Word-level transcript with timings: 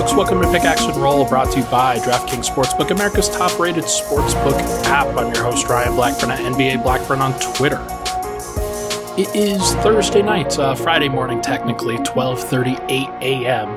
folks. 0.00 0.14
Welcome 0.14 0.40
to 0.40 0.50
Pickaxe 0.50 0.86
and 0.86 0.96
Roll, 0.96 1.28
brought 1.28 1.52
to 1.52 1.58
you 1.58 1.64
by 1.66 1.98
DraftKings 1.98 2.48
Sportsbook, 2.48 2.90
America's 2.90 3.28
top-rated 3.28 3.84
sportsbook 3.84 4.58
app. 4.84 5.06
I'm 5.08 5.34
your 5.34 5.44
host 5.44 5.68
Ryan 5.68 5.94
Blackburn 5.94 6.30
at 6.30 6.38
NBA 6.38 6.82
Blackburn 6.82 7.20
on 7.20 7.38
Twitter. 7.38 7.76
It 9.18 9.34
is 9.36 9.74
Thursday 9.82 10.22
night, 10.22 10.58
uh, 10.58 10.74
Friday 10.74 11.10
morning, 11.10 11.42
technically, 11.42 11.98
12:38 11.98 13.10
a.m. 13.20 13.68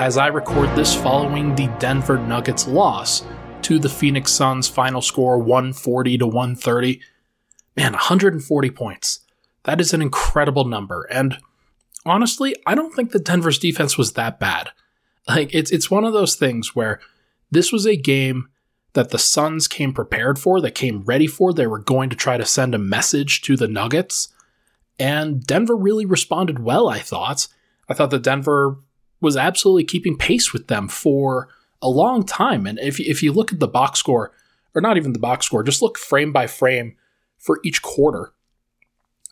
As 0.00 0.18
I 0.18 0.26
record 0.26 0.74
this, 0.74 0.96
following 0.96 1.54
the 1.54 1.68
Denver 1.78 2.18
Nuggets 2.18 2.66
loss 2.66 3.22
to 3.62 3.78
the 3.78 3.88
Phoenix 3.88 4.32
Suns, 4.32 4.66
final 4.66 5.00
score 5.00 5.38
140 5.38 6.18
to 6.18 6.26
130. 6.26 7.00
Man, 7.76 7.92
140 7.92 8.70
points. 8.70 9.20
That 9.62 9.80
is 9.80 9.94
an 9.94 10.02
incredible 10.02 10.64
number, 10.64 11.04
and 11.04 11.38
honestly, 12.04 12.56
I 12.66 12.74
don't 12.74 12.94
think 12.94 13.12
that 13.12 13.24
Denver's 13.24 13.60
defense 13.60 13.96
was 13.96 14.14
that 14.14 14.40
bad. 14.40 14.70
Like 15.28 15.54
it's 15.54 15.70
it's 15.70 15.90
one 15.90 16.04
of 16.04 16.12
those 16.12 16.36
things 16.36 16.74
where 16.76 17.00
this 17.50 17.72
was 17.72 17.86
a 17.86 17.96
game 17.96 18.48
that 18.92 19.10
the 19.10 19.18
Suns 19.18 19.68
came 19.68 19.92
prepared 19.92 20.38
for, 20.38 20.60
that 20.60 20.74
came 20.74 21.02
ready 21.02 21.26
for. 21.26 21.52
They 21.52 21.66
were 21.66 21.78
going 21.78 22.10
to 22.10 22.16
try 22.16 22.36
to 22.36 22.46
send 22.46 22.74
a 22.74 22.78
message 22.78 23.42
to 23.42 23.56
the 23.56 23.68
Nuggets, 23.68 24.28
and 24.98 25.44
Denver 25.44 25.76
really 25.76 26.06
responded 26.06 26.60
well, 26.60 26.88
I 26.88 27.00
thought. 27.00 27.48
I 27.88 27.94
thought 27.94 28.10
that 28.10 28.22
Denver 28.22 28.78
was 29.20 29.36
absolutely 29.36 29.84
keeping 29.84 30.16
pace 30.16 30.52
with 30.52 30.68
them 30.68 30.88
for 30.88 31.48
a 31.82 31.88
long 31.88 32.24
time. 32.24 32.66
And 32.66 32.78
if 32.78 32.98
if 33.00 33.22
you 33.22 33.32
look 33.32 33.52
at 33.52 33.60
the 33.60 33.68
box 33.68 33.98
score, 33.98 34.32
or 34.74 34.80
not 34.80 34.96
even 34.96 35.12
the 35.12 35.18
box 35.18 35.46
score, 35.46 35.62
just 35.62 35.82
look 35.82 35.98
frame 35.98 36.32
by 36.32 36.46
frame 36.46 36.96
for 37.38 37.60
each 37.64 37.82
quarter. 37.82 38.32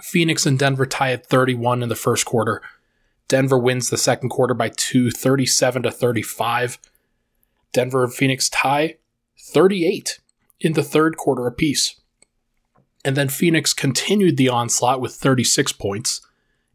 Phoenix 0.03 0.45
and 0.45 0.59
Denver 0.59 0.87
tie 0.87 1.13
at 1.13 1.27
31 1.27 1.83
in 1.83 1.89
the 1.89 1.95
first 1.95 2.25
quarter. 2.25 2.61
Denver 3.29 3.59
wins 3.59 3.91
the 3.91 3.97
second 3.97 4.29
quarter 4.29 4.55
by 4.55 4.69
two, 4.69 5.11
37 5.11 5.85
to 5.85 5.91
35. 5.91 6.79
Denver 7.73 8.05
and 8.05 8.15
Phoenix 8.15 8.49
tie 8.49 8.97
38 9.39 10.21
in 10.61 10.75
the 10.75 10.83
third 10.83 11.17
quarter 11.17 11.47
apiece. 11.47 12.01
And 13.05 13.17
then 13.17 13.29
Phoenix 13.29 13.73
continued 13.73 14.37
the 14.37 14.49
onslaught 14.49 15.01
with 15.01 15.15
36 15.15 15.73
points 15.73 16.23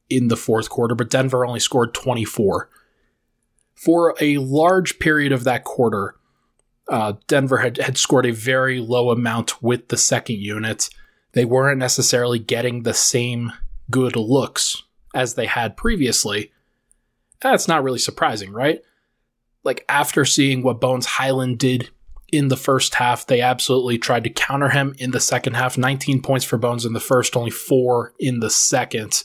in 0.09 0.27
the 0.27 0.38
fourth 0.38 0.70
quarter, 0.70 0.95
but 0.95 1.09
Denver 1.09 1.45
only 1.45 1.59
scored 1.59 1.94
24. 1.94 2.70
For 3.75 4.16
a 4.20 4.38
large 4.38 5.00
period 5.00 5.31
of 5.31 5.44
that 5.45 5.64
quarter, 5.64 6.16
uh, 6.88 7.14
Denver 7.27 7.58
had, 7.58 7.77
had 7.77 7.97
scored 7.97 8.25
a 8.25 8.31
very 8.31 8.80
low 8.80 9.11
amount 9.11 9.61
with 9.61 9.88
the 9.88 9.97
second 9.97 10.38
unit. 10.38 10.89
They 11.33 11.45
weren't 11.45 11.80
necessarily 11.80 12.39
getting 12.39 12.83
the 12.83 12.94
same 12.94 13.53
good 13.89 14.16
looks 14.16 14.83
as 15.14 15.36
they 15.36 15.46
had 15.46 15.78
previously. 15.78 16.52
That's 17.42 17.68
not 17.68 17.84
really 17.84 18.00
surprising, 18.00 18.52
right? 18.52 18.82
Like 19.64 19.86
after 19.90 20.26
seeing 20.26 20.62
what 20.62 20.82
Bones 20.82 21.06
Hyland 21.06 21.60
did 21.60 21.90
in 22.32 22.50
the 22.50 22.58
first 22.58 22.96
half, 22.96 23.26
they 23.26 23.42
absolutely 23.42 23.98
tried 23.98 24.24
to 24.26 24.30
counter 24.30 24.70
him 24.70 24.94
in 24.98 25.12
the 25.12 25.20
second 25.20 25.54
half. 25.54 25.78
19 25.78 26.22
points 26.22 26.46
for 26.46 26.58
Bones 26.58 26.86
in 26.86 26.94
the 26.94 27.00
first, 27.00 27.36
only 27.36 27.52
four 27.52 28.14
in 28.20 28.40
the 28.40 28.50
second. 28.50 29.24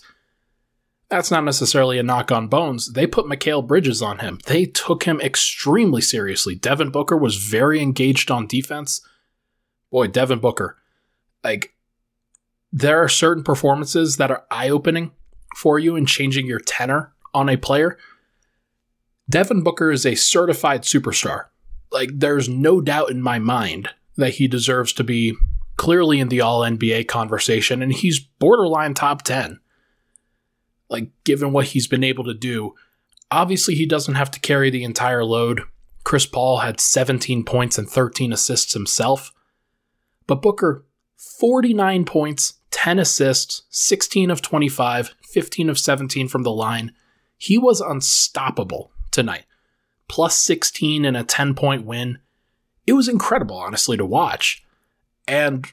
That's 1.10 1.30
not 1.30 1.44
necessarily 1.44 1.98
a 1.98 2.02
knock 2.02 2.32
on 2.32 2.48
Bones. 2.48 2.92
They 2.92 3.06
put 3.06 3.26
Mikal 3.26 3.66
Bridges 3.66 4.00
on 4.00 4.18
him. 4.18 4.38
They 4.46 4.64
took 4.64 5.04
him 5.04 5.20
extremely 5.20 6.00
seriously. 6.00 6.54
Devin 6.54 6.90
Booker 6.90 7.16
was 7.16 7.36
very 7.36 7.80
engaged 7.80 8.30
on 8.30 8.46
defense. 8.46 9.00
Boy, 9.90 10.08
Devin 10.08 10.40
Booker. 10.40 10.76
Like, 11.44 11.74
there 12.72 13.00
are 13.02 13.08
certain 13.08 13.44
performances 13.44 14.16
that 14.16 14.30
are 14.30 14.44
eye 14.50 14.70
opening 14.70 15.12
for 15.54 15.78
you 15.78 15.96
in 15.96 16.06
changing 16.06 16.46
your 16.46 16.60
tenor 16.60 17.12
on 17.32 17.48
a 17.48 17.56
player. 17.56 17.98
Devin 19.28 19.62
Booker 19.62 19.90
is 19.90 20.04
a 20.04 20.14
certified 20.14 20.82
superstar. 20.82 21.46
Like, 21.90 22.10
there's 22.12 22.48
no 22.48 22.80
doubt 22.80 23.10
in 23.10 23.22
my 23.22 23.38
mind 23.38 23.90
that 24.16 24.34
he 24.34 24.48
deserves 24.48 24.92
to 24.94 25.04
be 25.04 25.34
clearly 25.76 26.20
in 26.20 26.28
the 26.28 26.40
All 26.40 26.60
NBA 26.60 27.08
conversation, 27.08 27.82
and 27.82 27.92
he's 27.92 28.20
borderline 28.20 28.94
top 28.94 29.22
10. 29.22 29.60
Like, 30.88 31.10
given 31.24 31.52
what 31.52 31.66
he's 31.66 31.86
been 31.86 32.04
able 32.04 32.24
to 32.24 32.34
do, 32.34 32.74
obviously 33.30 33.74
he 33.74 33.86
doesn't 33.86 34.14
have 34.14 34.30
to 34.32 34.40
carry 34.40 34.70
the 34.70 34.84
entire 34.84 35.24
load. 35.24 35.62
Chris 36.04 36.26
Paul 36.26 36.58
had 36.58 36.80
17 36.80 37.44
points 37.44 37.78
and 37.78 37.88
13 37.88 38.32
assists 38.32 38.74
himself. 38.74 39.32
But 40.26 40.42
Booker, 40.42 40.84
49 41.16 42.04
points, 42.04 42.54
10 42.70 42.98
assists, 42.98 43.62
16 43.70 44.30
of 44.30 44.42
25, 44.42 45.14
15 45.34 45.68
of 45.68 45.78
17 45.78 46.28
from 46.28 46.44
the 46.44 46.52
line. 46.52 46.92
He 47.36 47.58
was 47.58 47.80
unstoppable 47.80 48.92
tonight. 49.10 49.44
Plus 50.08 50.38
16 50.38 51.04
in 51.04 51.16
a 51.16 51.24
10 51.24 51.54
point 51.54 51.84
win. 51.84 52.18
It 52.86 52.92
was 52.92 53.08
incredible, 53.08 53.56
honestly, 53.56 53.96
to 53.96 54.06
watch. 54.06 54.64
And 55.26 55.66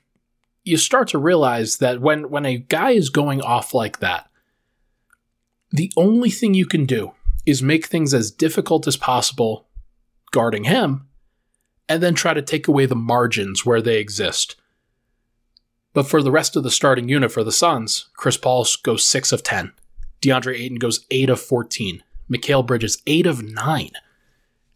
you 0.64 0.78
start 0.78 1.10
to 1.10 1.20
realize 1.20 1.78
that 1.78 2.02
when, 2.02 2.30
when 2.30 2.46
a 2.46 2.58
guy 2.58 2.92
is 2.92 3.10
going 3.10 3.42
off 3.42 3.74
like 3.74 4.00
that, 4.00 4.30
the 5.70 5.92
only 5.96 6.32
thing 6.32 6.54
you 6.54 6.66
can 6.66 6.86
do 6.86 7.12
is 7.46 7.62
make 7.62 7.86
things 7.86 8.14
as 8.14 8.32
difficult 8.32 8.88
as 8.88 8.98
possible 8.98 9.68
guarding 10.32 10.64
him 10.64 11.08
and 11.88 12.02
then 12.02 12.16
try 12.16 12.34
to 12.34 12.42
take 12.42 12.68
away 12.68 12.86
the 12.86 12.96
margins 12.96 13.66
where 13.66 13.82
they 13.82 13.98
exist. 13.98 14.56
But 15.94 16.08
for 16.08 16.22
the 16.22 16.32
rest 16.32 16.56
of 16.56 16.64
the 16.64 16.72
starting 16.72 17.10
unit 17.10 17.32
for 17.32 17.44
the 17.44 17.52
Suns, 17.52 18.10
Chris 18.16 18.38
Paul 18.38 18.66
goes 18.84 19.08
6 19.08 19.32
of 19.32 19.44
10. 19.44 19.74
DeAndre 20.22 20.60
Ayton 20.60 20.78
goes 20.78 21.06
8 21.12 21.30
of 21.30 21.42
14. 21.42 22.04
Mikal 22.32 22.66
Bridges, 22.66 23.02
8 23.08 23.26
of 23.26 23.44
9. 23.44 23.92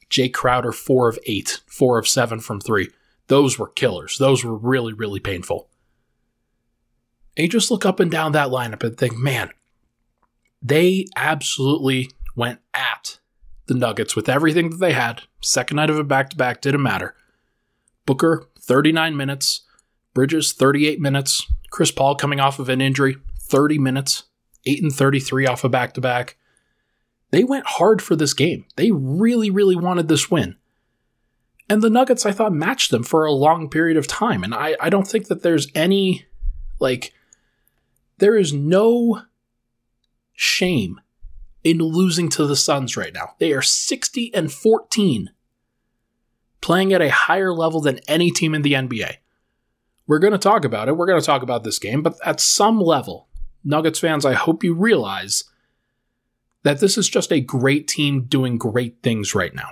Jae 0.09 0.33
Crowder, 0.33 0.71
4 0.71 1.09
of 1.09 1.19
8. 1.25 1.61
4 1.67 1.99
of 1.99 2.07
7 2.07 2.39
from 2.39 2.59
3. 2.59 2.89
Those 3.27 3.57
were 3.57 3.69
killers. 3.69 4.17
Those 4.17 4.43
were 4.43 4.55
really, 4.55 4.93
really 4.93 5.19
painful. 5.19 5.69
And 7.37 7.43
you 7.43 7.49
just 7.49 7.71
look 7.71 7.85
up 7.85 7.99
and 7.99 8.11
down 8.11 8.31
that 8.33 8.49
lineup 8.49 8.83
and 8.83 8.97
think, 8.97 9.17
man, 9.17 9.49
they 10.61 11.05
absolutely 11.15 12.11
went 12.35 12.59
at 12.73 13.19
the 13.67 13.73
Nuggets 13.73 14.15
with 14.15 14.29
everything 14.29 14.69
that 14.69 14.77
they 14.77 14.93
had. 14.93 15.23
Second 15.41 15.77
night 15.77 15.89
of 15.89 15.97
a 15.97 16.03
back 16.03 16.29
to 16.29 16.37
back 16.37 16.61
didn't 16.61 16.83
matter. 16.83 17.15
Booker, 18.05 18.47
39 18.59 19.17
minutes. 19.17 19.61
Bridges, 20.15 20.53
38 20.53 20.99
minutes. 20.99 21.45
Chris 21.69 21.91
Paul 21.91 22.15
coming 22.15 22.39
off 22.39 22.57
of 22.57 22.69
an 22.69 22.81
injury, 22.81 23.17
30 23.39 23.77
minutes. 23.77 24.23
8 24.65 24.81
and 24.81 24.91
33 24.91 25.45
off 25.45 25.63
a 25.63 25.69
back 25.69 25.93
to 25.93 26.01
back. 26.01 26.37
They 27.29 27.43
went 27.43 27.67
hard 27.67 28.01
for 28.01 28.15
this 28.15 28.33
game. 28.33 28.65
They 28.77 28.91
really, 28.91 29.51
really 29.51 29.75
wanted 29.75 30.07
this 30.07 30.31
win. 30.31 30.55
And 31.69 31.81
the 31.81 31.89
Nuggets, 31.89 32.25
I 32.25 32.31
thought, 32.31 32.53
matched 32.53 32.91
them 32.91 33.03
for 33.03 33.25
a 33.25 33.31
long 33.31 33.69
period 33.69 33.97
of 33.97 34.07
time. 34.07 34.43
And 34.43 34.55
I, 34.55 34.75
I 34.79 34.89
don't 34.89 35.07
think 35.07 35.27
that 35.27 35.43
there's 35.43 35.67
any, 35.75 36.25
like, 36.79 37.13
there 38.17 38.35
is 38.35 38.53
no 38.53 39.21
shame 40.33 41.01
in 41.63 41.79
losing 41.79 42.29
to 42.29 42.45
the 42.45 42.55
Suns 42.55 42.95
right 42.95 43.13
now. 43.13 43.33
They 43.39 43.51
are 43.51 43.61
60 43.61 44.33
and 44.33 44.51
14, 44.51 45.31
playing 46.61 46.93
at 46.93 47.01
a 47.01 47.09
higher 47.09 47.53
level 47.53 47.81
than 47.81 47.99
any 48.07 48.31
team 48.31 48.53
in 48.53 48.61
the 48.61 48.73
NBA. 48.73 49.17
We're 50.07 50.19
going 50.19 50.33
to 50.33 50.39
talk 50.39 50.65
about 50.65 50.87
it. 50.87 50.97
We're 50.97 51.07
going 51.07 51.19
to 51.19 51.25
talk 51.25 51.41
about 51.41 51.63
this 51.63 51.79
game, 51.79 52.03
but 52.03 52.15
at 52.23 52.39
some 52.39 52.79
level, 52.79 53.27
Nuggets 53.63 53.99
fans, 53.99 54.25
I 54.25 54.33
hope 54.33 54.63
you 54.63 54.73
realize 54.73 55.45
that 56.63 56.79
this 56.79 56.97
is 56.97 57.09
just 57.09 57.31
a 57.31 57.39
great 57.39 57.87
team 57.87 58.23
doing 58.23 58.57
great 58.57 59.01
things 59.01 59.33
right 59.33 59.53
now. 59.53 59.71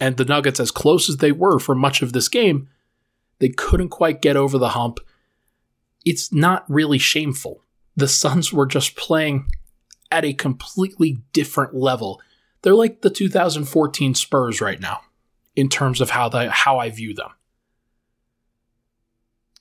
And 0.00 0.16
the 0.16 0.24
Nuggets, 0.24 0.60
as 0.60 0.70
close 0.70 1.08
as 1.08 1.18
they 1.18 1.32
were 1.32 1.58
for 1.58 1.74
much 1.74 2.02
of 2.02 2.12
this 2.12 2.28
game, 2.28 2.68
they 3.38 3.50
couldn't 3.50 3.90
quite 3.90 4.22
get 4.22 4.36
over 4.36 4.58
the 4.58 4.70
hump. 4.70 5.00
It's 6.04 6.32
not 6.32 6.64
really 6.68 6.98
shameful. 6.98 7.62
The 7.96 8.08
Suns 8.08 8.52
were 8.52 8.66
just 8.66 8.96
playing 8.96 9.48
at 10.10 10.24
a 10.24 10.32
completely 10.32 11.22
different 11.32 11.74
level. 11.74 12.20
They're 12.62 12.74
like 12.74 13.02
the 13.02 13.10
2014 13.10 14.14
Spurs 14.14 14.60
right 14.60 14.80
now 14.80 15.00
in 15.54 15.68
terms 15.68 16.00
of 16.00 16.10
how 16.10 16.28
the, 16.28 16.50
how 16.50 16.78
I 16.78 16.90
view 16.90 17.14
them. 17.14 17.30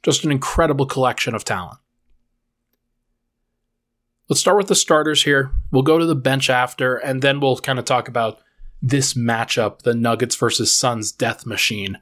Just 0.03 0.23
an 0.25 0.31
incredible 0.31 0.85
collection 0.85 1.35
of 1.35 1.43
talent. 1.43 1.77
Let's 4.27 4.39
start 4.39 4.57
with 4.57 4.67
the 4.67 4.75
starters 4.75 5.23
here. 5.23 5.51
We'll 5.71 5.83
go 5.83 5.97
to 5.99 6.05
the 6.05 6.15
bench 6.15 6.49
after, 6.49 6.95
and 6.95 7.21
then 7.21 7.39
we'll 7.39 7.57
kind 7.57 7.77
of 7.77 7.85
talk 7.85 8.07
about 8.07 8.39
this 8.81 9.13
matchup, 9.13 9.81
the 9.81 9.93
Nuggets 9.93 10.35
versus 10.35 10.73
Suns 10.73 11.11
death 11.11 11.45
machine, 11.45 11.99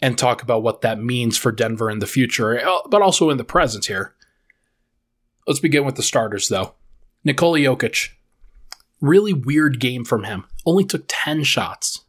and 0.00 0.16
talk 0.16 0.42
about 0.42 0.62
what 0.62 0.80
that 0.80 0.98
means 0.98 1.38
for 1.38 1.52
Denver 1.52 1.90
in 1.90 2.00
the 2.00 2.06
future, 2.06 2.58
uh, 2.58 2.80
but 2.88 3.02
also 3.02 3.30
in 3.30 3.36
the 3.36 3.44
present 3.44 3.86
here. 3.86 4.14
Let's 5.46 5.60
begin 5.60 5.84
with 5.84 5.96
the 5.96 6.02
starters, 6.02 6.48
though. 6.48 6.74
Nikola 7.24 7.58
Jokic. 7.58 8.10
Really 9.00 9.32
weird 9.32 9.80
game 9.80 10.04
from 10.04 10.24
him. 10.24 10.46
Only 10.64 10.84
took 10.84 11.04
10 11.08 11.44
shots. 11.44 12.04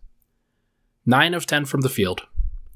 9 1.05 1.33
of 1.33 1.45
10 1.45 1.65
from 1.65 1.81
the 1.81 1.89
field. 1.89 2.21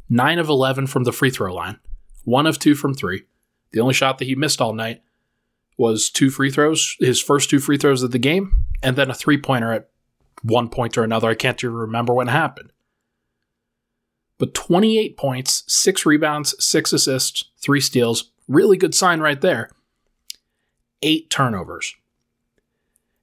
9 0.09 0.39
of 0.39 0.49
11 0.49 0.88
from 0.88 1.03
the 1.03 1.11
free 1.11 1.29
throw 1.29 1.53
line. 1.53 1.79
1 2.27 2.45
of 2.45 2.59
2 2.59 2.75
from 2.75 2.94
3. 2.94 3.24
The 3.71 3.79
only 3.79 3.94
shot 3.94 4.18
that 4.18 4.25
he 4.25 4.35
missed 4.35 4.59
all 4.59 4.74
night 4.74 5.01
was 5.77 6.09
two 6.09 6.29
free 6.29 6.51
throws, 6.51 6.97
his 7.00 7.21
first 7.21 7.50
two 7.50 7.59
free 7.59 7.77
throws 7.77 8.03
of 8.03 8.12
the 8.12 8.19
game, 8.19 8.51
and 8.83 8.97
then 8.97 9.09
a 9.09 9.13
three 9.13 9.38
pointer 9.38 9.71
at 9.71 9.89
one 10.41 10.68
point 10.68 10.97
or 10.97 11.03
another. 11.03 11.29
I 11.29 11.35
can't 11.35 11.63
even 11.63 11.75
remember 11.75 12.13
when 12.13 12.27
it 12.27 12.31
happened. 12.31 12.74
But 14.39 14.53
28 14.53 15.15
points, 15.15 15.63
six 15.68 16.06
rebounds, 16.06 16.53
six 16.63 16.91
assists, 16.91 17.45
three 17.57 17.79
steals. 17.79 18.31
Really 18.47 18.75
good 18.77 18.94
sign 18.94 19.21
right 19.21 19.39
there. 19.39 19.69
Eight 21.01 21.30
turnovers. 21.30 21.95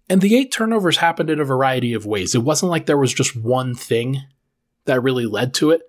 And 0.09 0.21
the 0.21 0.35
eight 0.35 0.51
turnovers 0.51 0.99
happened 0.99 1.31
in 1.31 1.41
a 1.41 1.45
variety 1.45 1.93
of 1.93 2.07
ways. 2.07 2.35
It 2.35 2.43
wasn't 2.43 2.71
like 2.71 2.87
there 2.87 2.99
was 2.99 3.13
just 3.13 3.37
one 3.37 3.75
thing 3.75 4.23
that 4.87 5.03
really 5.03 5.27
led 5.27 5.53
to 5.55 5.71
it. 5.73 5.83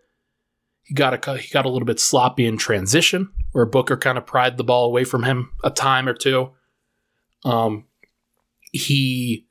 He 0.86 0.94
got 0.94 1.28
a 1.28 1.38
he 1.38 1.50
got 1.50 1.66
a 1.66 1.70
little 1.70 1.86
bit 1.86 2.00
sloppy 2.00 2.46
in 2.46 2.58
transition, 2.58 3.32
where 3.52 3.66
Booker 3.66 3.98
kind 3.98 4.18
of 4.18 4.26
pried 4.26 4.58
the 4.58 4.64
ball 4.64 4.86
away 4.86 5.04
from 5.04 5.24
him 5.24 5.52
a 5.64 5.72
time 5.72 6.08
or 6.08 6.14
two. 6.14 6.52
Um, 7.44 7.86
he 8.72 9.48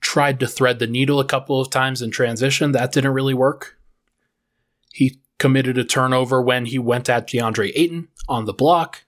tried 0.00 0.40
to 0.40 0.48
thread 0.48 0.80
the 0.80 0.86
needle 0.86 1.20
a 1.20 1.24
couple 1.24 1.60
of 1.60 1.70
times 1.70 2.02
in 2.02 2.10
transition. 2.10 2.72
That 2.72 2.92
didn't 2.92 3.12
really 3.12 3.34
work. 3.34 3.78
He 4.92 5.20
committed 5.38 5.78
a 5.78 5.84
turnover 5.84 6.42
when 6.42 6.66
he 6.66 6.78
went 6.78 7.08
at 7.08 7.28
DeAndre 7.28 7.72
Ayton 7.74 8.08
on 8.28 8.44
the 8.44 8.52
block 8.52 9.04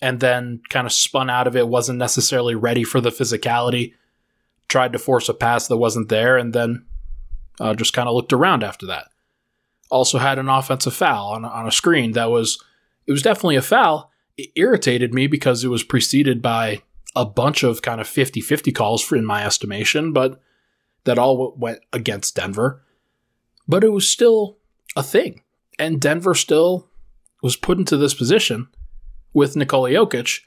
and 0.00 0.20
then 0.20 0.60
kind 0.68 0.86
of 0.86 0.92
spun 0.92 1.30
out 1.30 1.46
of 1.46 1.56
it, 1.56 1.68
wasn't 1.68 1.98
necessarily 1.98 2.54
ready 2.54 2.84
for 2.84 3.00
the 3.00 3.10
physicality, 3.10 3.94
tried 4.68 4.92
to 4.92 4.98
force 4.98 5.28
a 5.28 5.34
pass 5.34 5.68
that 5.68 5.76
wasn't 5.76 6.08
there, 6.08 6.36
and 6.36 6.52
then 6.52 6.84
uh, 7.60 7.74
just 7.74 7.92
kind 7.92 8.08
of 8.08 8.14
looked 8.14 8.32
around 8.32 8.62
after 8.62 8.86
that. 8.86 9.08
Also 9.90 10.18
had 10.18 10.38
an 10.38 10.48
offensive 10.48 10.94
foul 10.94 11.32
on, 11.32 11.44
on 11.44 11.66
a 11.66 11.72
screen 11.72 12.12
that 12.12 12.30
was, 12.30 12.62
it 13.06 13.12
was 13.12 13.22
definitely 13.22 13.56
a 13.56 13.62
foul. 13.62 14.10
It 14.36 14.50
irritated 14.56 15.14
me 15.14 15.26
because 15.26 15.64
it 15.64 15.68
was 15.68 15.82
preceded 15.82 16.42
by 16.42 16.82
a 17.14 17.24
bunch 17.24 17.62
of 17.62 17.82
kind 17.82 18.00
of 18.00 18.06
50 18.06 18.40
50 18.40 18.72
calls 18.72 19.02
for, 19.02 19.16
in 19.16 19.24
my 19.24 19.44
estimation, 19.44 20.12
but 20.12 20.40
that 21.04 21.18
all 21.18 21.54
went 21.56 21.80
against 21.92 22.36
Denver. 22.36 22.82
But 23.66 23.84
it 23.84 23.92
was 23.92 24.08
still 24.08 24.58
a 24.96 25.02
thing. 25.02 25.42
And 25.78 26.00
Denver 26.00 26.34
still 26.34 26.88
was 27.42 27.56
put 27.56 27.78
into 27.78 27.96
this 27.96 28.14
position 28.14 28.68
with 29.32 29.56
Nikola 29.56 29.90
Jokic 29.90 30.40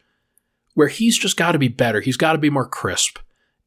where 0.73 0.87
he's 0.87 1.17
just 1.17 1.35
got 1.35 1.51
to 1.51 1.59
be 1.59 1.67
better. 1.67 2.01
He's 2.01 2.17
got 2.17 2.33
to 2.33 2.37
be 2.37 2.49
more 2.49 2.65
crisp. 2.65 3.19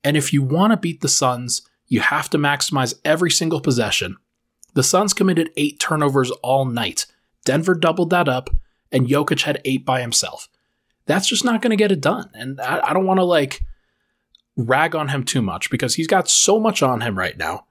And 0.02 0.16
if 0.16 0.32
you 0.32 0.42
want 0.42 0.72
to 0.72 0.76
beat 0.76 1.00
the 1.02 1.08
Suns, 1.08 1.62
you 1.86 2.00
have 2.00 2.30
to 2.30 2.38
maximize 2.38 2.94
every 3.04 3.30
single 3.30 3.60
possession. 3.60 4.16
The 4.74 4.82
Suns 4.82 5.12
committed 5.12 5.50
eight 5.56 5.78
turnovers 5.78 6.30
all 6.42 6.64
night. 6.64 7.06
Denver 7.44 7.74
doubled 7.74 8.10
that 8.10 8.28
up, 8.28 8.50
and 8.90 9.08
Jokic 9.08 9.42
had 9.42 9.60
eight 9.64 9.84
by 9.84 10.00
himself 10.00 10.48
that's 11.06 11.28
just 11.28 11.44
not 11.44 11.62
going 11.62 11.70
to 11.70 11.76
get 11.76 11.92
it 11.92 12.00
done. 12.00 12.30
And 12.34 12.60
I, 12.60 12.88
I 12.88 12.92
don't 12.92 13.06
want 13.06 13.18
to 13.18 13.24
like 13.24 13.62
rag 14.56 14.94
on 14.94 15.08
him 15.08 15.24
too 15.24 15.42
much 15.42 15.70
because 15.70 15.94
he's 15.94 16.06
got 16.06 16.28
so 16.28 16.60
much 16.60 16.82
on 16.82 17.00
him 17.00 17.18
right 17.18 17.36
now. 17.36 17.66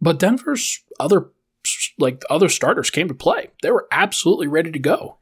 But 0.00 0.18
Denver's 0.18 0.82
other 0.98 1.30
like 1.98 2.22
other 2.30 2.48
starters 2.48 2.90
came 2.90 3.08
to 3.08 3.14
play. 3.14 3.50
They 3.62 3.70
were 3.70 3.86
absolutely 3.90 4.48
ready 4.48 4.72
to 4.72 4.78
go. 4.78 5.18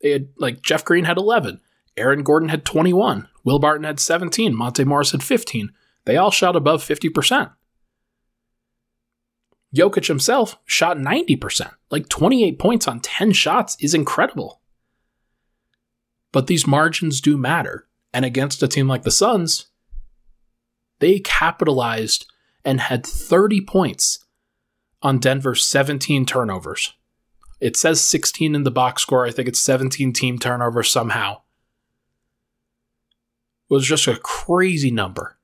They 0.00 0.10
had 0.10 0.28
like 0.36 0.62
Jeff 0.62 0.84
Green 0.84 1.04
had 1.04 1.16
11, 1.16 1.60
Aaron 1.96 2.24
Gordon 2.24 2.48
had 2.48 2.64
21, 2.64 3.28
Will 3.44 3.60
Barton 3.60 3.84
had 3.84 4.00
17, 4.00 4.56
Monte 4.56 4.84
Morris 4.84 5.12
had 5.12 5.22
15. 5.22 5.70
They 6.04 6.16
all 6.16 6.32
shot 6.32 6.56
above 6.56 6.82
50%. 6.82 7.52
Jokic 9.74 10.06
himself 10.06 10.58
shot 10.66 10.98
90%. 10.98 11.70
Like 11.90 12.08
28 12.08 12.58
points 12.58 12.86
on 12.86 13.00
10 13.00 13.32
shots 13.32 13.76
is 13.80 13.94
incredible. 13.94 14.60
But 16.30 16.46
these 16.46 16.66
margins 16.66 17.20
do 17.20 17.36
matter. 17.36 17.86
And 18.12 18.24
against 18.24 18.62
a 18.62 18.68
team 18.68 18.88
like 18.88 19.02
the 19.02 19.10
Suns, 19.10 19.66
they 20.98 21.18
capitalized 21.18 22.26
and 22.64 22.80
had 22.80 23.06
30 23.06 23.62
points 23.62 24.24
on 25.02 25.18
Denver's 25.18 25.66
17 25.66 26.26
turnovers. 26.26 26.94
It 27.60 27.76
says 27.76 28.00
16 28.00 28.54
in 28.54 28.64
the 28.64 28.70
box 28.70 29.02
score. 29.02 29.26
I 29.26 29.30
think 29.30 29.48
it's 29.48 29.60
17 29.60 30.12
team 30.12 30.38
turnovers 30.38 30.90
somehow. 30.90 31.40
It 33.70 33.74
was 33.74 33.86
just 33.86 34.06
a 34.06 34.16
crazy 34.16 34.90
number. 34.90 35.38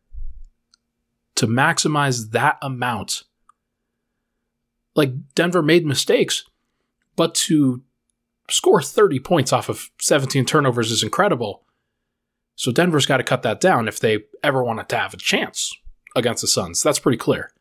To 1.36 1.46
maximize 1.46 2.32
that 2.32 2.58
amount, 2.60 3.22
like 4.94 5.12
Denver 5.34 5.62
made 5.62 5.86
mistakes, 5.86 6.44
but 7.16 7.34
to 7.34 7.82
score 8.50 8.82
30 8.82 9.20
points 9.20 9.52
off 9.52 9.68
of 9.68 9.90
17 10.00 10.44
turnovers 10.44 10.90
is 10.90 11.02
incredible. 11.02 11.64
So 12.56 12.72
Denver's 12.72 13.06
got 13.06 13.18
to 13.18 13.24
cut 13.24 13.42
that 13.42 13.60
down 13.60 13.86
if 13.86 14.00
they 14.00 14.24
ever 14.42 14.64
want 14.64 14.86
to 14.88 14.96
have 14.96 15.14
a 15.14 15.18
chance 15.18 15.72
against 16.16 16.40
the 16.40 16.48
Suns. 16.48 16.82
That's 16.82 16.98
pretty 16.98 17.18
clear. 17.18 17.52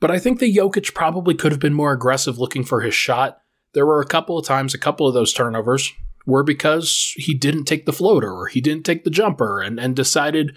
But 0.00 0.10
I 0.10 0.18
think 0.18 0.38
the 0.38 0.54
Jokic 0.54 0.94
probably 0.94 1.34
could 1.34 1.52
have 1.52 1.60
been 1.60 1.74
more 1.74 1.92
aggressive 1.92 2.38
looking 2.38 2.64
for 2.64 2.80
his 2.80 2.94
shot. 2.94 3.42
There 3.74 3.84
were 3.84 4.00
a 4.00 4.06
couple 4.06 4.38
of 4.38 4.46
times, 4.46 4.72
a 4.72 4.78
couple 4.78 5.06
of 5.06 5.12
those 5.12 5.32
turnovers 5.32 5.92
were 6.24 6.42
because 6.42 7.12
he 7.16 7.34
didn't 7.34 7.64
take 7.64 7.84
the 7.84 7.92
floater 7.92 8.32
or 8.32 8.46
he 8.46 8.60
didn't 8.60 8.84
take 8.84 9.04
the 9.04 9.10
jumper 9.10 9.60
and, 9.60 9.78
and 9.78 9.94
decided, 9.94 10.56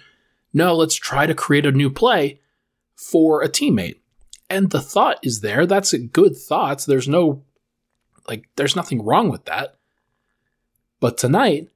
no, 0.52 0.74
let's 0.74 0.94
try 0.94 1.26
to 1.26 1.34
create 1.34 1.66
a 1.66 1.72
new 1.72 1.90
play 1.90 2.40
for 2.96 3.42
a 3.42 3.48
teammate. 3.48 3.96
And 4.54 4.70
the 4.70 4.80
thought 4.80 5.18
is 5.24 5.40
there. 5.40 5.66
That's 5.66 5.92
a 5.92 5.98
good 5.98 6.36
thought. 6.36 6.84
There's 6.86 7.08
no 7.08 7.42
like, 8.28 8.48
there's 8.56 8.76
nothing 8.76 9.04
wrong 9.04 9.28
with 9.28 9.44
that. 9.46 9.76
But 11.00 11.18
tonight, 11.18 11.70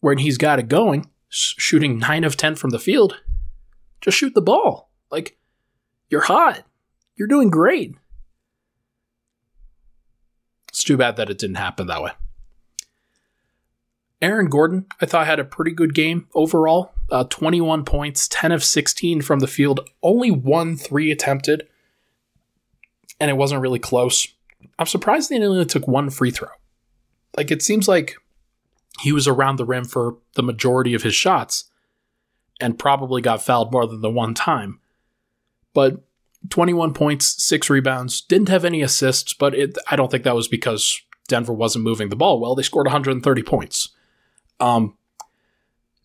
when 0.00 0.18
he's 0.18 0.36
got 0.36 0.58
it 0.58 0.68
going, 0.68 1.08
shooting 1.28 1.98
9 1.98 2.24
of 2.24 2.36
10 2.36 2.56
from 2.56 2.70
the 2.70 2.78
field, 2.78 3.20
just 4.00 4.18
shoot 4.18 4.34
the 4.34 4.42
ball. 4.42 4.90
Like, 5.10 5.38
you're 6.10 6.22
hot. 6.22 6.64
You're 7.14 7.28
doing 7.28 7.50
great. 7.50 7.94
It's 10.68 10.84
too 10.84 10.96
bad 10.96 11.16
that 11.16 11.30
it 11.30 11.38
didn't 11.38 11.56
happen 11.56 11.86
that 11.86 12.02
way. 12.02 12.10
Aaron 14.20 14.48
Gordon, 14.48 14.86
I 15.00 15.06
thought 15.06 15.26
had 15.26 15.38
a 15.38 15.44
pretty 15.44 15.70
good 15.70 15.94
game 15.94 16.26
overall. 16.34 16.92
Uh, 17.10 17.24
21 17.24 17.84
points, 17.84 18.26
10 18.28 18.50
of 18.50 18.64
16 18.64 19.22
from 19.22 19.38
the 19.38 19.46
field, 19.46 19.88
only 20.02 20.30
one 20.30 20.76
three 20.76 21.10
attempted, 21.10 21.68
and 23.20 23.30
it 23.30 23.36
wasn't 23.36 23.60
really 23.60 23.78
close. 23.78 24.28
I'm 24.78 24.86
surprised 24.86 25.30
they 25.30 25.42
only 25.42 25.64
took 25.64 25.86
one 25.86 26.10
free 26.10 26.30
throw. 26.30 26.48
Like 27.36 27.50
it 27.50 27.62
seems 27.62 27.88
like 27.88 28.16
he 29.00 29.12
was 29.12 29.28
around 29.28 29.56
the 29.56 29.64
rim 29.64 29.84
for 29.84 30.16
the 30.34 30.42
majority 30.42 30.94
of 30.94 31.02
his 31.02 31.14
shots 31.14 31.64
and 32.60 32.78
probably 32.78 33.20
got 33.20 33.42
fouled 33.42 33.72
more 33.72 33.86
than 33.86 34.00
the 34.00 34.10
one 34.10 34.34
time. 34.34 34.80
But 35.74 36.02
21 36.48 36.94
points, 36.94 37.42
six 37.42 37.68
rebounds, 37.68 38.22
didn't 38.22 38.48
have 38.48 38.64
any 38.64 38.80
assists, 38.82 39.34
but 39.34 39.54
it, 39.54 39.76
I 39.90 39.96
don't 39.96 40.10
think 40.10 40.24
that 40.24 40.34
was 40.34 40.48
because 40.48 41.00
Denver 41.28 41.52
wasn't 41.52 41.84
moving 41.84 42.08
the 42.08 42.16
ball 42.16 42.40
well. 42.40 42.54
They 42.54 42.62
scored 42.62 42.86
130 42.86 43.42
points. 43.42 43.90
Um, 44.58 44.96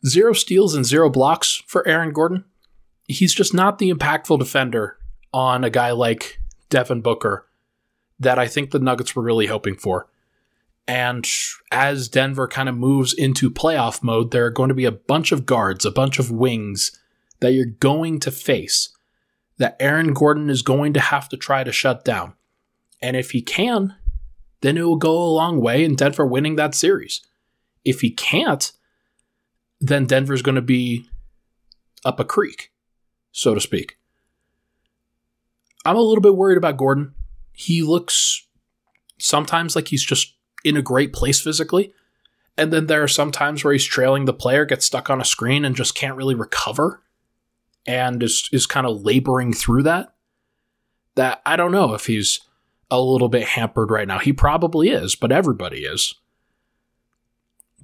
zero 0.05 0.33
steals 0.33 0.75
and 0.75 0.85
zero 0.85 1.09
blocks 1.09 1.63
for 1.67 1.87
Aaron 1.87 2.11
Gordon. 2.11 2.43
He's 3.07 3.33
just 3.33 3.53
not 3.53 3.77
the 3.77 3.91
impactful 3.91 4.39
defender 4.39 4.97
on 5.33 5.63
a 5.63 5.69
guy 5.69 5.91
like 5.91 6.40
Devin 6.71 7.01
Booker 7.01 7.45
that 8.19 8.39
I 8.39 8.47
think 8.47 8.71
the 8.71 8.79
Nuggets 8.79 9.15
were 9.15 9.21
really 9.21 9.45
hoping 9.45 9.75
for. 9.75 10.07
And 10.87 11.27
as 11.71 12.07
Denver 12.07 12.47
kind 12.47 12.67
of 12.67 12.75
moves 12.75 13.13
into 13.13 13.51
playoff 13.51 14.01
mode, 14.01 14.31
there 14.31 14.45
are 14.45 14.51
going 14.51 14.69
to 14.69 14.75
be 14.75 14.85
a 14.85 14.91
bunch 14.91 15.31
of 15.31 15.45
guards, 15.45 15.85
a 15.85 15.91
bunch 15.91 16.17
of 16.17 16.31
wings 16.31 16.97
that 17.39 17.53
you're 17.53 17.65
going 17.65 18.19
to 18.21 18.31
face 18.31 18.89
that 19.57 19.77
Aaron 19.79 20.13
Gordon 20.13 20.49
is 20.49 20.63
going 20.63 20.93
to 20.93 20.99
have 20.99 21.29
to 21.29 21.37
try 21.37 21.63
to 21.63 21.71
shut 21.71 22.03
down. 22.03 22.33
And 23.01 23.15
if 23.15 23.31
he 23.31 23.41
can, 23.41 23.95
then 24.61 24.77
it 24.77 24.83
will 24.83 24.95
go 24.95 25.15
a 25.15 25.35
long 25.35 25.61
way 25.61 25.83
in 25.83 25.95
Denver 25.95 26.25
winning 26.25 26.55
that 26.55 26.75
series. 26.75 27.21
If 27.83 28.01
he 28.01 28.11
can't, 28.11 28.71
then 29.79 30.05
Denver's 30.05 30.41
going 30.41 30.55
to 30.55 30.61
be 30.61 31.05
up 32.05 32.19
a 32.19 32.25
creek, 32.25 32.71
so 33.31 33.53
to 33.53 33.61
speak. 33.61 33.97
I'm 35.85 35.95
a 35.95 36.01
little 36.01 36.21
bit 36.21 36.35
worried 36.35 36.57
about 36.57 36.77
Gordon 36.77 37.13
he 37.53 37.83
looks 37.83 38.47
sometimes 39.19 39.75
like 39.75 39.89
he's 39.89 40.03
just 40.03 40.35
in 40.63 40.77
a 40.77 40.81
great 40.81 41.13
place 41.13 41.39
physically. 41.39 41.93
And 42.57 42.71
then 42.71 42.88
there 42.88 43.03
are 43.03 43.07
some 43.07 43.31
times 43.31 43.63
where 43.63 43.73
he's 43.73 43.85
trailing 43.85 44.25
the 44.25 44.33
player, 44.33 44.65
gets 44.65 44.85
stuck 44.85 45.09
on 45.09 45.21
a 45.21 45.25
screen, 45.25 45.63
and 45.63 45.75
just 45.75 45.95
can't 45.95 46.17
really 46.17 46.35
recover 46.35 47.01
and 47.85 48.21
is, 48.21 48.50
is 48.51 48.65
kind 48.65 48.85
of 48.85 49.01
laboring 49.01 49.53
through 49.53 49.83
that. 49.83 50.13
That 51.15 51.41
I 51.45 51.55
don't 51.55 51.71
know 51.71 51.93
if 51.93 52.05
he's 52.05 52.39
a 52.89 53.01
little 53.01 53.29
bit 53.29 53.50
hampered 53.50 53.91
right 53.91 54.07
now. 54.07 54.19
He 54.19 54.33
probably 54.33 54.89
is, 54.89 55.15
but 55.15 55.31
everybody 55.31 55.79
is. 55.79 56.15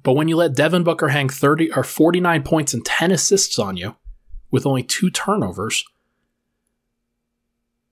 But 0.02 0.12
when 0.12 0.28
you 0.28 0.36
let 0.36 0.54
Devin 0.54 0.84
Booker 0.84 1.08
hang 1.08 1.28
30 1.28 1.72
or 1.72 1.82
49 1.82 2.42
points 2.42 2.74
and 2.74 2.84
10 2.84 3.10
assists 3.10 3.58
on 3.58 3.76
you 3.76 3.96
with 4.50 4.66
only 4.66 4.82
two 4.82 5.10
turnovers, 5.10 5.84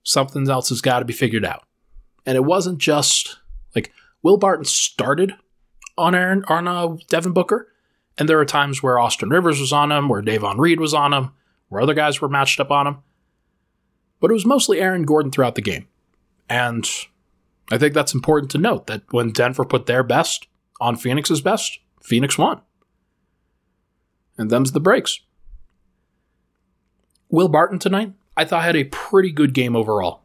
something 0.07 0.49
else 0.49 0.69
has 0.69 0.81
got 0.81 0.99
to 0.99 1.05
be 1.05 1.13
figured 1.13 1.45
out. 1.45 1.63
And 2.25 2.35
it 2.35 2.45
wasn't 2.45 2.79
just 2.79 3.37
like 3.75 3.91
Will 4.23 4.37
Barton 4.37 4.65
started 4.65 5.33
on 5.97 6.15
Aaron 6.15 6.43
on 6.47 6.67
uh, 6.67 6.95
Devin 7.09 7.33
Booker, 7.33 7.67
and 8.17 8.27
there 8.27 8.37
were 8.37 8.45
times 8.45 8.81
where 8.81 8.99
Austin 8.99 9.29
Rivers 9.29 9.59
was 9.59 9.73
on 9.73 9.91
him, 9.91 10.09
where 10.09 10.21
Davon 10.21 10.57
Reed 10.57 10.79
was 10.79 10.93
on 10.93 11.13
him, 11.13 11.31
where 11.67 11.81
other 11.81 11.93
guys 11.93 12.21
were 12.21 12.29
matched 12.29 12.59
up 12.59 12.71
on 12.71 12.87
him. 12.87 12.97
But 14.19 14.31
it 14.31 14.33
was 14.33 14.45
mostly 14.45 14.79
Aaron 14.79 15.03
Gordon 15.03 15.31
throughout 15.31 15.55
the 15.55 15.61
game. 15.61 15.87
And 16.49 16.89
I 17.69 17.77
think 17.77 17.93
that's 17.93 18.13
important 18.13 18.49
to 18.51 18.57
note 18.57 18.87
that 18.87 19.03
when 19.11 19.31
Denver 19.31 19.65
put 19.65 19.85
their 19.85 20.03
best 20.03 20.47
on 20.79 20.95
Phoenix's 20.95 21.41
best, 21.41 21.79
Phoenix 22.01 22.37
won. 22.37 22.61
And 24.37 24.49
them's 24.49 24.71
the 24.71 24.79
breaks. 24.79 25.19
Will 27.29 27.49
Barton 27.49 27.77
tonight, 27.77 28.13
I 28.37 28.45
thought 28.45 28.61
I 28.61 28.65
had 28.65 28.75
a 28.75 28.85
pretty 28.85 29.31
good 29.31 29.53
game 29.53 29.75
overall. 29.75 30.21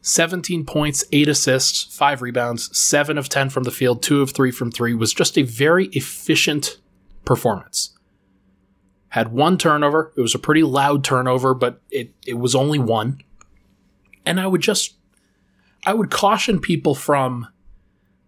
17 0.00 0.64
points, 0.64 1.04
8 1.12 1.28
assists, 1.28 1.94
5 1.94 2.22
rebounds, 2.22 2.76
7 2.76 3.18
of 3.18 3.28
10 3.28 3.50
from 3.50 3.64
the 3.64 3.70
field, 3.70 4.02
2 4.02 4.22
of 4.22 4.30
3 4.30 4.50
from 4.50 4.70
3 4.72 4.94
was 4.94 5.12
just 5.12 5.36
a 5.36 5.42
very 5.42 5.86
efficient 5.88 6.78
performance. 7.24 7.90
Had 9.10 9.32
one 9.32 9.58
turnover. 9.58 10.12
It 10.16 10.20
was 10.20 10.34
a 10.34 10.38
pretty 10.38 10.62
loud 10.62 11.04
turnover, 11.04 11.54
but 11.54 11.80
it, 11.90 12.14
it 12.26 12.34
was 12.34 12.54
only 12.54 12.78
one. 12.78 13.20
And 14.24 14.40
I 14.40 14.46
would 14.46 14.60
just 14.60 14.94
I 15.86 15.94
would 15.94 16.10
caution 16.10 16.58
people 16.58 16.94
from 16.96 17.46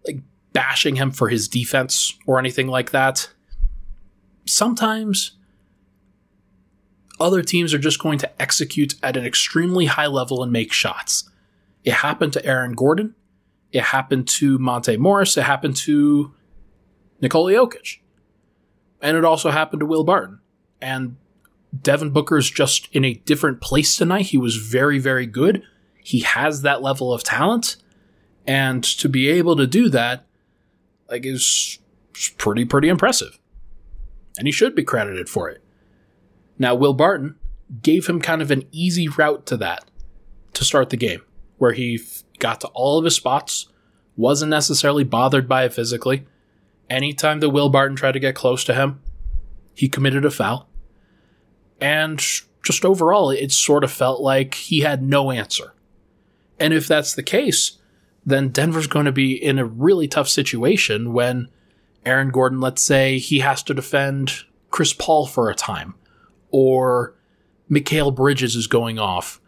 like 0.07 0.21
bashing 0.53 0.95
him 0.95 1.11
for 1.11 1.27
his 1.27 1.47
defense 1.47 2.17
or 2.25 2.39
anything 2.39 2.67
like 2.67 2.91
that. 2.91 3.29
Sometimes 4.45 5.37
other 7.19 7.41
teams 7.41 7.73
are 7.73 7.79
just 7.79 7.99
going 7.99 8.19
to 8.19 8.41
execute 8.41 8.95
at 9.03 9.17
an 9.17 9.25
extremely 9.25 9.85
high 9.85 10.07
level 10.07 10.41
and 10.43 10.51
make 10.51 10.71
shots. 10.71 11.29
It 11.83 11.93
happened 11.93 12.33
to 12.33 12.45
Aaron 12.45 12.73
Gordon. 12.73 13.15
It 13.71 13.83
happened 13.83 14.27
to 14.29 14.57
Monte 14.57 14.97
Morris. 14.97 15.37
It 15.37 15.43
happened 15.43 15.75
to 15.77 16.33
Nikola 17.21 17.53
Jokic. 17.53 17.99
And 19.01 19.15
it 19.15 19.23
also 19.23 19.51
happened 19.51 19.81
to 19.81 19.85
Will 19.85 20.03
Barton. 20.03 20.39
And 20.81 21.17
Devin 21.81 22.09
Booker's 22.11 22.49
just 22.49 22.89
in 22.91 23.05
a 23.05 23.13
different 23.13 23.61
place 23.61 23.95
tonight. 23.95 24.27
He 24.27 24.37
was 24.37 24.55
very, 24.55 24.99
very 24.99 25.25
good. 25.25 25.63
He 26.01 26.21
has 26.21 26.63
that 26.63 26.81
level 26.81 27.13
of 27.13 27.23
talent. 27.23 27.77
And 28.47 28.83
to 28.83 29.07
be 29.07 29.29
able 29.29 29.55
to 29.57 29.67
do 29.67 29.89
that, 29.89 30.25
like, 31.09 31.25
is 31.25 31.79
pretty, 32.37 32.65
pretty 32.65 32.89
impressive. 32.89 33.39
And 34.37 34.47
he 34.47 34.51
should 34.51 34.73
be 34.73 34.83
credited 34.83 35.29
for 35.29 35.49
it. 35.49 35.63
Now, 36.59 36.75
Will 36.75 36.93
Barton 36.93 37.35
gave 37.81 38.07
him 38.07 38.19
kind 38.19 38.41
of 38.41 38.51
an 38.51 38.65
easy 38.71 39.07
route 39.07 39.45
to 39.47 39.57
that 39.57 39.85
to 40.53 40.65
start 40.65 40.89
the 40.89 40.97
game, 40.97 41.21
where 41.57 41.71
he 41.71 41.99
got 42.37 42.59
to 42.61 42.67
all 42.69 42.99
of 42.99 43.05
his 43.05 43.15
spots, 43.15 43.67
wasn't 44.17 44.49
necessarily 44.49 45.05
bothered 45.05 45.47
by 45.47 45.63
it 45.63 45.73
physically. 45.73 46.25
Anytime 46.89 47.39
that 47.39 47.51
Will 47.51 47.69
Barton 47.69 47.95
tried 47.95 48.11
to 48.13 48.19
get 48.19 48.35
close 48.35 48.63
to 48.65 48.73
him, 48.73 49.01
he 49.73 49.87
committed 49.87 50.25
a 50.25 50.31
foul. 50.31 50.67
And 51.79 52.19
just 52.61 52.83
overall, 52.83 53.29
it 53.29 53.53
sort 53.53 53.85
of 53.85 53.91
felt 53.91 54.19
like 54.19 54.55
he 54.55 54.81
had 54.81 55.01
no 55.01 55.31
answer. 55.31 55.73
And 56.59 56.73
if 56.73 56.87
that's 56.87 57.15
the 57.15 57.23
case, 57.23 57.77
then 58.25 58.49
Denver's 58.49 58.87
going 58.87 59.05
to 59.05 59.13
be 59.13 59.31
in 59.33 59.57
a 59.59 59.65
really 59.65 60.07
tough 60.09 60.27
situation 60.27 61.13
when 61.13 61.47
Aaron 62.05 62.31
Gordon, 62.31 62.59
let's 62.59 62.81
say, 62.81 63.17
he 63.17 63.39
has 63.39 63.63
to 63.63 63.73
defend 63.73 64.43
Chris 64.71 64.91
Paul 64.91 65.25
for 65.25 65.49
a 65.49 65.55
time 65.55 65.95
or 66.51 67.15
Mikal 67.69 68.13
Bridges 68.13 68.55
is 68.55 68.67
going 68.67 68.99
off. 68.99 69.39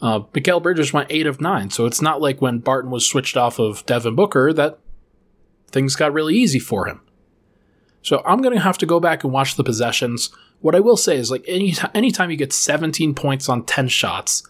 Uh, 0.00 0.20
Mikal 0.20 0.62
Bridges 0.62 0.92
went 0.92 1.10
eight 1.10 1.26
of 1.26 1.40
nine, 1.40 1.70
so 1.70 1.86
it's 1.86 2.02
not 2.02 2.20
like 2.20 2.42
when 2.42 2.58
Barton 2.58 2.90
was 2.90 3.08
switched 3.08 3.36
off 3.36 3.58
of 3.58 3.84
Devin 3.86 4.14
Booker 4.14 4.52
that 4.52 4.78
things 5.70 5.96
got 5.96 6.12
really 6.12 6.34
easy 6.34 6.58
for 6.58 6.86
him. 6.86 7.00
So 8.02 8.22
I'm 8.24 8.40
going 8.40 8.54
to 8.54 8.60
have 8.60 8.78
to 8.78 8.86
go 8.86 9.00
back 9.00 9.24
and 9.24 9.32
watch 9.32 9.56
the 9.56 9.64
possessions. 9.64 10.30
What 10.60 10.74
I 10.74 10.80
will 10.80 10.96
say 10.96 11.16
is, 11.16 11.30
like 11.30 11.44
any 11.48 11.74
anytime 11.94 12.30
you 12.30 12.36
get 12.36 12.52
17 12.52 13.14
points 13.14 13.48
on 13.48 13.64
10 13.64 13.88
shots, 13.88 14.42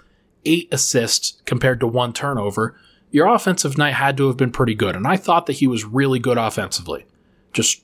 eight 0.45 0.69
assists 0.73 1.41
compared 1.47 1.81
to 1.81 1.87
one 1.87 2.13
turnover, 2.13 2.79
your 3.11 3.27
offensive 3.27 3.79
night 3.79 3.95
had 3.95 4.17
to 4.19 4.27
have 4.27 4.37
been 4.37 4.51
pretty 4.51 4.75
good. 4.75 4.95
And 4.95 5.07
I 5.07 5.17
thought 5.17 5.47
that 5.47 5.55
he 5.55 5.67
was 5.67 5.85
really 5.85 6.19
good 6.19 6.39
offensively. 6.39 7.07
Just 7.53 7.83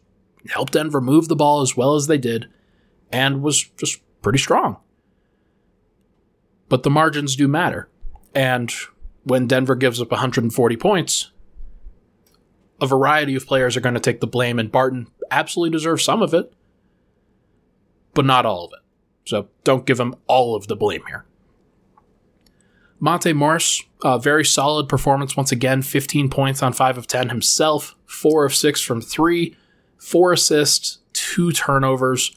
helped 0.50 0.74
Denver 0.74 1.00
move 1.00 1.28
the 1.28 1.36
ball 1.36 1.62
as 1.62 1.76
well 1.76 1.94
as 1.94 2.06
they 2.06 2.18
did, 2.18 2.48
and 3.10 3.42
was 3.42 3.62
just 3.62 4.00
pretty 4.22 4.38
strong. 4.38 4.78
But 6.68 6.84
the 6.84 6.90
margins 6.90 7.36
do 7.36 7.48
matter. 7.48 7.88
And 8.34 8.72
when 9.24 9.46
Denver 9.46 9.74
gives 9.74 10.00
up 10.00 10.10
140 10.10 10.76
points, 10.76 11.30
a 12.80 12.86
variety 12.86 13.34
of 13.34 13.46
players 13.46 13.76
are 13.76 13.80
going 13.80 13.94
to 13.94 14.00
take 14.00 14.20
the 14.20 14.26
blame, 14.26 14.58
and 14.58 14.72
Barton 14.72 15.08
absolutely 15.30 15.70
deserves 15.70 16.02
some 16.02 16.22
of 16.22 16.32
it, 16.34 16.52
but 18.14 18.24
not 18.24 18.46
all 18.46 18.64
of 18.64 18.72
it. 18.72 18.80
So 19.28 19.48
don't 19.64 19.86
give 19.86 20.00
him 20.00 20.16
all 20.26 20.56
of 20.56 20.66
the 20.66 20.74
blame 20.74 21.02
here. 21.06 21.24
Monte 22.98 23.32
Morris, 23.32 23.82
very 24.20 24.44
solid 24.44 24.88
performance 24.88 25.36
once 25.36 25.52
again, 25.52 25.82
15 25.82 26.30
points 26.30 26.62
on 26.62 26.72
5 26.72 26.98
of 26.98 27.06
10 27.06 27.28
himself, 27.28 27.94
4 28.06 28.46
of 28.46 28.54
6 28.54 28.80
from 28.80 29.00
3, 29.00 29.56
4 29.98 30.32
assists, 30.32 30.98
2 31.12 31.52
turnovers. 31.52 32.36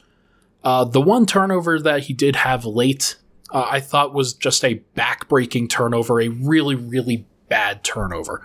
Uh, 0.66 0.82
the 0.82 1.00
one 1.00 1.26
turnover 1.26 1.78
that 1.78 2.00
he 2.00 2.12
did 2.12 2.34
have 2.34 2.64
late, 2.64 3.14
uh, 3.52 3.68
I 3.70 3.78
thought 3.78 4.12
was 4.12 4.34
just 4.34 4.64
a 4.64 4.82
backbreaking 4.96 5.70
turnover, 5.70 6.20
a 6.20 6.26
really, 6.26 6.74
really 6.74 7.24
bad 7.48 7.84
turnover, 7.84 8.44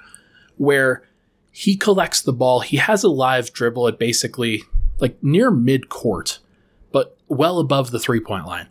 where 0.55 1.01
he 1.51 1.75
collects 1.75 2.21
the 2.21 2.31
ball. 2.31 2.59
He 2.59 2.77
has 2.77 3.03
a 3.03 3.09
live 3.09 3.51
dribble 3.53 3.87
at 3.87 3.97
basically 3.97 4.61
like 4.99 5.17
near 5.23 5.49
mid 5.49 5.89
court, 5.89 6.37
but 6.91 7.17
well 7.27 7.57
above 7.57 7.89
the 7.89 7.99
three 7.99 8.19
point 8.19 8.45
line. 8.45 8.67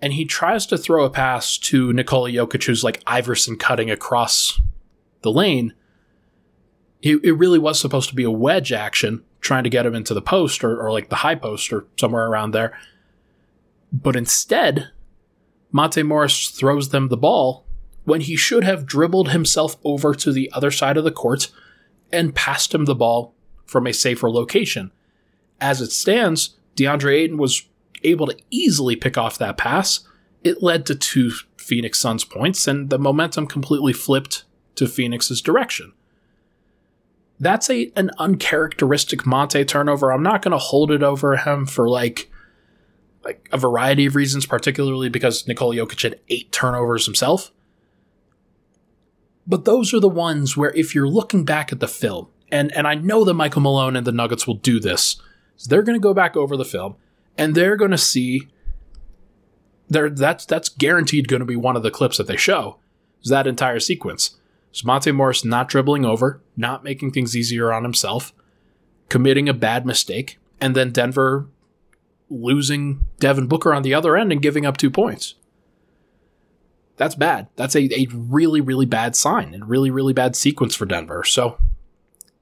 And 0.00 0.14
he 0.14 0.24
tries 0.24 0.64
to 0.68 0.78
throw 0.78 1.04
a 1.04 1.10
pass 1.10 1.58
to 1.58 1.92
Nikola 1.92 2.30
Jokic, 2.30 2.64
who's 2.64 2.82
like 2.82 3.02
Iverson 3.06 3.58
cutting 3.58 3.90
across 3.90 4.58
the 5.20 5.30
lane. 5.30 5.74
It, 7.02 7.22
it 7.22 7.32
really 7.32 7.58
was 7.58 7.78
supposed 7.78 8.08
to 8.08 8.14
be 8.14 8.24
a 8.24 8.30
wedge 8.30 8.72
action, 8.72 9.22
trying 9.44 9.62
to 9.62 9.70
get 9.70 9.86
him 9.86 9.94
into 9.94 10.14
the 10.14 10.22
post 10.22 10.64
or, 10.64 10.80
or 10.80 10.90
like 10.90 11.10
the 11.10 11.16
high 11.16 11.34
post 11.34 11.72
or 11.72 11.86
somewhere 12.00 12.26
around 12.26 12.50
there. 12.50 12.76
But 13.92 14.16
instead, 14.16 14.90
Monte 15.70 16.02
Morris 16.02 16.48
throws 16.48 16.88
them 16.88 17.08
the 17.08 17.16
ball 17.16 17.64
when 18.04 18.22
he 18.22 18.36
should 18.36 18.64
have 18.64 18.86
dribbled 18.86 19.30
himself 19.30 19.76
over 19.84 20.14
to 20.14 20.32
the 20.32 20.50
other 20.52 20.70
side 20.70 20.96
of 20.96 21.04
the 21.04 21.12
court 21.12 21.52
and 22.10 22.34
passed 22.34 22.74
him 22.74 22.86
the 22.86 22.94
ball 22.94 23.34
from 23.66 23.86
a 23.86 23.92
safer 23.92 24.30
location. 24.30 24.90
As 25.60 25.80
it 25.80 25.92
stands, 25.92 26.56
DeAndre 26.76 27.14
Ayton 27.20 27.36
was 27.36 27.62
able 28.02 28.26
to 28.26 28.36
easily 28.50 28.96
pick 28.96 29.16
off 29.16 29.38
that 29.38 29.56
pass. 29.56 30.00
It 30.42 30.62
led 30.62 30.86
to 30.86 30.94
two 30.94 31.32
Phoenix 31.56 31.98
Suns 31.98 32.24
points, 32.24 32.66
and 32.66 32.90
the 32.90 32.98
momentum 32.98 33.46
completely 33.46 33.92
flipped 33.92 34.44
to 34.74 34.86
Phoenix's 34.86 35.40
direction 35.40 35.92
that's 37.40 37.68
a 37.70 37.90
an 37.96 38.10
uncharacteristic 38.18 39.26
Monte 39.26 39.64
turnover. 39.64 40.12
I'm 40.12 40.22
not 40.22 40.42
going 40.42 40.52
to 40.52 40.58
hold 40.58 40.90
it 40.90 41.02
over 41.02 41.36
him 41.36 41.66
for 41.66 41.88
like 41.88 42.30
like 43.24 43.48
a 43.52 43.58
variety 43.58 44.06
of 44.06 44.14
reasons, 44.14 44.46
particularly 44.46 45.08
because 45.08 45.48
Nikola 45.48 45.76
Jokic 45.76 46.02
had 46.02 46.20
eight 46.28 46.52
turnovers 46.52 47.06
himself. 47.06 47.50
But 49.46 49.64
those 49.64 49.92
are 49.92 50.00
the 50.00 50.08
ones 50.08 50.56
where 50.56 50.72
if 50.72 50.94
you're 50.94 51.08
looking 51.08 51.44
back 51.44 51.72
at 51.72 51.80
the 51.80 51.88
film, 51.88 52.28
and 52.50 52.72
and 52.72 52.86
I 52.86 52.94
know 52.94 53.24
that 53.24 53.34
Michael 53.34 53.62
Malone 53.62 53.96
and 53.96 54.06
the 54.06 54.12
Nuggets 54.12 54.46
will 54.46 54.54
do 54.54 54.78
this, 54.78 55.20
so 55.56 55.68
they're 55.68 55.82
going 55.82 55.96
to 55.96 56.02
go 56.02 56.14
back 56.14 56.36
over 56.36 56.56
the 56.56 56.64
film 56.64 56.96
and 57.36 57.54
they're 57.54 57.76
going 57.76 57.90
to 57.90 57.98
see 57.98 58.48
there 59.88 60.08
that's 60.08 60.46
that's 60.46 60.68
guaranteed 60.68 61.28
going 61.28 61.40
to 61.40 61.46
be 61.46 61.56
one 61.56 61.76
of 61.76 61.82
the 61.82 61.90
clips 61.90 62.18
that 62.18 62.26
they 62.26 62.36
show. 62.36 62.78
Is 63.22 63.30
that 63.30 63.46
entire 63.46 63.80
sequence. 63.80 64.36
Monte 64.82 65.12
Morris 65.12 65.44
not 65.44 65.68
dribbling 65.68 66.04
over, 66.06 66.40
not 66.56 66.82
making 66.82 67.10
things 67.10 67.36
easier 67.36 67.72
on 67.72 67.82
himself, 67.82 68.32
committing 69.08 69.48
a 69.48 69.54
bad 69.54 69.84
mistake, 69.84 70.38
and 70.60 70.74
then 70.74 70.90
Denver 70.90 71.48
losing 72.30 73.04
Devin 73.20 73.46
Booker 73.46 73.74
on 73.74 73.82
the 73.82 73.94
other 73.94 74.16
end 74.16 74.32
and 74.32 74.42
giving 74.42 74.64
up 74.64 74.76
two 74.76 74.90
points. 74.90 75.34
That's 76.96 77.14
bad. 77.14 77.48
That's 77.56 77.74
a, 77.74 77.82
a 77.92 78.06
really, 78.12 78.60
really 78.60 78.86
bad 78.86 79.16
sign 79.16 79.52
and 79.52 79.68
really, 79.68 79.90
really 79.90 80.12
bad 80.12 80.36
sequence 80.36 80.74
for 80.74 80.86
Denver. 80.86 81.24
So 81.24 81.58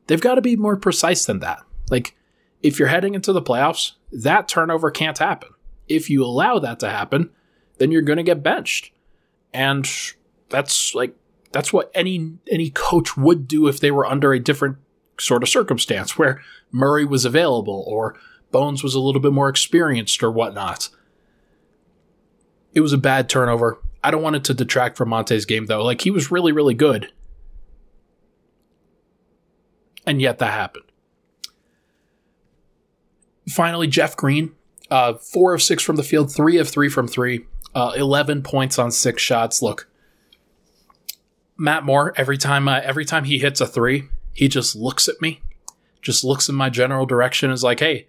they've 0.07 0.21
got 0.21 0.37
to 0.37 0.43
be 0.43 0.57
more 0.57 0.77
precise 0.77 1.25
than 1.25 1.41
that. 1.41 1.61
Like, 1.91 2.15
if 2.63 2.79
you're 2.79 2.89
heading 2.89 3.15
into 3.15 3.33
the 3.33 3.43
playoffs, 3.43 3.93
that 4.13 4.49
turnover 4.49 4.91
can't 4.91 5.19
happen. 5.19 5.51
If 5.89 6.09
you 6.09 6.25
allow 6.25 6.59
that 6.61 6.79
to 6.81 6.91
happen, 6.91 7.31
then 7.79 7.91
you're 7.91 8.03
going 8.03 8.19
to 8.19 8.23
get 8.23 8.43
benched. 8.43 8.93
And 9.53 9.89
that's 10.49 10.95
like 10.95 11.15
that's 11.53 11.73
what 11.73 11.91
any 11.95 12.39
any 12.51 12.71
coach 12.71 13.17
would 13.17 13.47
do 13.47 13.69
if 13.69 13.81
they 13.81 13.91
were 13.91 14.07
under 14.07 14.33
a 14.33 14.41
different 14.41 14.79
sort 15.19 15.43
of 15.43 15.49
circumstance 15.49 16.19
where 16.19 16.41
Murray 16.71 17.05
was 17.05 17.25
available 17.25 17.85
or 17.87 18.17
Bones 18.51 18.83
was 18.83 18.95
a 18.95 19.01
little 19.01 19.21
bit 19.21 19.33
more 19.33 19.49
experienced 19.49 20.23
or 20.23 20.31
whatnot. 20.31 20.89
It 22.75 22.81
was 22.81 22.93
a 22.93 22.99
bad 22.99 23.29
turnover. 23.29 23.79
I 24.05 24.11
don't 24.11 24.23
want 24.23 24.37
it 24.37 24.45
to 24.45 24.55
detract 24.55 24.97
from 24.97 25.11
Monte's 25.11 25.45
game 25.45 25.67
though. 25.67 25.85
Like 25.85 26.03
he 26.03 26.11
was 26.11 26.31
really, 26.31 26.53
really 26.53 26.75
good. 26.75 27.13
And 30.07 30.21
yet 30.21 30.39
that 30.39 30.53
happened. 30.53 30.85
Finally, 33.49 33.87
Jeff 33.89 34.17
Green. 34.17 34.55
Uh, 34.91 35.15
four 35.15 35.55
of 35.55 35.63
six 35.63 35.83
from 35.83 35.97
the 35.97 36.03
field, 36.03 36.31
three 36.31 36.59
of 36.59 36.69
three 36.69 36.91
from 36.91 37.09
three, 37.09 37.47
uh, 37.75 37.93
11 37.97 38.43
points 38.43 38.79
on 38.79 38.91
six 38.91 39.23
shots. 39.23 39.63
Look, 39.63 39.89
Matt 41.63 41.85
Moore, 41.85 42.13
every 42.17 42.37
time, 42.37 42.67
uh, 42.67 42.81
every 42.83 43.05
time 43.05 43.23
he 43.23 43.39
hits 43.39 43.61
a 43.61 43.69
three, 43.69 44.09
he 44.33 44.49
just 44.49 44.75
looks 44.75 45.07
at 45.07 45.23
me, 45.23 45.43
just 46.01 46.25
looks 46.25 46.49
in 46.49 46.57
my 46.57 46.69
general 46.69 47.07
direction, 47.07 47.53
is 47.53 47.63
like, 47.63 47.79
hey, 47.79 48.09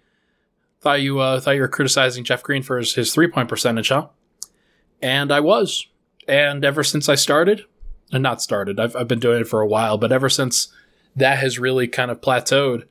thought 0.80 1.00
you, 1.00 1.20
uh, 1.20 1.38
thought 1.38 1.52
you 1.52 1.60
were 1.60 1.68
criticizing 1.68 2.24
Jeff 2.24 2.42
Green 2.42 2.64
for 2.64 2.78
his, 2.78 2.96
his 2.96 3.14
three 3.14 3.28
point 3.28 3.48
percentage, 3.48 3.90
huh? 3.90 4.08
And 5.00 5.30
I 5.30 5.38
was. 5.38 5.86
And 6.26 6.64
ever 6.64 6.82
since 6.82 7.08
I 7.08 7.14
started, 7.14 7.64
and 8.10 8.24
not 8.24 8.42
started, 8.42 8.80
I've, 8.80 8.96
I've 8.96 9.06
been 9.06 9.20
doing 9.20 9.42
it 9.42 9.48
for 9.48 9.60
a 9.60 9.68
while, 9.68 9.98
but 9.98 10.10
ever 10.10 10.28
since 10.28 10.74
that 11.14 11.38
has 11.38 11.56
really 11.56 11.86
kind 11.86 12.10
of 12.10 12.20
plateaued, 12.20 12.82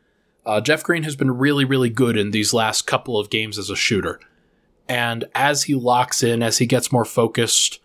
uh, 0.45 0.61
Jeff 0.61 0.81
Green 0.81 1.03
has 1.03 1.17
been 1.17 1.37
really, 1.37 1.65
really 1.65 1.89
good 1.89 2.15
in 2.15 2.31
these 2.31 2.53
last 2.53 2.87
couple 2.87 3.19
of 3.19 3.29
games 3.29 3.57
as 3.57 3.69
a 3.69 3.75
shooter. 3.75 4.17
And 4.87 5.25
as 5.35 5.63
he 5.63 5.75
locks 5.75 6.23
in, 6.23 6.41
as 6.41 6.59
he 6.59 6.65
gets 6.65 6.89
more 6.89 7.05
focused, 7.05 7.81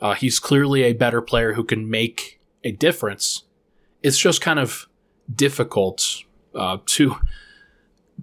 uh, 0.00 0.14
he's 0.14 0.38
clearly 0.38 0.82
a 0.82 0.92
better 0.92 1.22
player 1.22 1.54
who 1.54 1.64
can 1.64 1.88
make 1.88 2.40
a 2.64 2.72
difference. 2.72 3.44
It's 4.02 4.18
just 4.18 4.40
kind 4.40 4.58
of 4.58 4.88
difficult 5.32 6.22
uh, 6.54 6.78
to 6.86 7.16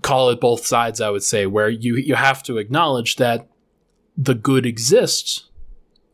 call 0.01 0.29
it 0.29 0.39
both 0.39 0.65
sides, 0.65 1.01
I 1.01 1.09
would 1.09 1.23
say, 1.23 1.45
where 1.45 1.69
you, 1.69 1.95
you 1.95 2.15
have 2.15 2.43
to 2.43 2.57
acknowledge 2.57 3.15
that 3.17 3.47
the 4.17 4.35
good 4.35 4.65
exists 4.65 5.49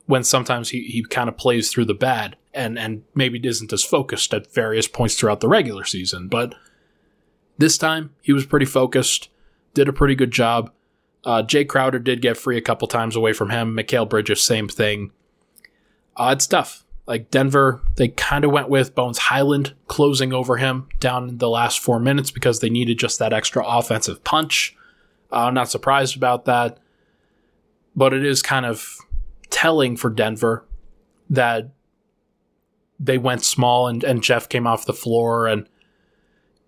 when 0.06 0.24
sometimes 0.24 0.70
he, 0.70 0.84
he 0.84 1.04
kind 1.04 1.30
of 1.30 1.38
plays 1.38 1.72
through 1.72 1.86
the 1.86 1.94
bad 1.94 2.36
and, 2.54 2.80
and 2.80 3.04
maybe 3.14 3.40
isn't 3.46 3.72
as 3.72 3.84
focused 3.84 4.34
at 4.34 4.52
various 4.52 4.88
points 4.88 5.16
throughout 5.16 5.40
the 5.40 5.48
regular 5.48 5.84
season. 5.84 6.28
But 6.28 6.56
this 7.58 7.78
time 7.78 8.16
he 8.22 8.34
was 8.34 8.46
pretty 8.46 8.66
focused, 8.66 9.30
did 9.74 9.88
a 9.88 9.94
pretty 9.94 10.16
good 10.16 10.32
job. 10.32 10.72
Uh, 11.24 11.44
Jae 11.44 11.68
Crowder 11.68 12.00
did 12.00 12.22
get 12.22 12.38
free 12.38 12.58
a 12.58 12.62
couple 12.62 12.88
times 12.88 13.16
away 13.16 13.34
from 13.34 13.50
him. 13.50 13.76
Mikal 13.76 14.10
Bridges, 14.10 14.42
same 14.42 14.68
thing. 14.68 15.12
Odd 16.20 16.42
stuff. 16.42 16.86
Like 17.08 17.32
Denver, 17.32 17.82
they 17.96 18.10
kind 18.10 18.46
of 18.46 18.52
went 18.52 18.70
with 18.70 18.94
Bones 18.94 19.18
Hyland 19.18 19.74
closing 19.88 20.32
over 20.32 20.58
him 20.58 20.88
down 21.00 21.28
in 21.28 21.38
the 21.40 21.50
last 21.50 21.80
four 21.80 22.00
minutes 22.00 22.30
because 22.30 22.60
they 22.60 22.70
needed 22.70 23.00
just 23.00 23.18
that 23.18 23.34
extra 23.34 23.66
offensive 23.66 24.24
punch. 24.24 24.76
Uh, 25.32 25.46
I'm 25.46 25.56
not 25.56 25.72
surprised 25.72 26.16
about 26.16 26.46
that. 26.46 26.78
But 27.96 28.14
it 28.14 28.24
is 28.24 28.44
kind 28.44 28.66
of 28.66 28.98
telling 29.50 29.98
for 29.98 30.12
Denver 30.12 30.64
that 31.32 31.72
they 33.00 33.18
went 33.18 33.44
small 33.44 33.88
and, 33.88 34.04
and 34.04 34.22
Jeff 34.22 34.48
came 34.48 34.68
off 34.68 34.86
the 34.86 34.94
floor 34.94 35.48
and 35.48 35.68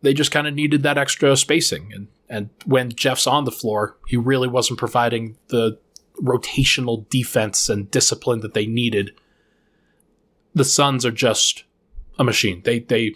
they 0.02 0.14
just 0.14 0.32
kind 0.32 0.48
of 0.48 0.56
needed 0.56 0.82
that 0.84 0.98
extra 0.98 1.38
spacing. 1.38 1.92
And, 1.94 2.08
and 2.28 2.50
when 2.66 2.90
Jeff's 2.90 3.28
on 3.28 3.46
the 3.46 3.52
floor, 3.52 3.98
he 4.08 4.18
really 4.18 4.48
wasn't 4.48 4.80
providing 4.80 5.38
the 5.50 5.78
rotational 6.22 7.08
defense 7.10 7.70
and 7.70 7.92
discipline 7.92 8.40
that 8.40 8.54
they 8.54 8.66
needed. 8.66 9.12
The 10.54 10.66
Suns 10.66 11.06
are 11.06 11.12
just 11.12 11.64
a 12.20 12.24
machine. 12.24 12.62
They 12.64 12.80
they 12.80 13.16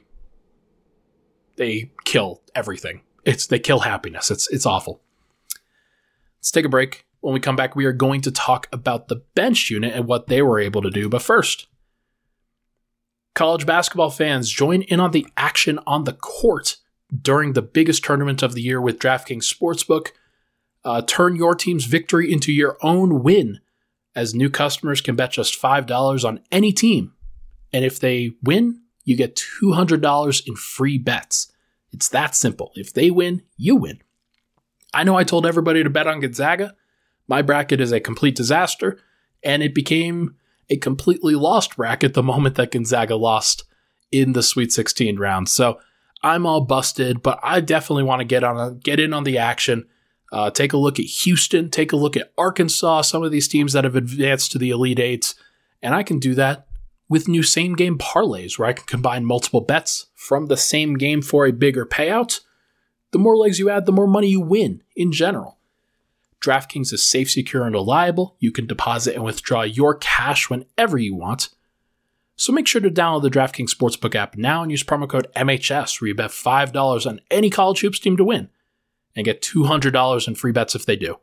they 1.58 1.92
kill 2.04 2.42
everything. 2.54 3.02
It's 3.24 3.48
they 3.48 3.60
kill 3.60 3.80
happiness. 3.80 4.32
It's 4.32 4.50
it's 4.50 4.66
awful. 4.66 5.02
Let's 6.40 6.52
take 6.52 6.66
a 6.66 6.70
break. 6.70 7.06
When 7.22 7.34
we 7.34 7.40
come 7.40 7.56
back, 7.56 7.76
we 7.76 7.86
are 7.86 7.92
going 7.92 8.22
to 8.22 8.32
talk 8.32 8.68
about 8.72 9.08
the 9.08 9.24
bench 9.34 9.72
unit 9.72 9.94
and 9.94 10.06
what 10.06 10.28
they 10.28 10.42
were 10.44 10.60
able 10.60 10.84
to 10.84 10.92
do. 10.92 11.10
But 11.10 11.24
first, 11.24 11.68
college 13.34 13.66
basketball 13.66 14.12
fans 14.12 14.50
join 14.50 14.84
in 14.84 15.00
on 15.00 15.12
the 15.12 15.26
action 15.36 15.80
on 15.88 16.04
the 16.04 16.14
court 16.14 16.78
during 17.22 17.54
the 17.54 17.62
biggest 17.62 18.04
tournament 18.04 18.44
of 18.44 18.54
the 18.54 18.62
year 18.62 18.80
with 18.80 19.00
DraftKings 19.00 19.52
Sportsbook. 19.52 20.10
Uh, 20.84 21.02
turn 21.02 21.36
your 21.36 21.56
team's 21.56 21.86
victory 21.86 22.32
into 22.32 22.52
your 22.52 22.78
own 22.82 23.24
win, 23.24 23.60
as 24.16 24.36
new 24.36 24.50
customers 24.50 25.02
can 25.02 25.16
bet 25.16 25.32
just 25.32 25.60
$5 25.60 26.24
on 26.24 26.42
any 26.52 26.72
team. 26.72 27.14
And 27.76 27.84
if 27.84 28.00
they 28.00 28.32
win, 28.42 28.80
you 29.04 29.18
get 29.18 29.36
$200 29.62 30.48
in 30.48 30.56
free 30.56 30.98
bets. 30.98 31.52
It's 31.92 32.08
that 32.08 32.34
simple. 32.34 32.72
If 32.76 32.94
they 32.94 33.12
win, 33.12 33.42
you 33.58 33.76
win. 33.76 34.00
I 34.94 35.04
know 35.04 35.18
I 35.18 35.26
told 35.26 35.46
everybody 35.46 35.84
to 35.84 35.90
bet 35.90 36.08
on 36.08 36.22
Gonzaga, 36.22 36.74
my 37.28 37.42
bracket 37.42 37.82
is 37.82 37.92
a 37.92 38.00
complete 38.00 38.34
disaster, 38.34 38.98
and 39.44 39.62
it 39.62 39.76
became 39.76 40.38
a 40.70 40.78
completely 40.78 41.36
lost 41.36 41.76
bracket 41.76 42.14
the 42.14 42.24
moment 42.24 42.56
that 42.56 42.72
Gonzaga 42.72 43.18
lost 43.18 43.66
in 44.10 44.32
the 44.32 44.42
Sweet 44.42 44.72
16 44.72 45.20
round. 45.20 45.50
So 45.50 45.78
I'm 46.24 46.46
all 46.46 46.62
busted, 46.62 47.22
but 47.22 47.42
I 47.44 47.60
definitely 47.60 48.04
want 48.04 48.22
to 48.22 48.26
get 48.26 48.46
on 48.46 48.80
get 48.80 49.02
in 49.02 49.14
on 49.14 49.26
the 49.26 49.38
action. 49.38 49.86
Uh, 50.32 50.50
take 50.50 50.72
a 50.72 50.78
look 50.78 50.98
at 50.98 51.06
Houston, 51.06 51.70
take 51.70 51.92
a 51.92 51.98
look 51.98 52.16
at 52.16 52.32
Arkansas, 52.38 53.02
some 53.02 53.22
of 53.22 53.34
these 53.34 53.50
teams 53.50 53.74
that 53.74 53.84
have 53.84 53.98
advanced 53.98 54.54
to 54.54 54.58
the 54.58 54.70
Elite 54.70 55.00
Eights, 55.00 55.36
and 55.82 55.94
I 55.94 56.02
can 56.02 56.20
do 56.20 56.36
that 56.36 56.68
with 57.08 57.28
new 57.28 57.44
same 57.44 57.76
game 57.76 57.98
parlays 57.98 58.58
where 58.58 58.68
I 58.68 58.74
can 58.74 58.86
combine 58.86 59.26
multiple 59.26 59.62
bets 59.62 60.08
from 60.14 60.48
the 60.48 60.58
same 60.58 60.96
game 60.96 61.22
for 61.22 61.46
a 61.46 61.52
bigger 61.52 61.86
payout. 61.86 62.42
The 63.12 63.20
more 63.20 63.38
legs 63.38 63.60
you 63.60 63.70
add, 63.70 63.86
the 63.86 63.92
more 63.92 64.08
money 64.08 64.28
you 64.28 64.42
win 64.42 64.82
in 64.96 65.12
general. 65.12 65.60
DraftKings 66.42 66.94
is 66.94 67.02
safe, 67.02 67.32
secure, 67.32 67.66
and 67.66 67.74
reliable. 67.74 68.36
You 68.40 68.52
can 68.52 68.68
deposit 68.68 69.16
and 69.16 69.24
withdraw 69.24 69.62
your 69.62 69.96
cash 69.96 70.50
whenever 70.50 70.98
you 70.98 71.16
want. 71.16 71.50
So 72.36 72.52
make 72.52 72.68
sure 72.68 72.82
to 72.82 72.90
download 72.92 73.22
the 73.22 73.30
DraftKings 73.30 73.74
Sportsbook 73.74 74.14
app 74.14 74.36
now 74.36 74.62
and 74.62 74.70
use 74.70 74.84
promo 74.84 75.08
code 75.08 75.28
MHS 75.36 76.02
where 76.02 76.10
you 76.10 76.16
bet 76.16 76.32
$5 76.32 77.08
on 77.08 77.22
any 77.32 77.50
college 77.50 77.80
hoops 77.80 78.00
team 78.00 78.18
to 78.18 78.24
win 78.24 78.50
and 79.16 79.26
get 79.26 79.42
$200 79.42 80.28
in 80.28 80.36
free 80.36 80.52
bets 80.52 80.76
if 80.76 80.86
they 80.86 80.98
do. 80.98 81.16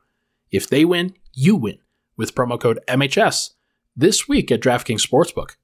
If 0.51 0.68
they 0.68 0.85
win, 0.85 1.14
you 1.35 1.57
win 1.57 1.79
with 2.16 2.35
promo 2.35 2.59
code 2.59 2.81
MHS 2.88 3.51
this 3.95 4.27
week 4.27 4.51
at 4.51 4.61
DraftKings 4.61 5.07
Sportsbook. 5.07 5.57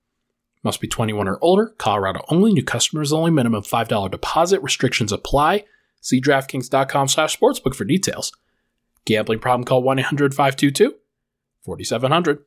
Must 0.62 0.81
be 0.81 0.88
21 0.88 1.29
or 1.29 1.38
older, 1.40 1.75
Colorado 1.79 2.25
only, 2.29 2.53
new 2.53 2.64
customers 2.64 3.12
only, 3.12 3.31
minimum 3.31 3.62
$5 3.62 4.11
deposit, 4.11 4.62
restrictions 4.62 5.12
apply. 5.12 5.64
See 6.01 6.21
DraftKings.com 6.21 7.09
slash 7.09 7.38
sportsbook 7.38 7.75
for 7.75 7.85
details. 7.85 8.33
Gambling 9.05 9.38
problem, 9.38 9.64
call 9.64 9.83
1 9.83 9.99
800 9.99 10.35
522 10.35 10.94
4700. 11.64 12.44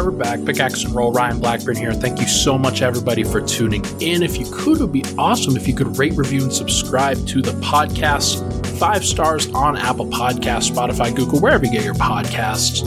Right, 0.00 0.12
we're 0.12 0.18
back. 0.18 0.44
Pickaxe 0.44 0.84
and 0.84 0.94
Roll, 0.94 1.12
Ryan 1.12 1.40
Blackburn 1.40 1.76
here. 1.76 1.92
Thank 1.92 2.20
you 2.20 2.26
so 2.26 2.56
much, 2.56 2.82
everybody, 2.82 3.22
for 3.22 3.40
tuning 3.40 3.84
in. 4.00 4.22
If 4.22 4.38
you 4.38 4.46
could, 4.52 4.78
it 4.78 4.80
would 4.80 4.92
be 4.92 5.04
awesome 5.18 5.56
if 5.56 5.68
you 5.68 5.74
could 5.74 5.98
rate, 5.98 6.14
review, 6.14 6.42
and 6.42 6.52
subscribe 6.52 7.26
to 7.28 7.42
the 7.42 7.52
podcast. 7.60 8.66
Five 8.78 9.04
stars 9.04 9.48
on 9.50 9.76
Apple 9.76 10.06
Podcasts, 10.06 10.70
Spotify, 10.70 11.14
Google, 11.14 11.40
wherever 11.40 11.64
you 11.64 11.72
get 11.72 11.84
your 11.84 11.94
podcasts. 11.94 12.82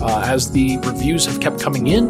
Uh, 0.00 0.22
as 0.24 0.50
the 0.52 0.78
reviews 0.78 1.26
have 1.26 1.40
kept 1.40 1.60
coming 1.60 1.88
in, 1.88 2.08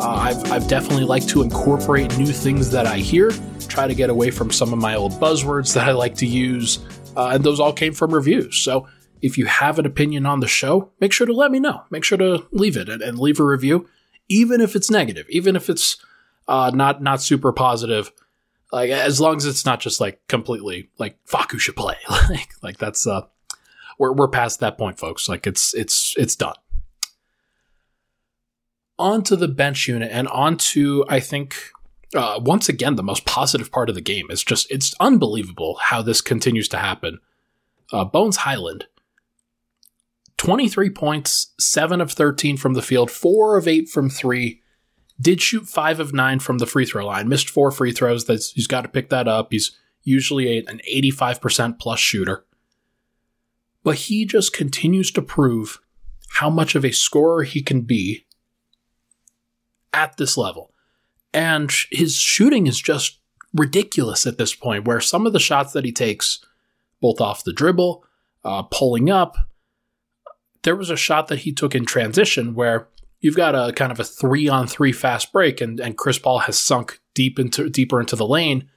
I've, 0.00 0.52
I've 0.52 0.68
definitely 0.68 1.04
liked 1.04 1.28
to 1.30 1.42
incorporate 1.42 2.16
new 2.18 2.26
things 2.26 2.70
that 2.70 2.86
I 2.86 2.98
hear, 2.98 3.30
try 3.68 3.86
to 3.86 3.94
get 3.94 4.10
away 4.10 4.30
from 4.30 4.50
some 4.50 4.72
of 4.72 4.78
my 4.78 4.96
old 4.96 5.12
buzzwords 5.12 5.74
that 5.74 5.88
I 5.88 5.92
like 5.92 6.16
to 6.16 6.26
use, 6.26 6.80
uh, 7.16 7.30
and 7.32 7.44
those 7.44 7.60
all 7.60 7.72
came 7.72 7.92
from 7.94 8.12
reviews. 8.12 8.56
So 8.56 8.88
if 9.22 9.38
you 9.38 9.46
have 9.46 9.78
an 9.78 9.86
opinion 9.86 10.26
on 10.26 10.40
the 10.40 10.48
show, 10.48 10.92
make 11.00 11.12
sure 11.12 11.26
to 11.26 11.32
let 11.32 11.50
me 11.50 11.60
know. 11.60 11.82
Make 11.90 12.04
sure 12.04 12.18
to 12.18 12.46
leave 12.50 12.76
it 12.76 12.88
and, 12.88 13.02
and 13.02 13.18
leave 13.18 13.40
a 13.40 13.44
review, 13.44 13.88
even 14.28 14.60
if 14.60 14.76
it's 14.76 14.90
negative, 14.90 15.26
even 15.30 15.56
if 15.56 15.70
it's 15.70 15.96
uh, 16.48 16.70
not 16.74 17.02
not 17.02 17.22
super 17.22 17.52
positive. 17.52 18.12
Like 18.72 18.90
as 18.90 19.20
long 19.20 19.36
as 19.36 19.46
it's 19.46 19.64
not 19.64 19.80
just 19.80 20.00
like 20.00 20.26
completely 20.28 20.90
like 20.98 21.18
Facu 21.24 21.58
should 21.58 21.76
play. 21.76 21.96
like 22.30 22.48
like 22.62 22.78
that's 22.78 23.06
uh 23.06 23.22
we're 23.98 24.12
we're 24.12 24.28
past 24.28 24.60
that 24.60 24.78
point, 24.78 24.98
folks. 24.98 25.28
Like 25.28 25.46
it's 25.46 25.74
it's 25.74 26.14
it's 26.18 26.36
done. 26.36 26.56
On 28.98 29.22
to 29.24 29.36
the 29.36 29.48
bench 29.48 29.88
unit 29.88 30.10
and 30.10 30.26
on 30.28 30.56
to 30.56 31.04
I 31.08 31.20
think 31.20 31.56
uh, 32.14 32.40
once 32.42 32.68
again 32.68 32.96
the 32.96 33.02
most 33.02 33.24
positive 33.24 33.70
part 33.70 33.88
of 33.88 33.94
the 33.94 34.00
game. 34.00 34.26
It's 34.30 34.44
just 34.44 34.70
it's 34.70 34.94
unbelievable 35.00 35.78
how 35.80 36.02
this 36.02 36.20
continues 36.20 36.68
to 36.68 36.78
happen. 36.78 37.18
Uh, 37.92 38.04
Bones 38.04 38.38
Hyland 38.38 38.86
23 40.46 40.90
points, 40.90 41.52
7 41.58 42.00
of 42.00 42.12
13 42.12 42.56
from 42.56 42.74
the 42.74 42.82
field, 42.82 43.10
4 43.10 43.56
of 43.56 43.66
8 43.66 43.88
from 43.88 44.08
3. 44.08 44.62
Did 45.20 45.42
shoot 45.42 45.66
5 45.66 45.98
of 45.98 46.14
9 46.14 46.38
from 46.38 46.58
the 46.58 46.66
free 46.66 46.86
throw 46.86 47.04
line. 47.04 47.28
Missed 47.28 47.50
4 47.50 47.72
free 47.72 47.90
throws. 47.90 48.26
That's, 48.26 48.52
he's 48.52 48.68
got 48.68 48.82
to 48.82 48.88
pick 48.88 49.08
that 49.08 49.26
up. 49.26 49.48
He's 49.50 49.76
usually 50.04 50.58
an 50.58 50.80
85% 50.88 51.80
plus 51.80 51.98
shooter. 51.98 52.44
But 53.82 53.96
he 53.96 54.24
just 54.24 54.52
continues 54.52 55.10
to 55.12 55.20
prove 55.20 55.80
how 56.28 56.48
much 56.48 56.76
of 56.76 56.84
a 56.84 56.92
scorer 56.92 57.42
he 57.42 57.60
can 57.60 57.80
be 57.80 58.24
at 59.92 60.16
this 60.16 60.36
level. 60.36 60.72
And 61.34 61.72
his 61.90 62.14
shooting 62.14 62.68
is 62.68 62.80
just 62.80 63.18
ridiculous 63.52 64.28
at 64.28 64.38
this 64.38 64.54
point, 64.54 64.86
where 64.86 65.00
some 65.00 65.26
of 65.26 65.32
the 65.32 65.40
shots 65.40 65.72
that 65.72 65.84
he 65.84 65.90
takes, 65.90 66.38
both 67.00 67.20
off 67.20 67.42
the 67.42 67.52
dribble, 67.52 68.04
uh, 68.44 68.62
pulling 68.62 69.10
up, 69.10 69.36
there 70.66 70.76
was 70.76 70.90
a 70.90 70.96
shot 70.96 71.28
that 71.28 71.38
he 71.38 71.52
took 71.52 71.76
in 71.76 71.86
transition 71.86 72.52
where 72.52 72.88
you've 73.20 73.36
got 73.36 73.54
a 73.54 73.72
kind 73.72 73.92
of 73.92 74.00
a 74.00 74.04
three 74.04 74.48
on 74.48 74.66
three 74.66 74.90
fast 74.90 75.32
break, 75.32 75.60
and, 75.60 75.78
and 75.78 75.96
Chris 75.96 76.18
Paul 76.18 76.40
has 76.40 76.58
sunk 76.58 77.00
deep 77.14 77.38
into 77.38 77.70
deeper 77.70 78.00
into 78.00 78.16
the 78.16 78.26
lane, 78.26 78.68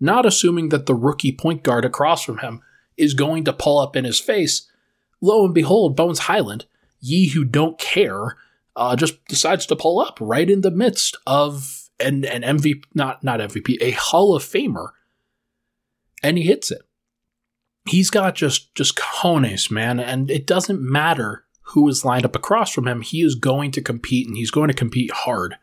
not 0.00 0.24
assuming 0.24 0.70
that 0.70 0.86
the 0.86 0.94
rookie 0.94 1.32
point 1.32 1.62
guard 1.62 1.84
across 1.84 2.24
from 2.24 2.38
him 2.38 2.62
is 2.96 3.12
going 3.12 3.44
to 3.44 3.52
pull 3.52 3.78
up 3.78 3.94
in 3.96 4.04
his 4.06 4.18
face. 4.18 4.66
Lo 5.20 5.44
and 5.44 5.52
behold, 5.52 5.94
Bones 5.94 6.20
Hyland, 6.20 6.64
ye 7.00 7.28
who 7.28 7.44
don't 7.44 7.78
care, 7.78 8.38
uh, 8.74 8.96
just 8.96 9.22
decides 9.26 9.66
to 9.66 9.76
pull 9.76 10.00
up 10.00 10.16
right 10.22 10.48
in 10.48 10.62
the 10.62 10.70
midst 10.70 11.18
of 11.26 11.90
an, 12.00 12.24
an 12.24 12.40
MVP, 12.58 12.84
not 12.94 13.22
not 13.22 13.40
MVP, 13.40 13.76
a 13.82 13.90
Hall 13.90 14.34
of 14.34 14.42
Famer, 14.42 14.92
and 16.22 16.38
he 16.38 16.44
hits 16.44 16.70
it. 16.70 16.80
He's 17.88 18.10
got 18.10 18.34
just 18.34 18.74
just 18.74 18.96
cojones, 18.96 19.70
man, 19.70 20.00
and 20.00 20.30
it 20.30 20.46
doesn't 20.46 20.80
matter 20.80 21.44
who 21.70 21.88
is 21.88 22.04
lined 22.04 22.24
up 22.24 22.36
across 22.36 22.72
from 22.72 22.86
him. 22.86 23.00
He 23.00 23.22
is 23.22 23.34
going 23.34 23.70
to 23.72 23.82
compete, 23.82 24.26
and 24.26 24.36
he's 24.36 24.50
going 24.50 24.68
to 24.68 24.74
compete 24.74 25.10
hard. 25.10 25.56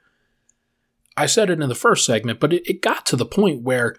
I 1.15 1.27
said 1.27 1.49
it 1.49 1.61
in 1.61 1.69
the 1.69 1.75
first 1.75 2.05
segment, 2.05 2.39
but 2.39 2.53
it, 2.53 2.67
it 2.67 2.81
got 2.81 3.05
to 3.07 3.15
the 3.15 3.25
point 3.25 3.61
where 3.61 3.97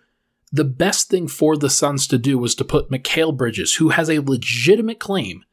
the 0.51 0.65
best 0.65 1.09
thing 1.09 1.29
for 1.29 1.57
the 1.57 1.71
Suns 1.71 2.07
to 2.09 2.19
do 2.19 2.39
was 2.39 2.55
to 2.57 2.65
put 2.65 2.91
Mikal 2.91 3.37
Bridges, 3.37 3.75
who 3.75 3.91
has 3.91 4.09
a 4.09 4.21
legitimate 4.21 4.99
claim 4.99 5.45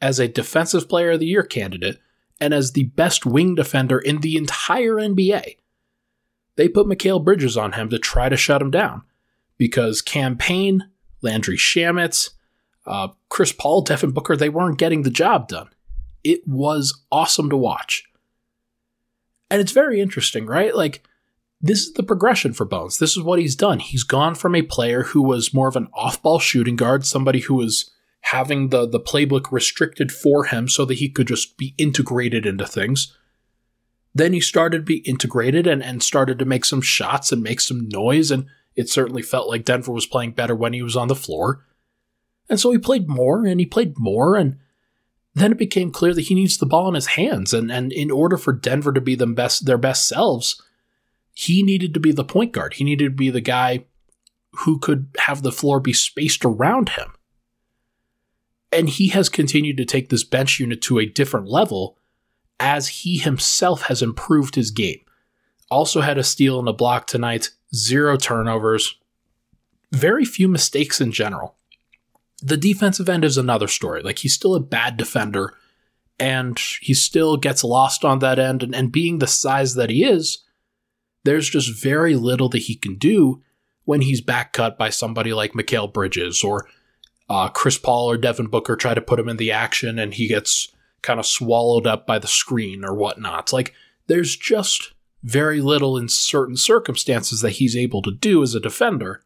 as 0.00 0.18
a 0.18 0.28
Defensive 0.28 0.88
Player 0.88 1.12
of 1.12 1.20
the 1.20 1.26
Year 1.26 1.42
candidate 1.42 1.98
and 2.40 2.52
as 2.52 2.72
the 2.72 2.84
best 2.84 3.24
wing 3.24 3.54
defender 3.54 3.98
in 3.98 4.20
the 4.20 4.36
entire 4.36 4.94
NBA. 4.94 5.56
They 6.56 6.68
put 6.68 6.86
Mikal 6.86 7.22
Bridges 7.22 7.56
on 7.56 7.72
him 7.72 7.88
to 7.90 7.98
try 7.98 8.28
to 8.28 8.36
shut 8.36 8.60
him 8.60 8.70
down 8.70 9.02
because 9.58 10.02
Cam 10.02 10.36
Payne, 10.36 10.90
Landry 11.22 11.56
Shamet, 11.56 12.30
uh, 12.86 13.08
Chris 13.28 13.52
Paul, 13.52 13.82
Devin 13.82 14.10
Booker, 14.10 14.36
they 14.36 14.48
weren't 14.48 14.78
getting 14.78 15.02
the 15.02 15.10
job 15.10 15.48
done. 15.48 15.68
It 16.22 16.46
was 16.46 17.02
awesome 17.10 17.48
to 17.50 17.56
watch. 17.56 18.04
And 19.50 19.60
it's 19.60 19.72
very 19.72 20.00
interesting, 20.00 20.46
right? 20.46 20.74
Like, 20.74 21.04
this 21.60 21.82
is 21.82 21.92
the 21.92 22.02
progression 22.02 22.52
for 22.52 22.64
Bones. 22.64 22.98
This 22.98 23.16
is 23.16 23.22
what 23.22 23.38
he's 23.38 23.54
done. 23.54 23.78
He's 23.78 24.02
gone 24.02 24.34
from 24.34 24.54
a 24.54 24.62
player 24.62 25.04
who 25.04 25.22
was 25.22 25.54
more 25.54 25.68
of 25.68 25.76
an 25.76 25.88
off 25.94 26.20
ball 26.20 26.40
shooting 26.40 26.74
guard, 26.74 27.06
somebody 27.06 27.40
who 27.40 27.54
was 27.54 27.90
having 28.22 28.70
the, 28.70 28.88
the 28.88 29.00
playbook 29.00 29.52
restricted 29.52 30.10
for 30.10 30.44
him 30.44 30.68
so 30.68 30.84
that 30.84 30.94
he 30.94 31.08
could 31.08 31.28
just 31.28 31.56
be 31.56 31.74
integrated 31.78 32.46
into 32.46 32.66
things. 32.66 33.16
Then 34.14 34.32
he 34.32 34.40
started 34.40 34.78
to 34.78 34.84
be 34.84 34.98
integrated 34.98 35.66
and, 35.66 35.82
and 35.82 36.02
started 36.02 36.38
to 36.38 36.44
make 36.44 36.64
some 36.64 36.82
shots 36.82 37.32
and 37.32 37.42
make 37.42 37.60
some 37.60 37.88
noise. 37.88 38.30
And 38.30 38.46
it 38.76 38.88
certainly 38.88 39.22
felt 39.22 39.48
like 39.48 39.64
Denver 39.64 39.92
was 39.92 40.06
playing 40.06 40.32
better 40.32 40.54
when 40.54 40.72
he 40.72 40.82
was 40.82 40.96
on 40.96 41.08
the 41.08 41.14
floor. 41.14 41.64
And 42.48 42.58
so 42.58 42.70
he 42.70 42.78
played 42.78 43.08
more 43.08 43.44
and 43.46 43.60
he 43.60 43.66
played 43.66 43.98
more. 43.98 44.36
And 44.36 44.58
then 45.34 45.52
it 45.52 45.58
became 45.58 45.90
clear 45.90 46.14
that 46.14 46.22
he 46.22 46.34
needs 46.34 46.58
the 46.58 46.66
ball 46.66 46.88
in 46.88 46.94
his 46.94 47.06
hands. 47.06 47.54
And, 47.54 47.70
and 47.70 47.92
in 47.92 48.10
order 48.10 48.36
for 48.36 48.52
Denver 48.52 48.92
to 48.92 49.00
be 49.00 49.14
the 49.14 49.26
best, 49.26 49.66
their 49.66 49.78
best 49.78 50.08
selves, 50.08 50.60
he 51.32 51.62
needed 51.62 51.94
to 51.94 52.00
be 52.00 52.12
the 52.12 52.24
point 52.24 52.52
guard. 52.52 52.74
He 52.74 52.84
needed 52.84 53.04
to 53.04 53.10
be 53.10 53.30
the 53.30 53.40
guy 53.40 53.84
who 54.60 54.78
could 54.78 55.08
have 55.18 55.42
the 55.42 55.52
floor 55.52 55.80
be 55.80 55.92
spaced 55.92 56.44
around 56.44 56.90
him. 56.90 57.14
And 58.70 58.88
he 58.88 59.08
has 59.08 59.28
continued 59.28 59.76
to 59.78 59.84
take 59.84 60.08
this 60.08 60.24
bench 60.24 60.58
unit 60.58 60.80
to 60.82 60.98
a 60.98 61.06
different 61.06 61.48
level 61.48 61.98
as 62.60 62.88
he 62.88 63.18
himself 63.18 63.82
has 63.82 64.02
improved 64.02 64.54
his 64.54 64.70
game. 64.70 65.00
Also 65.70 66.02
had 66.02 66.18
a 66.18 66.24
steal 66.24 66.58
and 66.58 66.68
a 66.68 66.72
block 66.72 67.06
tonight, 67.06 67.50
zero 67.74 68.16
turnovers, 68.16 68.96
very 69.90 70.24
few 70.24 70.48
mistakes 70.48 71.00
in 71.00 71.12
general. 71.12 71.56
The 72.42 72.56
defensive 72.56 73.08
end 73.08 73.24
is 73.24 73.38
another 73.38 73.68
story. 73.68 74.02
Like 74.02 74.18
he's 74.18 74.34
still 74.34 74.54
a 74.54 74.60
bad 74.60 74.96
defender 74.96 75.54
and 76.18 76.58
he 76.80 76.94
still 76.94 77.36
gets 77.36 77.62
lost 77.64 78.04
on 78.04 78.18
that 78.20 78.38
end. 78.38 78.62
And, 78.62 78.74
and 78.74 78.92
being 78.92 79.18
the 79.18 79.26
size 79.26 79.74
that 79.74 79.90
he 79.90 80.04
is, 80.04 80.38
there's 81.24 81.48
just 81.48 81.82
very 81.82 82.16
little 82.16 82.48
that 82.50 82.58
he 82.58 82.74
can 82.74 82.96
do 82.96 83.42
when 83.84 84.00
he's 84.00 84.20
back 84.20 84.52
cut 84.52 84.78
by 84.78 84.90
somebody 84.90 85.32
like 85.32 85.52
Mikal 85.52 85.92
Bridges 85.92 86.42
or 86.42 86.68
uh, 87.28 87.48
Chris 87.48 87.78
Paul 87.78 88.10
or 88.10 88.16
Devin 88.16 88.48
Booker 88.48 88.76
try 88.76 88.94
to 88.94 89.00
put 89.00 89.20
him 89.20 89.28
in 89.28 89.36
the 89.36 89.52
action 89.52 89.98
and 89.98 90.14
he 90.14 90.28
gets 90.28 90.68
kind 91.00 91.18
of 91.18 91.26
swallowed 91.26 91.86
up 91.86 92.06
by 92.06 92.18
the 92.18 92.28
screen 92.28 92.84
or 92.84 92.94
whatnot. 92.94 93.52
Like, 93.52 93.74
there's 94.06 94.36
just 94.36 94.92
very 95.22 95.60
little 95.60 95.96
in 95.96 96.08
certain 96.08 96.56
circumstances 96.56 97.40
that 97.40 97.52
he's 97.52 97.76
able 97.76 98.02
to 98.02 98.10
do 98.10 98.42
as 98.42 98.54
a 98.54 98.60
defender. 98.60 99.22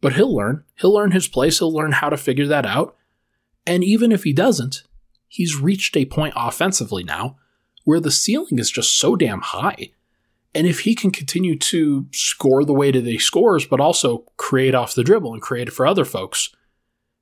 But 0.00 0.14
he'll 0.14 0.34
learn. 0.34 0.64
He'll 0.76 0.94
learn 0.94 1.10
his 1.12 1.28
place. 1.28 1.58
He'll 1.58 1.72
learn 1.72 1.92
how 1.92 2.08
to 2.08 2.16
figure 2.16 2.46
that 2.46 2.66
out. 2.66 2.96
And 3.66 3.82
even 3.82 4.12
if 4.12 4.24
he 4.24 4.32
doesn't, 4.32 4.82
he's 5.28 5.60
reached 5.60 5.96
a 5.96 6.04
point 6.06 6.34
offensively 6.36 7.04
now 7.04 7.36
where 7.84 8.00
the 8.00 8.10
ceiling 8.10 8.58
is 8.58 8.70
just 8.70 8.98
so 8.98 9.16
damn 9.16 9.40
high. 9.40 9.90
And 10.54 10.66
if 10.66 10.80
he 10.80 10.94
can 10.94 11.10
continue 11.10 11.58
to 11.58 12.06
score 12.12 12.64
the 12.64 12.72
way 12.72 12.90
that 12.90 13.04
he 13.04 13.18
scores, 13.18 13.66
but 13.66 13.80
also 13.80 14.24
create 14.36 14.74
off 14.74 14.94
the 14.94 15.04
dribble 15.04 15.34
and 15.34 15.42
create 15.42 15.72
for 15.72 15.86
other 15.86 16.04
folks, 16.04 16.54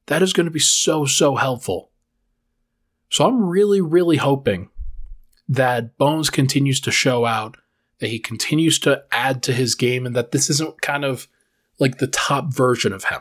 that 0.06 0.22
is 0.22 0.32
going 0.32 0.46
to 0.46 0.52
be 0.52 0.60
so, 0.60 1.04
so 1.04 1.34
helpful. 1.34 1.90
So 3.10 3.26
I'm 3.26 3.44
really, 3.44 3.80
really 3.80 4.16
hoping 4.16 4.70
that 5.48 5.98
Bones 5.98 6.30
continues 6.30 6.80
to 6.80 6.90
show 6.90 7.24
out, 7.24 7.56
that 8.04 8.10
he 8.10 8.18
continues 8.18 8.78
to 8.80 9.02
add 9.10 9.42
to 9.44 9.52
his 9.54 9.74
game, 9.74 10.04
and 10.04 10.14
that 10.14 10.30
this 10.30 10.50
isn't 10.50 10.82
kind 10.82 11.04
of 11.04 11.26
like 11.78 11.98
the 11.98 12.06
top 12.06 12.52
version 12.52 12.92
of 12.92 13.04
him. 13.04 13.20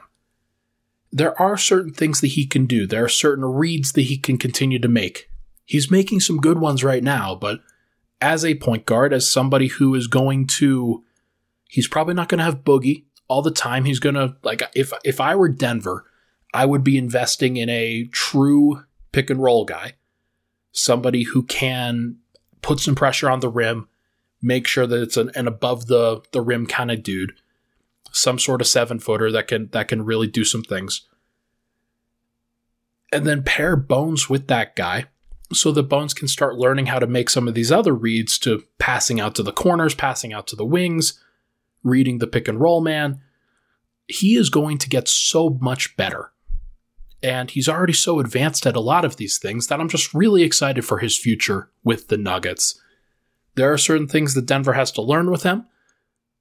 There 1.09 1.39
are 1.41 1.57
certain 1.57 1.93
things 1.93 2.19
that 2.21 2.27
he 2.27 2.45
can 2.45 2.65
do, 2.65 2.85
there 2.85 3.05
are 3.05 3.09
certain 3.09 3.45
reads 3.45 3.93
that 3.93 4.01
he 4.01 4.17
can 4.17 4.37
continue 4.37 4.79
to 4.79 4.87
make. 4.87 5.29
He's 5.63 5.89
making 5.89 6.19
some 6.19 6.41
good 6.41 6.59
ones 6.59 6.83
right 6.83 7.03
now, 7.03 7.33
but 7.33 7.61
as 8.19 8.43
a 8.43 8.55
point 8.55 8.85
guard, 8.85 9.13
as 9.13 9.29
somebody 9.29 9.67
who 9.67 9.95
is 9.95 10.07
going 10.07 10.47
to, 10.47 11.03
he's 11.69 11.87
probably 11.87 12.13
not 12.13 12.27
going 12.27 12.39
to 12.39 12.43
have 12.43 12.63
Boogie 12.65 13.05
all 13.29 13.41
the 13.41 13.51
time. 13.51 13.85
He's 13.85 13.99
going 13.99 14.15
to, 14.15 14.35
like, 14.43 14.61
if, 14.75 14.91
if 15.05 15.21
I 15.21 15.35
were 15.35 15.49
Denver, 15.49 16.05
I 16.53 16.65
would 16.65 16.83
be 16.83 16.97
investing 16.97 17.57
in 17.57 17.69
a 17.69 18.05
true 18.11 18.83
pick 19.11 19.29
and 19.29 19.41
roll 19.41 19.65
guy, 19.65 19.93
somebody 20.71 21.23
who 21.23 21.43
can 21.43 22.17
put 22.61 22.79
some 22.79 22.95
pressure 22.95 23.29
on 23.29 23.39
the 23.39 23.49
rim, 23.49 23.87
make 24.43 24.67
sure 24.67 24.85
that 24.85 25.01
it's 25.01 25.17
an, 25.17 25.31
an 25.33 25.47
above 25.47 25.87
the, 25.87 26.21
the 26.31 26.41
rim 26.41 26.67
kind 26.67 26.91
of 26.91 27.01
dude, 27.01 27.33
some 28.11 28.37
sort 28.37 28.61
of 28.61 28.67
seven 28.67 28.99
footer 28.99 29.31
that 29.31 29.47
can 29.47 29.69
that 29.71 29.87
can 29.87 30.05
really 30.05 30.27
do 30.27 30.43
some 30.43 30.61
things. 30.61 31.07
And 33.11 33.25
then 33.25 33.43
pair 33.43 33.75
Bones 33.75 34.29
with 34.29 34.47
that 34.47 34.75
guy 34.75 35.05
so 35.51 35.71
that 35.71 35.83
Bones 35.83 36.13
can 36.13 36.27
start 36.27 36.57
learning 36.57 36.87
how 36.87 36.99
to 36.99 37.07
make 37.07 37.29
some 37.29 37.47
of 37.47 37.53
these 37.53 37.71
other 37.71 37.93
reads 37.93 38.37
to 38.39 38.63
passing 38.79 39.19
out 39.19 39.35
to 39.35 39.43
the 39.43 39.51
corners, 39.53 39.95
passing 39.95 40.33
out 40.33 40.47
to 40.47 40.55
the 40.55 40.65
wings, 40.65 41.19
reading 41.83 42.17
the 42.17 42.27
pick 42.27 42.47
and 42.47 42.59
roll 42.59 42.81
man. 42.81 43.21
He 44.07 44.35
is 44.35 44.49
going 44.49 44.77
to 44.79 44.89
get 44.89 45.07
so 45.07 45.57
much 45.61 45.95
better. 45.95 46.31
And 47.21 47.51
he's 47.51 47.69
already 47.69 47.93
so 47.93 48.19
advanced 48.19 48.67
at 48.67 48.75
a 48.75 48.81
lot 48.81 49.05
of 49.05 49.15
these 49.15 49.37
things 49.37 49.67
that 49.67 49.79
I'm 49.79 49.87
just 49.87 50.13
really 50.13 50.43
excited 50.43 50.83
for 50.83 50.97
his 50.97 51.17
future 51.17 51.69
with 51.83 52.09
the 52.09 52.17
Nuggets. 52.17 52.81
There 53.55 53.71
are 53.71 53.77
certain 53.77 54.07
things 54.07 54.33
that 54.33 54.45
Denver 54.45 54.73
has 54.73 54.91
to 54.93 55.01
learn 55.01 55.29
with 55.29 55.43
him. 55.43 55.65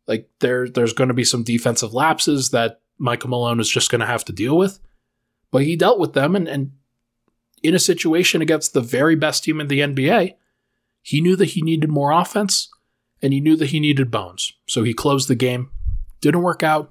Like 0.06 0.28
there 0.40 0.68
there's 0.68 0.92
going 0.92 1.08
to 1.08 1.14
be 1.14 1.24
some 1.24 1.42
defensive 1.42 1.94
lapses 1.94 2.50
that 2.50 2.80
Michael 2.98 3.30
Malone 3.30 3.60
is 3.60 3.68
just 3.68 3.90
going 3.90 4.00
to 4.00 4.06
have 4.06 4.24
to 4.26 4.32
deal 4.32 4.56
with. 4.56 4.80
But 5.50 5.64
he 5.64 5.76
dealt 5.76 5.98
with 5.98 6.14
them 6.14 6.34
and, 6.34 6.48
and 6.48 6.72
in 7.62 7.74
a 7.74 7.78
situation 7.78 8.42
against 8.42 8.72
the 8.72 8.80
very 8.80 9.14
best 9.14 9.44
team 9.44 9.60
in 9.60 9.68
the 9.68 9.80
NBA, 9.80 10.34
he 11.02 11.20
knew 11.20 11.36
that 11.36 11.50
he 11.50 11.62
needed 11.62 11.90
more 11.90 12.10
offense 12.10 12.68
and 13.20 13.32
he 13.32 13.40
knew 13.40 13.56
that 13.56 13.70
he 13.70 13.80
needed 13.80 14.10
bones. 14.10 14.54
So 14.66 14.82
he 14.82 14.94
closed 14.94 15.28
the 15.28 15.34
game. 15.34 15.70
Didn't 16.20 16.42
work 16.42 16.62
out. 16.62 16.90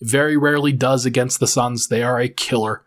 Very 0.00 0.36
rarely 0.36 0.72
does 0.72 1.04
against 1.04 1.40
the 1.40 1.46
Suns. 1.46 1.88
They 1.88 2.02
are 2.02 2.20
a 2.20 2.28
killer. 2.28 2.84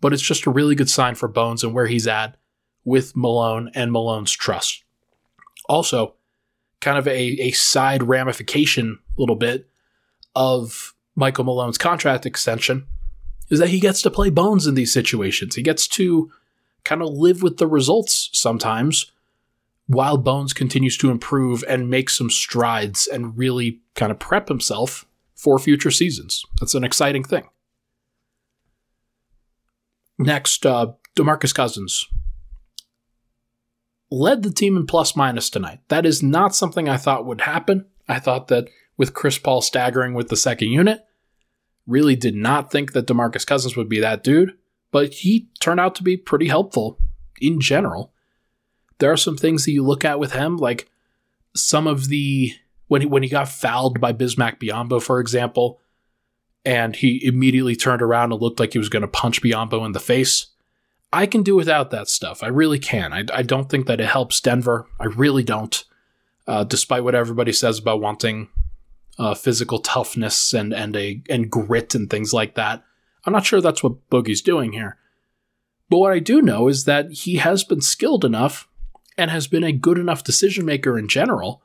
But 0.00 0.12
it's 0.12 0.22
just 0.22 0.46
a 0.46 0.50
really 0.50 0.74
good 0.74 0.90
sign 0.90 1.14
for 1.14 1.28
Bones 1.28 1.64
and 1.64 1.72
where 1.72 1.86
he's 1.86 2.06
at 2.06 2.36
with 2.84 3.16
Malone 3.16 3.70
and 3.74 3.90
Malone's 3.90 4.32
trust. 4.32 4.84
Also, 5.68 6.14
kind 6.80 6.98
of 6.98 7.06
a, 7.08 7.18
a 7.40 7.50
side 7.52 8.02
ramification, 8.02 8.98
little 9.16 9.36
bit, 9.36 9.68
of 10.34 10.94
Michael 11.14 11.44
Malone's 11.44 11.78
contract 11.78 12.26
extension 12.26 12.86
is 13.48 13.58
that 13.58 13.68
he 13.68 13.80
gets 13.80 14.02
to 14.02 14.10
play 14.10 14.30
bones 14.30 14.66
in 14.66 14.74
these 14.74 14.92
situations. 14.92 15.54
He 15.54 15.62
gets 15.62 15.86
to 15.88 16.30
kind 16.84 17.02
of 17.02 17.08
live 17.08 17.42
with 17.42 17.56
the 17.56 17.66
results 17.66 18.28
sometimes 18.32 19.10
while 19.86 20.16
Bones 20.16 20.52
continues 20.52 20.96
to 20.98 21.10
improve 21.10 21.64
and 21.68 21.88
make 21.88 22.10
some 22.10 22.28
strides 22.30 23.06
and 23.06 23.38
really 23.38 23.80
kind 23.94 24.10
of 24.10 24.18
prep 24.18 24.48
himself 24.48 25.06
for 25.34 25.58
future 25.58 25.90
seasons. 25.90 26.44
That's 26.60 26.74
an 26.74 26.84
exciting 26.84 27.22
thing. 27.22 27.48
Next, 30.18 30.66
uh, 30.66 30.92
DeMarcus 31.14 31.54
Cousins. 31.54 32.06
Led 34.10 34.42
the 34.42 34.52
team 34.52 34.76
in 34.76 34.86
plus 34.86 35.16
minus 35.16 35.50
tonight. 35.50 35.80
That 35.88 36.06
is 36.06 36.22
not 36.22 36.54
something 36.54 36.88
I 36.88 36.96
thought 36.96 37.26
would 37.26 37.42
happen. 37.42 37.86
I 38.08 38.18
thought 38.18 38.48
that 38.48 38.68
with 38.96 39.14
Chris 39.14 39.38
Paul 39.38 39.60
staggering 39.60 40.14
with 40.14 40.28
the 40.28 40.36
second 40.36 40.68
unit, 40.68 41.04
really 41.86 42.16
did 42.16 42.34
not 42.34 42.70
think 42.70 42.92
that 42.92 43.06
DeMarcus 43.06 43.46
Cousins 43.46 43.76
would 43.76 43.88
be 43.88 44.00
that 44.00 44.24
dude, 44.24 44.56
but 44.90 45.12
he 45.12 45.48
turned 45.60 45.80
out 45.80 45.94
to 45.96 46.02
be 46.02 46.16
pretty 46.16 46.48
helpful 46.48 46.98
in 47.40 47.60
general. 47.60 48.12
There 48.98 49.12
are 49.12 49.16
some 49.16 49.36
things 49.36 49.64
that 49.64 49.72
you 49.72 49.84
look 49.84 50.04
at 50.04 50.18
with 50.18 50.32
him, 50.32 50.56
like 50.56 50.88
some 51.54 51.86
of 51.86 52.08
the 52.08 52.52
when 52.88 53.02
he 53.02 53.06
when 53.06 53.22
he 53.22 53.28
got 53.28 53.48
fouled 53.48 54.00
by 54.00 54.12
Bismack 54.12 54.58
Biyombo, 54.58 55.02
for 55.02 55.20
example, 55.20 55.80
and 56.64 56.96
he 56.96 57.24
immediately 57.24 57.76
turned 57.76 58.02
around 58.02 58.32
and 58.32 58.40
looked 58.40 58.60
like 58.60 58.72
he 58.72 58.78
was 58.78 58.88
going 58.88 59.02
to 59.02 59.08
punch 59.08 59.42
Biyombo 59.42 59.84
in 59.84 59.92
the 59.92 60.00
face. 60.00 60.46
I 61.16 61.24
can 61.24 61.42
do 61.42 61.56
without 61.56 61.90
that 61.92 62.08
stuff. 62.08 62.42
I 62.42 62.48
really 62.48 62.78
can. 62.78 63.14
I, 63.14 63.24
I 63.32 63.42
don't 63.42 63.70
think 63.70 63.86
that 63.86 64.02
it 64.02 64.06
helps 64.06 64.38
Denver. 64.38 64.86
I 65.00 65.06
really 65.06 65.42
don't. 65.42 65.82
Uh, 66.46 66.62
despite 66.62 67.04
what 67.04 67.14
everybody 67.14 67.54
says 67.54 67.78
about 67.78 68.02
wanting 68.02 68.48
uh, 69.18 69.34
physical 69.34 69.78
toughness 69.78 70.52
and 70.52 70.74
and 70.74 70.94
a 70.94 71.22
and 71.30 71.50
grit 71.50 71.94
and 71.94 72.10
things 72.10 72.34
like 72.34 72.54
that, 72.56 72.84
I'm 73.24 73.32
not 73.32 73.46
sure 73.46 73.62
that's 73.62 73.82
what 73.82 74.10
Boogie's 74.10 74.42
doing 74.42 74.72
here. 74.72 74.98
But 75.88 75.98
what 76.00 76.12
I 76.12 76.18
do 76.18 76.42
know 76.42 76.68
is 76.68 76.84
that 76.84 77.10
he 77.10 77.36
has 77.36 77.64
been 77.64 77.80
skilled 77.80 78.24
enough 78.24 78.68
and 79.16 79.30
has 79.30 79.46
been 79.46 79.64
a 79.64 79.72
good 79.72 79.96
enough 79.96 80.22
decision 80.22 80.66
maker 80.66 80.98
in 80.98 81.08
general 81.08 81.62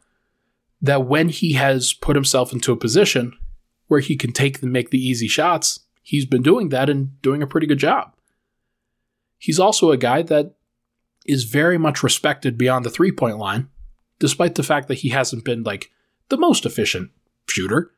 that 0.81 1.05
when 1.05 1.27
he 1.27 1.53
has 1.53 1.91
put 1.91 2.15
himself 2.15 2.53
into 2.53 2.71
a 2.71 2.77
position 2.77 3.37
where 3.87 3.99
he 3.99 4.15
can 4.15 4.31
take 4.31 4.63
and 4.63 4.71
make 4.71 4.91
the 4.91 5.05
easy 5.05 5.27
shots, 5.27 5.81
he's 6.01 6.25
been 6.25 6.41
doing 6.41 6.69
that 6.69 6.89
and 6.89 7.21
doing 7.21 7.43
a 7.43 7.47
pretty 7.47 7.67
good 7.67 7.79
job. 7.79 8.13
He's 9.41 9.60
also 9.60 9.89
a 9.89 9.97
guy 9.97 10.21
that 10.21 10.54
is 11.25 11.45
very 11.45 11.80
much 11.80 12.04
respected 12.04 12.60
beyond 12.60 12.86
the 12.86 12.91
three 12.91 13.12
point 13.12 13.39
line, 13.39 13.69
despite 14.19 14.54
the 14.54 14.62
fact 14.62 14.88
that 14.88 14.99
he 14.99 15.10
hasn't 15.10 15.43
been 15.43 15.63
like 15.63 15.89
the 16.30 16.38
most 16.38 16.63
efficient 16.63 17.10
shooter. 17.49 17.91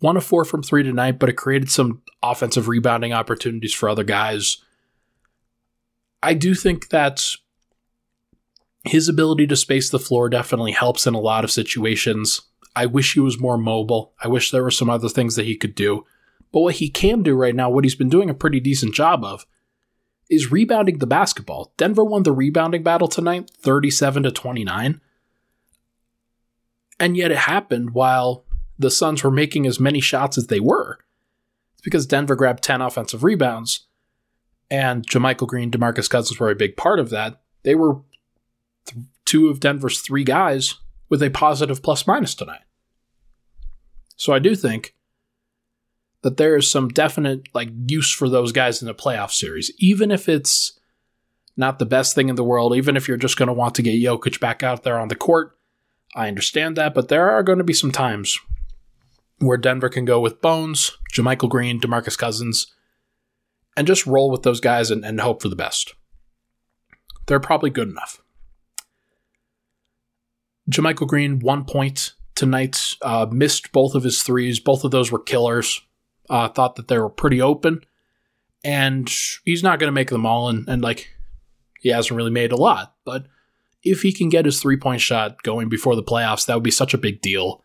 One 0.00 0.16
of 0.16 0.24
four 0.24 0.44
from 0.44 0.64
three 0.64 0.82
tonight, 0.82 1.20
but 1.20 1.28
it 1.28 1.36
created 1.36 1.70
some 1.70 2.02
offensive 2.20 2.66
rebounding 2.66 3.12
opportunities 3.12 3.72
for 3.72 3.88
other 3.88 4.02
guys. 4.02 4.56
I 6.20 6.34
do 6.34 6.56
think 6.56 6.88
that 6.88 7.24
his 8.82 9.08
ability 9.08 9.46
to 9.46 9.56
space 9.56 9.88
the 9.88 10.00
floor 10.00 10.28
definitely 10.28 10.72
helps 10.72 11.06
in 11.06 11.14
a 11.14 11.20
lot 11.20 11.44
of 11.44 11.52
situations. 11.52 12.42
I 12.74 12.86
wish 12.86 13.14
he 13.14 13.20
was 13.20 13.38
more 13.38 13.56
mobile. 13.56 14.14
I 14.20 14.26
wish 14.26 14.50
there 14.50 14.64
were 14.64 14.72
some 14.72 14.90
other 14.90 15.08
things 15.08 15.36
that 15.36 15.46
he 15.46 15.56
could 15.56 15.76
do. 15.76 16.04
But 16.54 16.60
what 16.60 16.76
he 16.76 16.88
can 16.88 17.24
do 17.24 17.34
right 17.34 17.54
now, 17.54 17.68
what 17.68 17.82
he's 17.82 17.96
been 17.96 18.08
doing 18.08 18.30
a 18.30 18.34
pretty 18.34 18.60
decent 18.60 18.94
job 18.94 19.24
of, 19.24 19.44
is 20.30 20.52
rebounding 20.52 20.98
the 20.98 21.06
basketball. 21.06 21.74
Denver 21.76 22.04
won 22.04 22.22
the 22.22 22.30
rebounding 22.30 22.84
battle 22.84 23.08
tonight, 23.08 23.50
37 23.58 24.22
to 24.22 24.30
29. 24.30 25.00
And 27.00 27.16
yet 27.16 27.32
it 27.32 27.38
happened 27.38 27.90
while 27.92 28.44
the 28.78 28.88
Suns 28.88 29.24
were 29.24 29.32
making 29.32 29.66
as 29.66 29.80
many 29.80 29.98
shots 29.98 30.38
as 30.38 30.46
they 30.46 30.60
were. 30.60 31.00
It's 31.72 31.82
because 31.82 32.06
Denver 32.06 32.36
grabbed 32.36 32.62
10 32.62 32.80
offensive 32.80 33.24
rebounds, 33.24 33.88
and 34.70 35.04
JaMychal 35.04 35.48
Green, 35.48 35.72
DeMarcus 35.72 36.08
Cousins 36.08 36.38
were 36.38 36.50
a 36.50 36.54
big 36.54 36.76
part 36.76 37.00
of 37.00 37.10
that. 37.10 37.42
They 37.64 37.74
were 37.74 37.96
th- 38.86 39.06
two 39.24 39.48
of 39.48 39.58
Denver's 39.58 40.00
three 40.00 40.22
guys 40.22 40.76
with 41.08 41.20
a 41.20 41.30
positive 41.30 41.82
plus 41.82 42.06
minus 42.06 42.36
tonight. 42.36 42.62
So 44.14 44.32
I 44.32 44.38
do 44.38 44.54
think 44.54 44.94
that 46.24 46.38
there 46.38 46.56
is 46.56 46.70
some 46.70 46.88
definite 46.88 47.42
like 47.52 47.68
use 47.86 48.10
for 48.10 48.30
those 48.30 48.50
guys 48.50 48.80
in 48.80 48.86
the 48.86 48.94
playoff 48.94 49.30
series, 49.30 49.70
even 49.78 50.10
if 50.10 50.26
it's 50.26 50.80
not 51.54 51.78
the 51.78 51.84
best 51.84 52.14
thing 52.14 52.30
in 52.30 52.34
the 52.34 52.42
world, 52.42 52.74
even 52.74 52.96
if 52.96 53.06
you're 53.06 53.18
just 53.18 53.36
going 53.36 53.48
to 53.48 53.52
want 53.52 53.74
to 53.74 53.82
get 53.82 54.02
Jokic 54.02 54.40
back 54.40 54.62
out 54.62 54.84
there 54.84 54.98
on 54.98 55.08
the 55.08 55.14
court. 55.14 55.56
I 56.16 56.28
understand 56.28 56.76
that, 56.76 56.94
but 56.94 57.08
there 57.08 57.30
are 57.30 57.42
going 57.42 57.58
to 57.58 57.64
be 57.64 57.74
some 57.74 57.92
times 57.92 58.38
where 59.38 59.58
Denver 59.58 59.90
can 59.90 60.06
go 60.06 60.18
with 60.18 60.40
Bones, 60.40 60.96
JaMychal 61.12 61.50
Green, 61.50 61.78
DeMarcus 61.78 62.16
Cousins, 62.16 62.72
and 63.76 63.86
just 63.86 64.06
roll 64.06 64.30
with 64.30 64.44
those 64.44 64.60
guys 64.60 64.90
and, 64.90 65.04
and 65.04 65.20
hope 65.20 65.42
for 65.42 65.50
the 65.50 65.56
best. 65.56 65.94
They're 67.26 67.38
probably 67.38 67.68
good 67.68 67.88
enough. 67.88 68.22
JaMychal 70.70 71.06
Green, 71.06 71.40
one 71.40 71.66
point 71.66 72.14
tonight, 72.34 72.96
uh, 73.02 73.26
missed 73.30 73.72
both 73.72 73.94
of 73.94 74.04
his 74.04 74.22
threes. 74.22 74.58
Both 74.58 74.84
of 74.84 74.90
those 74.90 75.12
were 75.12 75.18
killers. 75.18 75.82
Uh, 76.28 76.48
thought 76.48 76.76
that 76.76 76.88
they 76.88 76.98
were 76.98 77.10
pretty 77.10 77.40
open. 77.40 77.80
And 78.62 79.12
he's 79.44 79.62
not 79.62 79.78
going 79.78 79.88
to 79.88 79.92
make 79.92 80.08
them 80.08 80.24
all. 80.24 80.48
And, 80.48 80.66
and, 80.68 80.82
like, 80.82 81.10
he 81.80 81.90
hasn't 81.90 82.16
really 82.16 82.30
made 82.30 82.50
a 82.50 82.56
lot. 82.56 82.94
But 83.04 83.26
if 83.82 84.02
he 84.02 84.12
can 84.12 84.30
get 84.30 84.46
his 84.46 84.60
three 84.60 84.78
point 84.78 85.00
shot 85.00 85.42
going 85.42 85.68
before 85.68 85.96
the 85.96 86.02
playoffs, 86.02 86.46
that 86.46 86.54
would 86.54 86.62
be 86.62 86.70
such 86.70 86.94
a 86.94 86.98
big 86.98 87.20
deal 87.20 87.62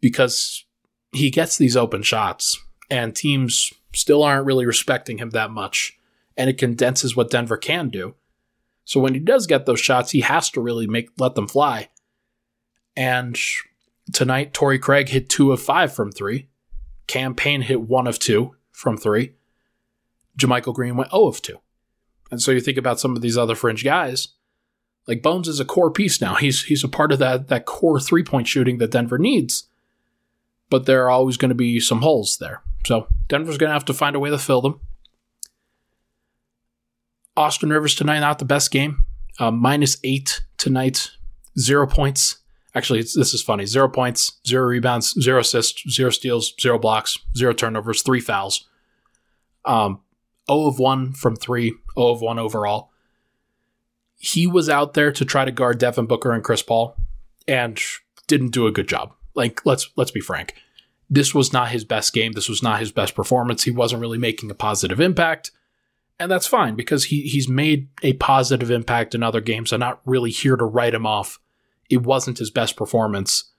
because 0.00 0.64
he 1.12 1.30
gets 1.30 1.58
these 1.58 1.76
open 1.76 2.02
shots 2.02 2.58
and 2.90 3.14
teams 3.14 3.72
still 3.94 4.22
aren't 4.22 4.46
really 4.46 4.66
respecting 4.66 5.18
him 5.18 5.30
that 5.30 5.50
much. 5.50 5.98
And 6.36 6.50
it 6.50 6.58
condenses 6.58 7.16
what 7.16 7.30
Denver 7.30 7.56
can 7.56 7.88
do. 7.88 8.14
So 8.84 9.00
when 9.00 9.14
he 9.14 9.20
does 9.20 9.46
get 9.46 9.66
those 9.66 9.80
shots, 9.80 10.12
he 10.12 10.20
has 10.20 10.48
to 10.50 10.60
really 10.60 10.86
make 10.86 11.10
let 11.18 11.34
them 11.34 11.48
fly. 11.48 11.88
And 12.96 13.38
tonight, 14.12 14.54
Torrey 14.54 14.78
Craig 14.78 15.08
hit 15.08 15.28
two 15.28 15.52
of 15.52 15.60
five 15.60 15.92
from 15.92 16.12
three. 16.12 16.48
Cam 17.06 17.34
Payne 17.34 17.62
hit 17.62 17.82
one 17.82 18.06
of 18.06 18.18
two 18.18 18.56
from 18.72 18.96
three. 18.96 19.34
JaMychal 20.38 20.74
Green 20.74 20.96
went 20.96 21.10
0 21.10 21.26
of 21.26 21.40
2. 21.40 21.58
And 22.30 22.42
so 22.42 22.50
you 22.50 22.60
think 22.60 22.76
about 22.76 23.00
some 23.00 23.16
of 23.16 23.22
these 23.22 23.38
other 23.38 23.54
fringe 23.54 23.84
guys. 23.84 24.28
Like 25.06 25.22
Bones 25.22 25.48
is 25.48 25.60
a 25.60 25.64
core 25.64 25.90
piece 25.90 26.20
now. 26.20 26.34
He's 26.34 26.64
he's 26.64 26.82
a 26.82 26.88
part 26.88 27.12
of 27.12 27.20
that 27.20 27.48
that 27.48 27.64
core 27.64 28.00
three 28.00 28.24
point 28.24 28.48
shooting 28.48 28.78
that 28.78 28.90
Denver 28.90 29.18
needs. 29.18 29.68
But 30.68 30.86
there 30.86 31.04
are 31.04 31.10
always 31.10 31.36
going 31.36 31.50
to 31.50 31.54
be 31.54 31.78
some 31.78 32.02
holes 32.02 32.38
there. 32.38 32.62
So 32.84 33.06
Denver's 33.28 33.56
going 33.56 33.68
to 33.68 33.74
have 33.74 33.84
to 33.84 33.94
find 33.94 34.16
a 34.16 34.18
way 34.20 34.30
to 34.30 34.38
fill 34.38 34.60
them. 34.60 34.80
Austin 37.36 37.70
Rivers 37.70 37.94
tonight, 37.94 38.20
not 38.20 38.40
the 38.40 38.44
best 38.44 38.72
game. 38.72 39.04
Uh, 39.38 39.52
minus 39.52 39.98
eight 40.02 40.40
tonight, 40.56 41.12
zero 41.58 41.86
points, 41.86 42.38
Actually, 42.76 43.00
this 43.00 43.32
is 43.32 43.42
funny. 43.42 43.64
Zero 43.64 43.88
points, 43.88 44.38
zero 44.46 44.66
rebounds, 44.66 45.18
zero 45.18 45.40
assists, 45.40 45.82
zero 45.90 46.10
steals, 46.10 46.52
zero 46.60 46.78
blocks, 46.78 47.18
zero 47.34 47.54
turnovers, 47.54 48.02
three 48.02 48.20
fouls. 48.20 48.68
Um, 49.64 50.00
0 50.46 50.66
of 50.66 50.78
1 50.78 51.14
from 51.14 51.36
3, 51.36 51.70
0 51.70 51.78
of 51.96 52.20
1 52.20 52.38
overall. 52.38 52.90
He 54.18 54.46
was 54.46 54.68
out 54.68 54.92
there 54.92 55.10
to 55.10 55.24
try 55.24 55.46
to 55.46 55.50
guard 55.50 55.78
Devin 55.78 56.04
Booker 56.04 56.32
and 56.32 56.44
Chris 56.44 56.62
Paul 56.62 56.96
and 57.48 57.80
didn't 58.26 58.50
do 58.50 58.66
a 58.66 58.72
good 58.72 58.88
job. 58.88 59.14
Like 59.34 59.64
let's 59.64 59.90
let's 59.96 60.10
be 60.10 60.20
frank. 60.20 60.54
This 61.08 61.34
was 61.34 61.52
not 61.52 61.70
his 61.70 61.84
best 61.84 62.12
game. 62.12 62.32
This 62.32 62.48
was 62.48 62.62
not 62.62 62.80
his 62.80 62.92
best 62.92 63.14
performance. 63.14 63.64
He 63.64 63.70
wasn't 63.70 64.02
really 64.02 64.18
making 64.18 64.50
a 64.50 64.54
positive 64.54 65.00
impact. 65.00 65.50
And 66.18 66.30
that's 66.30 66.46
fine 66.46 66.74
because 66.74 67.04
he 67.04 67.22
he's 67.22 67.48
made 67.48 67.88
a 68.02 68.12
positive 68.14 68.70
impact 68.70 69.14
in 69.14 69.22
other 69.22 69.40
games. 69.40 69.72
I'm 69.72 69.80
not 69.80 70.00
really 70.04 70.30
here 70.30 70.56
to 70.56 70.64
write 70.64 70.94
him 70.94 71.06
off 71.06 71.38
it 71.90 72.02
wasn't 72.02 72.38
his 72.38 72.50
best 72.50 72.76
performance. 72.76 73.52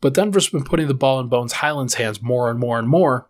But 0.00 0.14
Denver's 0.14 0.48
been 0.48 0.64
putting 0.64 0.88
the 0.88 0.94
ball 0.94 1.20
in 1.20 1.28
Bones 1.28 1.54
Hyland's 1.54 1.94
hands 1.94 2.22
more 2.22 2.50
and 2.50 2.58
more 2.58 2.78
and 2.78 2.88
more. 2.88 3.28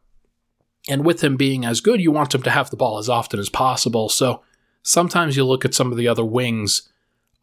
And 0.88 1.04
with 1.04 1.22
him 1.22 1.36
being 1.36 1.64
as 1.64 1.80
good, 1.80 2.00
you 2.00 2.10
want 2.10 2.34
him 2.34 2.42
to 2.42 2.50
have 2.50 2.70
the 2.70 2.76
ball 2.76 2.98
as 2.98 3.08
often 3.08 3.40
as 3.40 3.48
possible. 3.48 4.08
So 4.08 4.42
sometimes 4.82 5.36
you 5.36 5.44
look 5.44 5.64
at 5.64 5.74
some 5.74 5.90
of 5.90 5.98
the 5.98 6.08
other 6.08 6.24
wings 6.24 6.88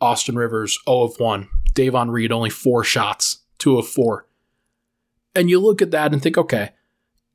Austin 0.01 0.35
Rivers, 0.35 0.77
0 0.85 1.03
of 1.03 1.19
1. 1.19 1.47
Davon 1.73 2.11
Reed, 2.11 2.31
only 2.31 2.49
four 2.49 2.83
shots, 2.83 3.39
2 3.59 3.77
of 3.77 3.87
4. 3.87 4.27
And 5.33 5.49
you 5.49 5.59
look 5.59 5.81
at 5.81 5.91
that 5.91 6.13
and 6.13 6.21
think, 6.21 6.37
okay, 6.37 6.71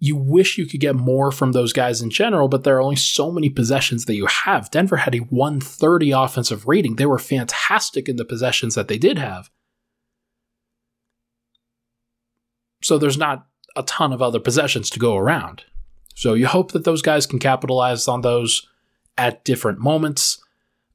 you 0.01 0.17
wish 0.17 0.57
you 0.57 0.67
could 0.67 0.81
get 0.81 0.97
more 0.97 1.31
from 1.31 1.53
those 1.53 1.75
guys 1.75 2.01
in 2.01 2.09
general, 2.09 2.49
but 2.49 2.65
there 2.65 2.77
are 2.77 2.83
only 2.83 2.97
so 2.97 3.31
many 3.31 3.51
possessions 3.51 4.07
that 4.07 4.17
you 4.17 4.27
have. 4.27 4.71
Denver 4.71 4.97
had 4.97 5.15
a 5.15 5.19
130 5.19 6.11
offensive 6.11 6.67
rating. 6.67 6.97
They 6.97 7.05
were 7.05 7.19
fantastic 7.19 8.09
in 8.09 8.17
the 8.17 8.25
possessions 8.25 8.75
that 8.75 8.89
they 8.89 8.97
did 8.97 9.19
have. 9.19 9.51
So 12.83 12.97
there's 12.97 13.19
not 13.19 13.47
a 13.77 13.83
ton 13.83 14.15
of 14.15 14.23
other 14.23 14.41
possessions 14.41 14.89
to 14.91 14.99
go 14.99 15.19
around. 15.19 15.65
So 16.15 16.33
you 16.33 16.47
hope 16.47 16.73
that 16.73 16.85
those 16.85 17.03
guys 17.03 17.27
can 17.27 17.39
capitalize 17.39 18.09
on 18.09 18.23
those 18.23 18.67
at 19.19 19.45
different 19.45 19.81
moments. 19.81 20.43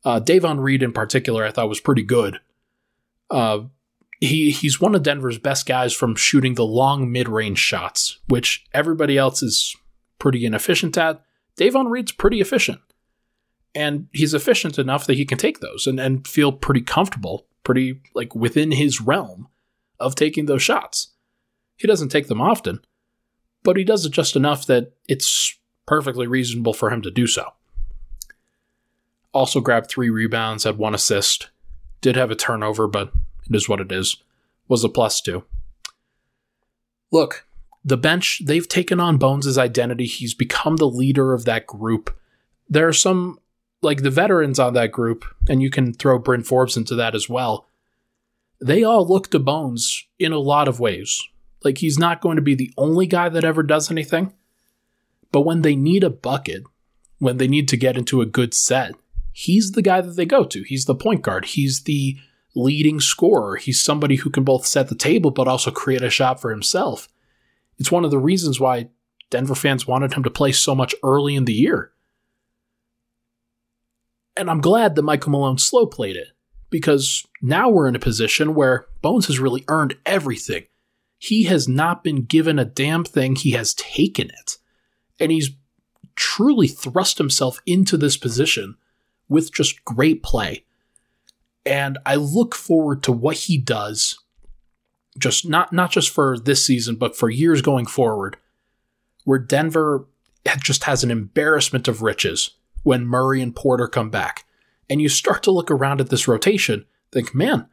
Uh, 0.03 0.19
Davon 0.19 0.59
Reed, 0.59 0.81
in 0.81 0.91
particular, 0.91 1.45
I 1.45 1.51
thought 1.51 1.69
was 1.69 1.79
pretty 1.79 2.03
good. 2.03 2.39
Uh, 3.29 3.61
he 4.19 4.51
he's 4.51 4.79
one 4.81 4.95
of 4.95 5.03
Denver's 5.03 5.37
best 5.37 5.65
guys 5.65 5.93
from 5.93 6.15
shooting 6.15 6.55
the 6.55 6.65
long 6.65 7.11
mid-range 7.11 7.59
shots, 7.59 8.19
which 8.27 8.65
everybody 8.73 9.17
else 9.17 9.43
is 9.43 9.75
pretty 10.19 10.45
inefficient 10.45 10.97
at. 10.97 11.23
Davon 11.55 11.87
Reed's 11.87 12.11
pretty 12.11 12.41
efficient. 12.41 12.81
And 13.73 14.07
he's 14.13 14.33
efficient 14.33 14.79
enough 14.79 15.05
that 15.05 15.17
he 15.17 15.25
can 15.25 15.37
take 15.37 15.59
those 15.59 15.85
and, 15.85 15.99
and 15.99 16.25
feel 16.25 16.51
pretty 16.51 16.81
comfortable, 16.81 17.45
pretty 17.63 18.01
like 18.13 18.33
within 18.33 18.71
his 18.71 19.01
realm 19.01 19.49
of 19.99 20.15
taking 20.15 20.45
those 20.45 20.63
shots. 20.63 21.13
He 21.75 21.87
doesn't 21.87 22.09
take 22.09 22.27
them 22.27 22.41
often, 22.41 22.79
but 23.63 23.75
he 23.75 23.83
does 23.83 24.05
it 24.05 24.11
just 24.11 24.37
enough 24.37 24.65
that 24.67 24.93
it's 25.09 25.57
perfectly 25.85 26.25
reasonable 26.25 26.73
for 26.73 26.89
him 26.89 27.01
to 27.01 27.11
do 27.11 27.27
so. 27.27 27.51
Also 29.33 29.59
grabbed 29.59 29.89
three 29.89 30.09
rebounds, 30.09 30.63
had 30.63 30.77
one 30.77 30.95
assist. 30.95 31.49
Did 31.99 32.15
have 32.15 32.31
a 32.31 32.35
turnover, 32.35 32.87
but 32.87 33.11
it 33.49 33.55
is 33.55 33.69
what 33.69 33.81
it 33.81 33.91
is. 33.91 34.17
Was 34.67 34.83
a 34.83 34.89
plus 34.89 35.21
two. 35.21 35.43
Look, 37.11 37.45
the 37.83 37.97
bench, 37.97 38.41
they've 38.43 38.67
taken 38.67 38.99
on 38.99 39.17
Bones' 39.17 39.57
identity. 39.57 40.05
He's 40.05 40.33
become 40.33 40.77
the 40.77 40.89
leader 40.89 41.33
of 41.33 41.45
that 41.45 41.67
group. 41.67 42.17
There 42.67 42.87
are 42.87 42.93
some, 42.93 43.39
like 43.81 44.01
the 44.01 44.09
veterans 44.09 44.57
on 44.59 44.73
that 44.73 44.91
group, 44.91 45.23
and 45.47 45.61
you 45.61 45.69
can 45.69 45.93
throw 45.93 46.17
Bryn 46.17 46.43
Forbes 46.43 46.75
into 46.75 46.95
that 46.95 47.13
as 47.13 47.29
well. 47.29 47.67
They 48.59 48.83
all 48.83 49.07
look 49.07 49.29
to 49.31 49.39
Bones 49.39 50.07
in 50.17 50.31
a 50.31 50.39
lot 50.39 50.67
of 50.67 50.79
ways. 50.79 51.21
Like 51.63 51.77
he's 51.77 51.99
not 51.99 52.21
going 52.21 52.37
to 52.37 52.41
be 52.41 52.55
the 52.55 52.73
only 52.77 53.05
guy 53.05 53.29
that 53.29 53.43
ever 53.43 53.61
does 53.61 53.91
anything. 53.91 54.33
But 55.31 55.41
when 55.41 55.61
they 55.61 55.75
need 55.75 56.03
a 56.03 56.09
bucket, 56.09 56.63
when 57.19 57.37
they 57.37 57.47
need 57.47 57.67
to 57.69 57.77
get 57.77 57.97
into 57.97 58.21
a 58.21 58.25
good 58.25 58.53
set, 58.53 58.93
he's 59.31 59.71
the 59.71 59.81
guy 59.81 60.01
that 60.01 60.15
they 60.15 60.25
go 60.25 60.43
to. 60.45 60.63
He's 60.63 60.85
the 60.85 60.95
point 60.95 61.21
guard. 61.21 61.45
He's 61.45 61.83
the 61.83 62.17
leading 62.55 62.99
scorer. 62.99 63.57
He's 63.57 63.81
somebody 63.81 64.15
who 64.15 64.29
can 64.29 64.43
both 64.43 64.65
set 64.65 64.89
the 64.89 64.95
table 64.95 65.29
but 65.31 65.47
also 65.47 65.71
create 65.71 66.01
a 66.01 66.09
shot 66.09 66.41
for 66.41 66.49
himself. 66.49 67.07
It's 67.77 67.91
one 67.91 68.05
of 68.05 68.11
the 68.11 68.17
reasons 68.17 68.59
why 68.59 68.89
Denver 69.29 69.55
fans 69.55 69.85
wanted 69.85 70.13
him 70.13 70.23
to 70.23 70.29
play 70.29 70.51
so 70.51 70.73
much 70.73 70.95
early 71.03 71.35
in 71.35 71.45
the 71.45 71.53
year. 71.53 71.91
And 74.37 74.49
I'm 74.49 74.61
glad 74.61 74.95
that 74.95 75.03
Michael 75.03 75.31
Malone 75.31 75.57
slow 75.57 75.85
played 75.85 76.15
it 76.15 76.29
because 76.69 77.25
now 77.41 77.69
we're 77.69 77.87
in 77.87 77.95
a 77.95 77.99
position 77.99 78.53
where 78.53 78.85
Bones 79.01 79.27
has 79.27 79.39
really 79.39 79.63
earned 79.67 79.95
everything. 80.05 80.65
He 81.17 81.43
has 81.43 81.67
not 81.67 82.03
been 82.03 82.25
given 82.25 82.59
a 82.59 82.65
damn 82.65 83.03
thing, 83.03 83.35
he 83.35 83.51
has 83.51 83.73
taken 83.73 84.27
it. 84.27 84.57
And 85.19 85.31
he's 85.31 85.51
truly 86.15 86.67
thrust 86.67 87.17
himself 87.17 87.61
into 87.65 87.97
this 87.97 88.17
position 88.17 88.75
with 89.29 89.53
just 89.53 89.83
great 89.85 90.21
play. 90.21 90.64
And 91.65 91.97
I 92.05 92.15
look 92.15 92.53
forward 92.55 93.03
to 93.03 93.11
what 93.11 93.37
he 93.37 93.57
does 93.57 94.19
just 95.17 95.47
not 95.47 95.71
not 95.71 95.91
just 95.91 96.09
for 96.09 96.37
this 96.37 96.65
season 96.65 96.97
but 96.97 97.15
for 97.15 97.29
years 97.29 97.61
going 97.61 97.85
forward 97.85 98.35
where 99.23 99.39
Denver 99.39 100.07
just 100.61 100.83
has 100.85 101.03
an 101.03 101.11
embarrassment 101.11 101.87
of 101.87 102.01
riches 102.01 102.51
when 102.83 103.05
Murray 103.05 103.41
and 103.41 103.55
Porter 103.55 103.87
come 103.87 104.09
back. 104.09 104.45
And 104.89 105.01
you 105.01 105.09
start 105.09 105.43
to 105.43 105.51
look 105.51 105.71
around 105.71 105.99
at 105.99 106.09
this 106.09 106.27
rotation, 106.27 106.85
think, 107.11 107.33
man, 107.33 107.67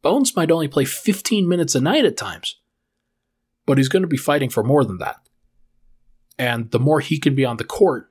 Bones 0.00 0.34
might 0.34 0.50
only 0.50 0.68
play 0.68 0.84
15 0.84 1.48
minutes 1.48 1.74
a 1.74 1.80
night 1.80 2.04
at 2.04 2.16
times. 2.16 2.56
But 3.66 3.78
he's 3.78 3.88
going 3.88 4.02
to 4.02 4.08
be 4.08 4.16
fighting 4.16 4.50
for 4.50 4.64
more 4.64 4.84
than 4.84 4.98
that. 4.98 5.16
And 6.38 6.70
the 6.70 6.80
more 6.80 7.00
he 7.00 7.18
can 7.18 7.34
be 7.34 7.44
on 7.44 7.56
the 7.56 7.64
court, 7.64 8.10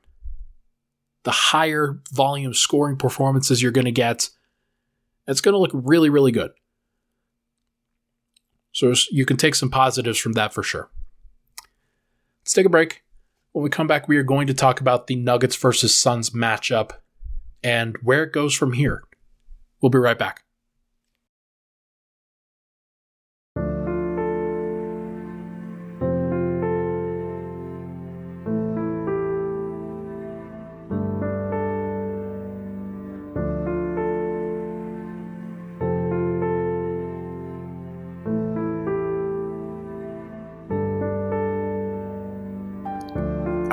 the 1.24 1.32
higher 1.32 2.02
volume 2.12 2.54
scoring 2.54 2.98
performances 2.98 3.62
you're 3.62 3.72
going 3.72 3.86
to 3.86 3.92
get. 3.92 4.30
It's 5.28 5.42
going 5.42 5.54
to 5.54 5.60
look 5.60 5.72
really, 5.74 6.10
really 6.10 6.32
good. 6.32 6.52
So 8.72 8.94
you 9.10 9.26
can 9.26 9.38
take 9.38 9.56
some 9.56 9.70
positives 9.70 10.18
from 10.18 10.34
that 10.34 10.54
for 10.54 10.64
sure. 10.64 10.90
Let's 12.42 12.54
take 12.54 12.66
a 12.66 12.70
break. 12.70 13.04
When 13.52 13.64
we 13.64 13.70
come 13.70 13.88
back, 13.88 14.08
we 14.08 14.18
are 14.18 14.24
going 14.24 14.48
to 14.48 14.54
talk 14.54 14.80
about 14.80 15.08
the 15.08 15.16
Nuggets 15.16 15.56
versus 15.56 15.98
Suns 15.98 16.30
matchup 16.30 16.92
and 17.64 17.98
where 18.02 18.24
it 18.24 18.32
goes 18.32 18.54
from 18.56 18.74
here. 18.74 19.04
We'll 19.82 19.90
be 19.90 19.98
right 19.98 20.18
back. 20.18 20.44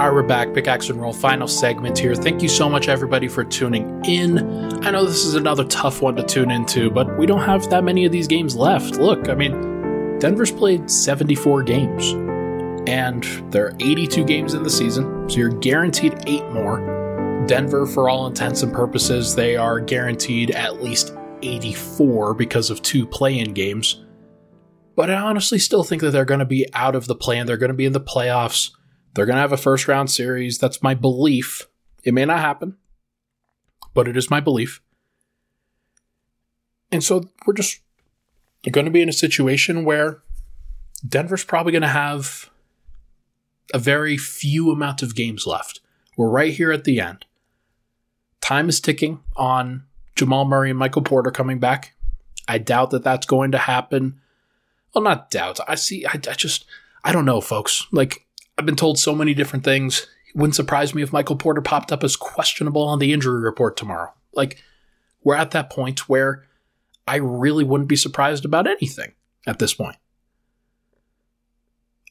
Right, 0.09 0.15
we're 0.15 0.23
back. 0.23 0.55
Pickaxe 0.55 0.89
and 0.89 1.01
Roll, 1.01 1.13
final 1.13 1.47
segment 1.47 1.99
here. 1.99 2.15
Thank 2.15 2.41
you 2.41 2.49
so 2.49 2.69
much, 2.69 2.89
everybody, 2.89 3.29
for 3.29 3.45
tuning 3.45 4.03
in. 4.07 4.39
I 4.85 4.91
know 4.91 5.05
this 5.05 5.25
is 5.25 5.35
another 5.35 5.65
tough 5.65 6.01
one 6.01 6.17
to 6.17 6.23
tune 6.23 6.51
into, 6.51 6.91
but 6.91 7.19
we 7.19 7.27
don't 7.27 7.43
have 7.43 7.69
that 7.71 7.85
many 7.85 8.07
of 8.07 8.13
these 8.13 8.27
games 8.27 8.57
left. 8.57 8.97
Look, 8.97 9.29
I 9.29 9.35
mean, 9.35 10.19
Denver's 10.19 10.51
played 10.51 10.91
74 10.91 11.63
games, 11.65 12.13
and 12.89 13.23
there 13.53 13.67
are 13.67 13.77
82 13.81 14.25
games 14.25 14.55
in 14.55 14.63
the 14.63 14.71
season, 14.71 15.29
so 15.29 15.37
you're 15.37 15.51
guaranteed 15.51 16.15
eight 16.27 16.49
more. 16.53 17.45
Denver, 17.47 17.87
for 17.87 18.09
all 18.09 18.27
intents 18.27 18.63
and 18.63 18.73
purposes, 18.73 19.35
they 19.35 19.57
are 19.57 19.79
guaranteed 19.79 20.53
at 20.53 20.83
least 20.83 21.15
84 21.43 22.35
because 22.35 22.71
of 22.71 22.81
two 22.81 23.07
play 23.07 23.39
in 23.39 23.53
games. 23.53 24.05
But 24.97 25.11
I 25.11 25.17
honestly 25.17 25.59
still 25.59 25.85
think 25.85 26.01
that 26.03 26.11
they're 26.11 26.25
going 26.25 26.41
to 26.41 26.47
be 26.47 26.67
out 26.73 26.97
of 26.97 27.07
the 27.07 27.15
plan. 27.15 27.47
They're 27.47 27.57
going 27.57 27.69
to 27.69 27.75
be 27.75 27.85
in 27.85 27.93
the 27.93 28.01
playoffs 28.01 28.71
they're 29.19 29.27
going 29.27 29.35
to 29.35 29.41
have 29.41 29.53
a 29.53 29.57
first 29.57 29.89
round 29.89 30.13
series. 30.13 30.59
That's 30.59 30.81
my 30.81 30.95
belief. 30.95 31.67
It 32.05 32.15
may 32.15 32.25
not 32.25 32.39
happen, 32.39 32.77
but 33.93 34.07
it 34.07 34.17
is 34.17 34.31
my 34.31 34.39
belief. 34.39 34.81
And 36.93 37.03
so 37.03 37.29
we're 37.45 37.55
just 37.55 37.81
going 38.71 38.85
to 38.85 38.93
be 38.93 39.03
in 39.03 39.09
a 39.09 39.13
situation 39.13 39.85
where 39.85 40.23
Denver's 41.05 41.43
probably 41.43 41.73
going 41.73 41.83
to 41.83 41.89
have 41.89 42.49
a 43.75 43.81
very 43.81 44.17
few 44.17 44.71
amount 44.71 45.03
of 45.03 45.17
games 45.17 45.49
left. 45.49 45.81
We're 46.17 46.31
right 46.31 46.55
here 46.55 46.71
at 46.71 46.85
the 46.85 47.01
end. 47.01 47.27
Time 48.41 48.69
is 48.69 48.81
ticking 48.81 49.19
on 49.37 49.83
Jamal 50.15 50.45
Murray 50.45 50.71
and 50.71 50.79
Michael 50.79 51.03
Porter 51.03 51.33
coming 51.33 51.59
back. 51.59 51.93
I 52.47 52.59
doubt 52.59 52.91
that 52.91 53.03
that's 53.03 53.27
going 53.27 53.51
to 53.51 53.59
happen. 53.59 54.21
Well, 54.95 55.03
not 55.03 55.29
doubt. 55.29 55.59
I 55.67 55.75
see. 55.75 56.07
I, 56.07 56.13
I 56.13 56.35
just, 56.35 56.67
I 57.03 57.11
don't 57.11 57.25
know, 57.25 57.41
folks. 57.41 57.85
Like, 57.91 58.25
I've 58.59 58.67
been 58.67 58.77
told 58.77 58.99
so 58.99 59.15
many 59.15 59.35
different 59.35 59.65
things. 59.65 60.07
It 60.29 60.37
wouldn't 60.37 60.57
surprise 60.57 60.95
me 60.95 61.03
if 61.03 61.13
Michael 61.13 61.37
Porter 61.37 61.63
popped 61.63 61.93
up 61.93 62.03
as 62.03 62.17
questionable 62.17 62.83
on 62.83 62.99
the 62.99 63.13
injury 63.13 63.41
report 63.41 63.77
tomorrow. 63.77 64.13
Like, 64.33 64.63
we're 65.23 65.37
at 65.37 65.53
that 65.53 65.71
point 65.71 66.09
where 66.09 66.45
I 67.07 67.17
really 67.17 67.65
wouldn't 67.65 67.89
be 67.89 67.97
surprised 67.97 68.45
about 68.45 68.67
anything 68.67 69.13
at 69.47 69.59
this 69.59 69.75
point. 69.75 69.97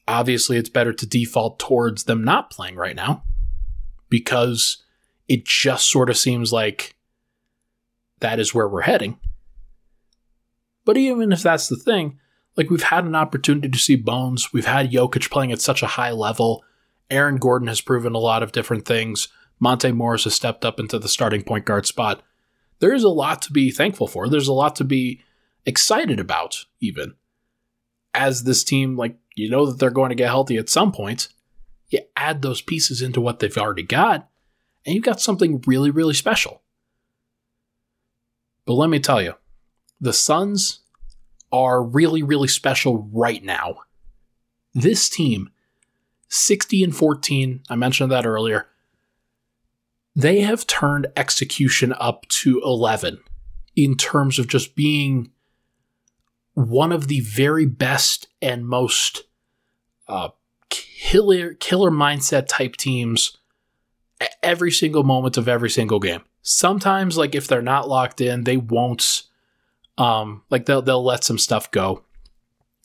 Obviously, 0.08 0.56
it's 0.56 0.70
better 0.70 0.92
to 0.94 1.06
default 1.06 1.58
towards 1.58 2.04
them 2.04 2.24
not 2.24 2.50
playing 2.50 2.76
right 2.76 2.96
now 2.96 3.24
because 4.08 4.82
it 5.28 5.44
just 5.44 5.90
sort 5.90 6.08
of 6.08 6.16
seems 6.16 6.50
like 6.50 6.96
that 8.20 8.40
is 8.40 8.54
where 8.54 8.66
we're 8.66 8.80
heading. 8.80 9.18
But 10.86 10.96
even 10.96 11.30
if 11.30 11.42
that's 11.42 11.68
the 11.68 11.76
thing, 11.76 12.18
like 12.58 12.70
we've 12.70 12.82
had 12.82 13.04
an 13.04 13.14
opportunity 13.14 13.68
to 13.68 13.78
see 13.78 13.94
Bones. 13.94 14.52
We've 14.52 14.66
had 14.66 14.90
Jokic 14.90 15.30
playing 15.30 15.52
at 15.52 15.60
such 15.60 15.82
a 15.82 15.86
high 15.86 16.10
level. 16.10 16.64
Aaron 17.08 17.36
Gordon 17.36 17.68
has 17.68 17.80
proven 17.80 18.14
a 18.14 18.18
lot 18.18 18.42
of 18.42 18.52
different 18.52 18.84
things. 18.84 19.28
Monte 19.60 19.92
Morris 19.92 20.24
has 20.24 20.34
stepped 20.34 20.64
up 20.64 20.80
into 20.80 20.98
the 20.98 21.08
starting 21.08 21.44
point 21.44 21.64
guard 21.64 21.86
spot. 21.86 22.20
There 22.80 22.92
is 22.92 23.04
a 23.04 23.08
lot 23.08 23.42
to 23.42 23.52
be 23.52 23.70
thankful 23.70 24.08
for. 24.08 24.28
There's 24.28 24.48
a 24.48 24.52
lot 24.52 24.74
to 24.76 24.84
be 24.84 25.22
excited 25.64 26.18
about, 26.18 26.64
even. 26.80 27.14
As 28.12 28.42
this 28.42 28.64
team, 28.64 28.96
like, 28.96 29.16
you 29.36 29.48
know 29.48 29.66
that 29.66 29.78
they're 29.78 29.90
going 29.90 30.08
to 30.10 30.16
get 30.16 30.28
healthy 30.28 30.56
at 30.56 30.68
some 30.68 30.90
point. 30.90 31.28
You 31.90 32.00
add 32.16 32.42
those 32.42 32.60
pieces 32.60 33.00
into 33.00 33.20
what 33.20 33.38
they've 33.38 33.56
already 33.56 33.84
got, 33.84 34.28
and 34.84 34.96
you've 34.96 35.04
got 35.04 35.20
something 35.20 35.62
really, 35.66 35.90
really 35.90 36.14
special. 36.14 36.62
But 38.66 38.74
let 38.74 38.90
me 38.90 38.98
tell 38.98 39.22
you, 39.22 39.34
the 40.00 40.12
Suns 40.12 40.80
are 41.52 41.82
really, 41.82 42.22
really 42.22 42.48
special 42.48 43.08
right 43.12 43.42
now. 43.42 43.76
This 44.74 45.08
team, 45.08 45.50
60 46.28 46.84
and 46.84 46.94
14, 46.94 47.62
I 47.68 47.76
mentioned 47.76 48.12
that 48.12 48.26
earlier, 48.26 48.68
they 50.14 50.40
have 50.40 50.66
turned 50.66 51.06
execution 51.16 51.94
up 51.98 52.26
to 52.28 52.60
11 52.64 53.18
in 53.76 53.96
terms 53.96 54.38
of 54.38 54.48
just 54.48 54.74
being 54.74 55.30
one 56.54 56.90
of 56.90 57.06
the 57.06 57.20
very 57.20 57.66
best 57.66 58.26
and 58.42 58.66
most 58.66 59.22
uh, 60.08 60.30
killer 60.70 61.54
killer 61.54 61.90
mindset 61.90 62.46
type 62.48 62.74
teams 62.76 63.38
every 64.42 64.72
single 64.72 65.04
moment 65.04 65.36
of 65.36 65.48
every 65.48 65.70
single 65.70 66.00
game. 66.00 66.22
Sometimes, 66.42 67.16
like 67.16 67.34
if 67.34 67.46
they're 67.46 67.62
not 67.62 67.88
locked 67.88 68.20
in, 68.20 68.44
they 68.44 68.56
won't 68.56 69.22
um, 69.98 70.42
like 70.48 70.64
they'll 70.64 70.80
they'll 70.80 71.04
let 71.04 71.24
some 71.24 71.38
stuff 71.38 71.70
go. 71.70 72.04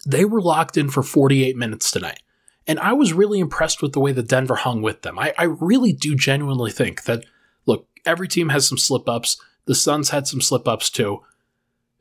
They 0.05 0.25
were 0.25 0.41
locked 0.41 0.75
in 0.75 0.89
for 0.89 1.01
48 1.01 1.55
minutes 1.55 1.89
tonight. 1.89 2.21
And 2.67 2.79
I 2.79 2.93
was 2.93 3.13
really 3.13 3.39
impressed 3.39 3.81
with 3.81 3.93
the 3.93 3.99
way 3.99 4.11
that 4.13 4.27
Denver 4.27 4.55
hung 4.55 4.81
with 4.81 5.01
them. 5.01 5.19
I, 5.19 5.33
I 5.37 5.43
really 5.43 5.93
do 5.93 6.15
genuinely 6.15 6.71
think 6.71 7.03
that, 7.03 7.25
look, 7.65 7.87
every 8.05 8.27
team 8.27 8.49
has 8.49 8.67
some 8.67 8.77
slip 8.77 9.07
ups. 9.07 9.37
The 9.65 9.75
Suns 9.75 10.09
had 10.09 10.27
some 10.27 10.41
slip 10.41 10.67
ups 10.67 10.89
too. 10.89 11.21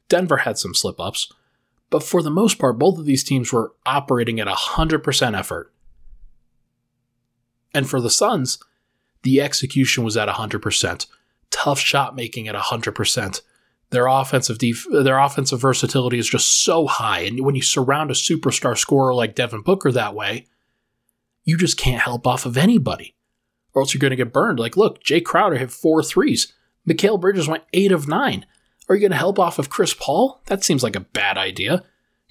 Denver 0.09 0.39
had 0.39 0.59
some 0.59 0.75
slip 0.75 1.01
ups. 1.01 1.33
But 1.91 2.03
for 2.03 2.23
the 2.23 2.31
most 2.31 2.59
part, 2.59 2.79
both 2.79 2.99
of 2.99 3.05
these 3.05 3.25
teams 3.25 3.53
were 3.53 3.73
operating 3.85 4.41
at 4.41 4.47
100% 4.47 5.39
effort. 5.39 5.73
And 7.75 7.89
for 7.89 8.01
the 8.01 8.11
Suns, 8.11 8.59
the 9.23 9.41
execution 9.41 10.05
was 10.05 10.17
at 10.17 10.29
100%. 10.29 11.07
tough 11.51 11.79
shot 11.79 12.17
making 12.17 12.49
at 12.49 12.55
100%. 12.55 13.41
Their 13.93 14.07
offensive 14.07 14.57
def- 14.57 14.87
their 14.91 15.19
offensive 15.19 15.61
versatility 15.61 16.19
is 16.19 16.29
just 16.29 16.65
so 16.65 16.87
high 16.87 17.21
and 17.21 17.45
when 17.45 17.55
you 17.55 17.61
surround 17.61 18.11
a 18.11 18.15
superstar 18.15 18.77
scorer 18.77 19.15
like 19.15 19.35
Devin 19.35 19.61
Booker 19.61 19.93
that 19.93 20.15
way, 20.15 20.47
you 21.45 21.59
just 21.59 21.77
can't 21.77 22.01
help 22.01 22.27
off 22.27 22.47
of 22.47 22.57
anybody. 22.57 23.15
Or 23.75 23.83
else 23.83 23.93
you're 23.93 24.01
going 24.01 24.11
to 24.11 24.17
get 24.17 24.33
burned. 24.33 24.59
Like, 24.59 24.79
look, 24.79 25.05
Jae 25.05 25.23
Crowder 25.23 25.57
hit 25.57 25.71
four 25.71 26.03
threes. 26.03 26.55
Mikal 26.89 27.21
Bridges 27.21 27.49
went 27.49 27.65
8 27.75 27.93
of 27.93 28.09
9. 28.09 28.47
Are 28.89 28.95
you 28.95 29.01
going 29.01 29.13
to 29.13 29.17
help 29.17 29.39
off 29.39 29.59
of 29.59 29.69
Chris 29.71 29.95
Paul? 29.95 30.41
That 30.47 30.65
seems 30.65 30.83
like 30.83 30.97
a 30.97 31.01
bad 31.01 31.37
idea. 31.37 31.83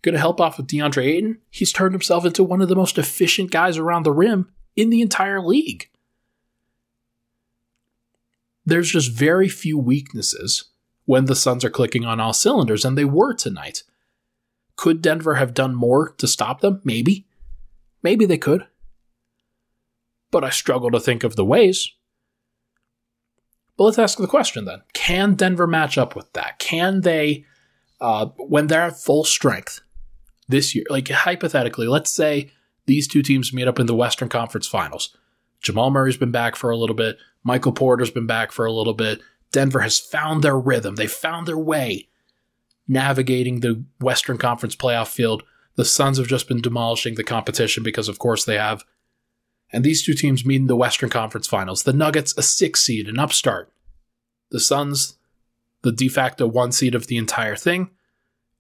Going 0.02 0.14
to 0.14 0.20
help 0.20 0.42
off 0.42 0.58
of 0.58 0.66
DeAndre 0.66 1.06
Ayton? 1.06 1.40
He's 1.52 1.72
turned 1.72 1.94
himself 1.94 2.26
into 2.26 2.44
one 2.44 2.62
of 2.62 2.70
the 2.70 2.76
most 2.76 2.98
efficient 2.98 3.52
guys 3.52 3.78
around 3.78 4.04
the 4.04 4.12
rim 4.12 4.52
in 4.76 4.90
the 4.90 5.02
entire 5.02 5.42
league. 5.42 5.90
There's 8.66 8.90
just 8.90 9.12
very 9.12 9.48
few 9.48 9.78
weaknesses 9.78 10.71
when 11.12 11.26
the 11.26 11.36
Suns 11.36 11.66
are 11.66 11.70
clicking 11.70 12.06
on 12.06 12.22
all 12.22 12.32
cylinders, 12.32 12.86
and 12.86 12.98
they 12.98 13.04
were 13.04 13.34
tonight. 13.34 13.84
Could 14.78 15.02
Denver 15.02 15.36
have 15.36 15.54
done 15.54 15.76
more 15.76 16.14
to 16.14 16.26
stop 16.26 16.62
them? 16.62 16.80
Maybe. 16.86 17.28
Maybe 18.02 18.26
they 18.26 18.38
could. 18.38 18.66
But 20.32 20.46
I 20.46 20.52
struggle 20.52 20.90
to 20.90 21.02
think 21.02 21.26
of 21.26 21.36
the 21.36 21.44
ways. 21.44 21.92
But 23.76 23.84
let's 23.84 24.00
ask 24.00 24.20
the 24.20 24.26
question 24.26 24.64
then 24.64 24.84
Can 24.94 25.34
Denver 25.34 25.68
match 25.68 25.98
up 25.98 26.16
with 26.16 26.32
that? 26.32 26.60
Can 26.60 27.02
they, 27.02 27.44
uh, 28.00 28.28
when 28.38 28.68
they're 28.68 28.84
at 28.84 28.98
full 28.98 29.26
strength 29.26 29.82
this 30.48 30.74
year, 30.74 30.86
like 30.90 31.10
hypothetically, 31.10 31.88
let's 31.88 32.10
say 32.10 32.52
these 32.86 33.10
two 33.10 33.22
teams 33.22 33.52
meet 33.52 33.68
up 33.68 33.82
in 33.82 33.86
the 33.86 33.96
Western 33.96 34.30
Conference 34.30 34.66
Finals. 34.66 35.18
Jamal 35.60 35.92
Murray's 35.92 36.16
been 36.16 36.32
back 36.32 36.56
for 36.56 36.70
a 36.70 36.78
little 36.78 36.96
bit. 36.96 37.18
Michael 37.44 37.74
Porter's 37.74 38.12
been 38.12 38.28
back 38.28 38.54
for 38.54 38.66
a 38.66 38.72
little 38.72 38.94
bit. 38.94 39.20
Denver 39.52 39.82
has 39.82 40.00
found 40.00 40.44
their 40.44 40.58
rhythm. 40.58 40.96
They 40.96 41.08
found 41.08 41.48
their 41.48 41.58
way 41.58 42.10
navigating 42.88 43.60
the 43.60 43.84
Western 44.00 44.38
Conference 44.38 44.76
playoff 44.76 45.08
field. 45.08 45.44
The 45.76 45.86
Suns 45.86 46.18
have 46.18 46.28
just 46.28 46.48
been 46.48 46.62
demolishing 46.62 47.16
the 47.16 47.24
competition 47.24 47.84
because, 47.84 48.08
of 48.08 48.20
course, 48.20 48.46
they 48.46 48.58
have 48.58 48.84
and 49.72 49.84
these 49.84 50.04
two 50.04 50.14
teams 50.14 50.46
meet 50.46 50.62
in 50.62 50.68
the 50.68 50.76
Western 50.76 51.10
Conference 51.10 51.48
Finals. 51.48 51.84
The 51.84 51.94
Nuggets, 51.94 52.34
a 52.38 52.42
six 52.42 52.84
seed, 52.84 53.08
an 53.08 53.20
upstart. 53.20 53.72
The 54.50 54.60
Suns, 54.60 55.18
the 55.82 55.92
de 55.92 56.10
facto 56.10 56.46
one 56.46 56.72
seed 56.72 56.94
of 56.94 57.08
the 57.08 57.18
entire 57.18 57.56
thing, 57.56 57.90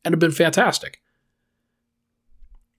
and 0.05 0.13
have 0.13 0.19
been 0.19 0.31
fantastic. 0.31 1.01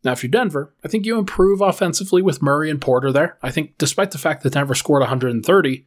Now, 0.02 0.12
if 0.12 0.22
you're 0.22 0.30
Denver, 0.30 0.74
I 0.82 0.88
think 0.88 1.06
you 1.06 1.18
improve 1.18 1.60
offensively 1.60 2.22
with 2.22 2.42
Murray 2.42 2.70
and 2.70 2.80
Porter 2.80 3.12
there. 3.12 3.38
I 3.42 3.50
think, 3.50 3.78
despite 3.78 4.10
the 4.10 4.18
fact 4.18 4.42
that 4.42 4.54
Denver 4.54 4.74
scored 4.74 5.00
130, 5.00 5.86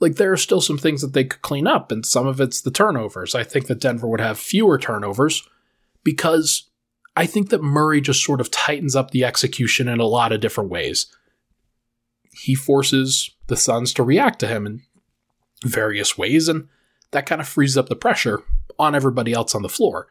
like 0.00 0.16
there 0.16 0.32
are 0.32 0.38
still 0.38 0.60
some 0.60 0.78
things 0.78 1.02
that 1.02 1.12
they 1.12 1.24
could 1.24 1.42
clean 1.42 1.66
up, 1.66 1.92
and 1.92 2.04
some 2.04 2.26
of 2.26 2.40
it's 2.40 2.60
the 2.60 2.70
turnovers. 2.70 3.34
I 3.34 3.44
think 3.44 3.66
that 3.66 3.80
Denver 3.80 4.08
would 4.08 4.20
have 4.20 4.38
fewer 4.38 4.78
turnovers 4.78 5.46
because 6.02 6.70
I 7.16 7.26
think 7.26 7.50
that 7.50 7.62
Murray 7.62 8.00
just 8.00 8.24
sort 8.24 8.40
of 8.40 8.50
tightens 8.50 8.96
up 8.96 9.10
the 9.10 9.24
execution 9.24 9.88
in 9.88 10.00
a 10.00 10.06
lot 10.06 10.32
of 10.32 10.40
different 10.40 10.70
ways 10.70 11.06
he 12.32 12.54
forces 12.54 13.30
the 13.48 13.56
Suns 13.56 13.92
to 13.94 14.02
react 14.02 14.38
to 14.40 14.46
him 14.46 14.66
in 14.66 14.82
various 15.64 16.16
ways, 16.16 16.48
and 16.48 16.68
that 17.10 17.26
kind 17.26 17.40
of 17.40 17.48
frees 17.48 17.76
up 17.76 17.88
the 17.88 17.96
pressure 17.96 18.42
on 18.78 18.94
everybody 18.94 19.32
else 19.32 19.54
on 19.54 19.62
the 19.62 19.68
floor. 19.68 20.08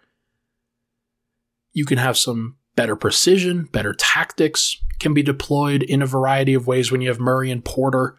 You 1.73 1.85
can 1.85 1.97
have 1.97 2.17
some 2.17 2.57
better 2.75 2.95
precision, 2.95 3.63
better 3.71 3.93
tactics 3.93 4.77
can 4.99 5.13
be 5.13 5.23
deployed 5.23 5.81
in 5.81 6.01
a 6.01 6.07
variety 6.07 6.53
of 6.53 6.67
ways 6.67 6.91
when 6.91 7.01
you 7.01 7.07
have 7.07 7.19
Murray 7.19 7.51
and 7.51 7.63
Porter. 7.63 8.17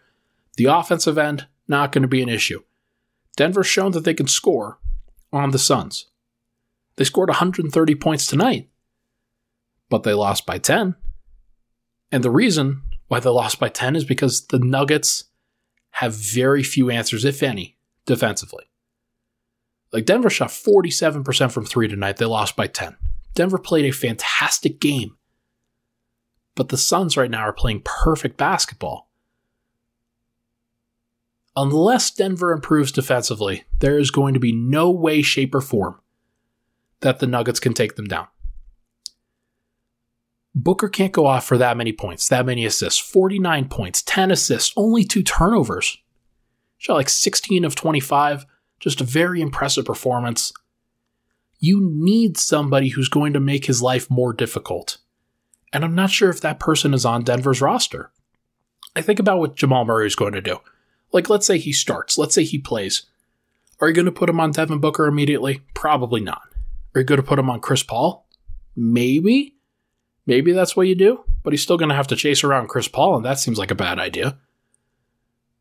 The 0.57 0.65
offensive 0.65 1.19
end, 1.19 1.47
not 1.71 1.93
going 1.93 2.03
to 2.03 2.09
be 2.09 2.23
an 2.23 2.29
issue. 2.29 2.63
Denver's 3.37 3.67
shown 3.67 3.93
that 3.93 4.05
they 4.05 4.15
can 4.15 4.29
score 4.29 4.79
on 5.33 5.53
the 5.53 5.59
Suns. 5.59 6.07
They 6.97 7.05
scored 7.05 7.31
130 7.31 7.95
points 7.95 8.27
tonight, 8.27 8.69
but 9.89 10.03
they 10.03 10.13
lost 10.13 10.45
by 10.45 10.59
10. 10.59 10.97
And 12.13 12.23
the 12.23 12.31
reason 12.31 12.83
why 13.09 13.21
they 13.21 13.31
lost 13.31 13.59
by 13.59 13.69
10 13.69 13.97
is 13.97 14.05
because 14.05 14.47
the 14.49 14.59
Nuggets 14.59 15.25
have 15.93 16.15
very 16.15 16.63
few 16.63 16.91
answers, 16.91 17.25
if 17.25 17.43
any, 17.43 17.77
defensively. 18.05 18.65
Like 19.93 20.07
Denver 20.07 20.31
shot 20.31 20.51
47% 20.51 21.51
from 21.51 21.65
three 21.65 21.89
tonight. 21.89 22.19
They 22.19 22.27
lost 22.27 22.57
by 22.57 22.67
10. 22.67 22.97
Denver 23.35 23.59
played 23.59 23.85
a 23.85 23.93
fantastic 23.93 24.81
game. 24.81 25.17
But 26.55 26.69
the 26.69 26.77
Suns 26.77 27.17
right 27.17 27.31
now 27.31 27.43
are 27.43 27.53
playing 27.53 27.83
perfect 27.85 28.37
basketball. 28.37 29.10
Unless 31.57 32.13
Denver 32.13 32.53
improves 32.53 32.93
defensively, 32.93 33.65
there 33.81 33.99
is 33.99 34.11
going 34.11 34.35
to 34.35 34.41
be 34.41 34.53
no 34.53 34.91
way, 34.91 35.23
shape, 35.23 35.55
or 35.55 35.61
form 35.61 36.01
that 37.01 37.19
the 37.19 37.27
Nuggets 37.27 37.61
can 37.61 37.75
take 37.75 37.97
them 37.97 38.07
down. 38.07 38.29
Booker 40.55 40.89
can't 40.89 41.13
go 41.13 41.27
off 41.27 41.47
for 41.47 41.57
that 41.59 41.77
many 41.77 41.93
points, 41.93 42.29
that 42.29 42.47
many 42.47 42.65
assists. 42.65 42.99
49 42.99 43.69
points, 43.69 44.03
10 44.03 44.31
assists, 44.31 44.73
only 44.77 45.05
two 45.05 45.23
turnovers. 45.23 45.99
Shot 46.79 46.95
like 46.95 47.09
16 47.09 47.65
of 47.65 47.75
25. 47.75 48.47
Just 48.81 49.01
a 49.01 49.05
very 49.05 49.41
impressive 49.41 49.85
performance. 49.85 50.53
You 51.59 51.81
need 51.81 52.39
somebody 52.39 52.89
who's 52.89 53.09
going 53.09 53.33
to 53.35 53.41
make 53.41 53.67
his 53.67 53.83
life 53.83 54.11
more 54.11 54.33
difficult. 54.33 54.99
And 55.73 55.85
I'm 55.85 55.95
not 55.95 56.11
sure 56.11 56.31
if 56.31 56.41
that 56.41 56.59
person 56.59 56.95
is 56.95 57.05
on 57.05 57.23
Denver's 57.23 57.61
roster. 57.61 58.11
I 58.97 59.03
think 59.03 59.19
about 59.19 59.39
what 59.39 59.57
Jamal 59.57 59.85
Murray 59.85 60.07
is 60.07 60.17
going 60.17 60.33
to 60.33 60.41
do. 60.41 60.59
Like, 61.13 61.29
let's 61.29 61.47
say 61.47 61.59
he 61.59 61.73
starts, 61.73 62.19
let's 62.19 62.35
say 62.35 62.45
he 62.45 62.59
plays. 62.59 63.07
Are 63.81 63.89
you 63.89 63.95
going 63.95 64.07
to 64.07 64.13
put 64.13 64.29
him 64.29 64.41
on 64.41 64.53
Devin 64.53 64.79
Booker 64.79 65.07
immediately? 65.07 65.63
Probably 65.75 66.21
not. 66.21 66.43
Are 66.95 67.01
you 67.01 67.07
going 67.07 67.21
to 67.21 67.27
put 67.27 67.39
him 67.39 67.51
on 67.51 67.61
Chris 67.61 67.83
Paul? 67.83 68.27
Maybe. 68.77 69.57
Maybe 70.27 70.53
that's 70.53 70.77
what 70.77 70.87
you 70.87 70.95
do, 70.95 71.25
but 71.43 71.53
he's 71.53 71.63
still 71.63 71.79
going 71.79 71.89
to 71.89 71.95
have 71.95 72.07
to 72.09 72.17
chase 72.17 72.45
around 72.45 72.69
Chris 72.69 72.89
Paul, 72.89 73.17
and 73.17 73.25
that 73.25 73.39
seems 73.39 73.59
like 73.59 73.71
a 73.71 73.77
bad 73.77 73.99
idea. 73.99 74.39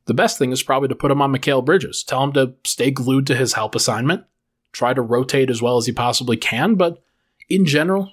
The 0.06 0.14
best 0.14 0.38
thing 0.38 0.52
is 0.52 0.64
probably 0.64 0.89
to 0.89 0.95
put 0.95 1.12
him 1.12 1.22
on 1.22 1.32
Mikal 1.32 1.64
Bridges. 1.64 2.04
Tell 2.04 2.24
him 2.24 2.34
to 2.34 2.54
stay 2.66 2.91
glued 2.91 3.26
to 3.28 3.36
his 3.36 3.54
help 3.54 3.76
assignment. 3.76 4.26
Try 4.72 4.93
to 4.93 5.02
rotate 5.02 5.50
as 5.50 5.62
well 5.62 5.78
as 5.78 5.86
he 5.86 5.91
possibly 5.91 6.38
can, 6.38 6.76
but 6.76 7.02
in 7.50 7.66
general, 7.66 8.12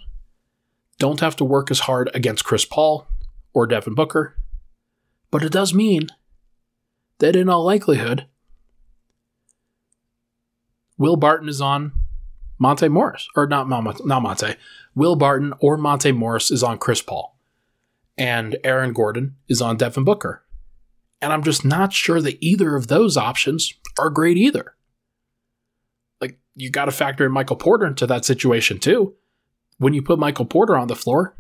don't 0.99 1.21
have 1.21 1.37
to 1.37 1.45
work 1.45 1.71
as 1.71 1.81
hard 1.81 2.11
against 2.15 2.45
Chris 2.45 2.65
Paul 2.65 3.07
or 3.53 3.67
Devin 3.67 3.95
Booker. 3.95 4.37
But 5.31 5.43
it 5.43 5.53
does 5.53 5.75
mean 5.75 6.09
that 7.19 7.37
in 7.37 7.49
all 7.49 7.65
likelihood, 7.65 8.27
Will 10.99 11.17
Barton 11.17 11.49
is 11.49 11.61
on 11.61 11.93
Monte 12.59 12.89
Morris, 12.89 13.29
or 13.37 13.47
not, 13.47 13.69
not 13.69 14.23
Monte, 14.23 14.55
Will 14.95 15.17
Barton 15.17 15.53
or 15.61 15.77
Monte 15.77 16.13
Morris 16.13 16.51
is 16.51 16.63
on 16.63 16.79
Chris 16.79 17.03
Paul. 17.03 17.37
And 18.19 18.57
Aaron 18.65 18.95
Gordon 18.95 19.37
is 19.47 19.61
on 19.61 19.77
Devin 19.77 20.05
Booker. 20.05 20.43
And 21.21 21.33
I'm 21.33 21.43
just 21.43 21.65
not 21.65 21.93
sure 21.93 22.21
that 22.23 22.43
either 22.43 22.77
of 22.77 22.87
those 22.87 23.17
options 23.17 23.75
are 23.99 24.09
great 24.09 24.39
either. 24.39 24.75
Like, 26.21 26.39
you 26.55 26.71
got 26.71 26.87
to 26.87 26.93
factor 26.93 27.27
in 27.27 27.33
Michael 27.33 27.57
Porter 27.57 27.87
into 27.87 28.07
that 28.07 28.25
situation 28.25 28.79
too. 28.79 29.15
When 29.79 29.93
you 29.93 30.03
put 30.03 30.19
Michael 30.19 30.47
Porter 30.47 30.77
on 30.77 30.89
the 30.89 30.97
floor, 30.97 31.37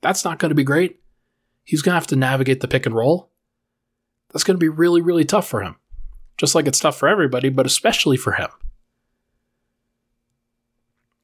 that's 0.00 0.24
not 0.24 0.38
going 0.38 0.48
to 0.48 0.54
be 0.54 0.64
great. 0.64 1.00
He's 1.64 1.82
going 1.82 1.92
to 1.92 1.96
have 1.96 2.06
to 2.08 2.16
navigate 2.16 2.60
the 2.60 2.68
pick 2.68 2.86
and 2.86 2.94
roll. 2.94 3.30
That's 4.32 4.44
going 4.44 4.56
to 4.56 4.64
be 4.64 4.68
really, 4.68 5.00
really 5.00 5.24
tough 5.24 5.46
for 5.46 5.62
him. 5.62 5.76
Just 6.38 6.54
like 6.54 6.66
it's 6.66 6.80
tough 6.80 6.96
for 6.96 7.08
everybody, 7.08 7.48
but 7.48 7.66
especially 7.66 8.16
for 8.16 8.32
him. 8.32 8.48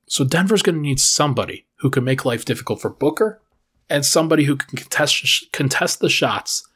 So 0.07 0.25
Denver's 0.25 0.63
going 0.63 0.77
to 0.77 0.81
need 0.81 1.01
somebody 1.01 1.67
who 1.77 1.91
can 1.91 2.05
make 2.05 2.25
life 2.25 2.45
difficult 2.45 2.81
for 2.81 2.91
Booker 2.91 3.41
and 3.91 4.05
somebody 4.05 4.45
who 4.45 4.57
can 4.57 4.77
contest 4.77 5.51
contest 5.53 6.01
the 6.01 6.09
shots 6.09 6.67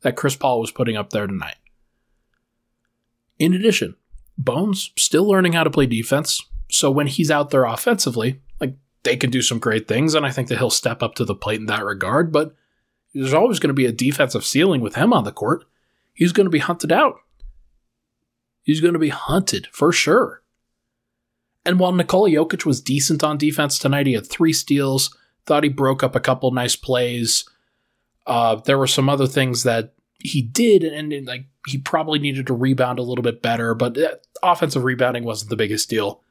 that 0.00 0.16
Chris 0.16 0.36
Paul 0.36 0.60
was 0.60 0.70
putting 0.70 0.96
up 0.96 1.10
there 1.10 1.26
tonight. 1.26 1.56
In 3.38 3.54
addition, 3.54 3.96
Bones 4.36 4.92
still 4.96 5.26
learning 5.26 5.52
how 5.52 5.64
to 5.64 5.70
play 5.70 5.86
defense, 5.86 6.42
so 6.70 6.90
when 6.90 7.06
he's 7.06 7.30
out 7.30 7.50
there 7.50 7.64
offensively, 7.64 8.40
like 8.60 8.74
they 9.02 9.16
can 9.16 9.30
do 9.30 9.42
some 9.42 9.58
great 9.58 9.88
things 9.88 10.14
and 10.14 10.24
I 10.24 10.30
think 10.30 10.48
that 10.48 10.58
he'll 10.58 10.70
step 10.70 11.02
up 11.02 11.14
to 11.16 11.24
the 11.24 11.34
plate 11.34 11.60
in 11.60 11.66
that 11.66 11.84
regard, 11.84 12.32
but 12.32 12.54
there's 13.14 13.34
always 13.34 13.58
going 13.58 13.68
to 13.68 13.74
be 13.74 13.86
a 13.86 13.92
defensive 13.92 14.44
ceiling 14.44 14.80
with 14.80 14.94
him 14.94 15.12
on 15.12 15.24
the 15.24 15.32
court. 15.32 15.64
He's 16.18 16.32
going 16.32 16.46
to 16.46 16.50
be 16.50 16.58
hunted 16.58 16.90
out. 16.90 17.20
He's 18.64 18.80
going 18.80 18.94
to 18.94 18.98
be 18.98 19.10
hunted 19.10 19.68
for 19.70 19.92
sure. 19.92 20.42
And 21.64 21.78
while 21.78 21.92
Nikola 21.92 22.28
Jokic 22.28 22.66
was 22.66 22.80
decent 22.80 23.22
on 23.22 23.38
defense 23.38 23.78
tonight, 23.78 24.08
he 24.08 24.14
had 24.14 24.26
three 24.26 24.52
steals. 24.52 25.16
Thought 25.46 25.62
he 25.62 25.68
broke 25.68 26.02
up 26.02 26.16
a 26.16 26.20
couple 26.20 26.50
nice 26.50 26.74
plays. 26.74 27.48
Uh, 28.26 28.56
there 28.56 28.78
were 28.78 28.88
some 28.88 29.08
other 29.08 29.28
things 29.28 29.62
that 29.62 29.94
he 30.18 30.42
did, 30.42 30.82
and, 30.82 31.12
and, 31.12 31.28
like 31.28 31.44
he 31.68 31.78
probably 31.78 32.18
needed 32.18 32.48
to 32.48 32.52
rebound 32.54 32.98
a 32.98 33.04
little 33.04 33.22
bit 33.22 33.40
better. 33.40 33.72
But 33.76 33.96
uh, 33.96 34.16
offensive 34.42 34.82
rebounding 34.82 35.22
wasn't 35.22 35.50
the 35.50 35.56
biggest 35.56 35.88
deal. 35.88 36.24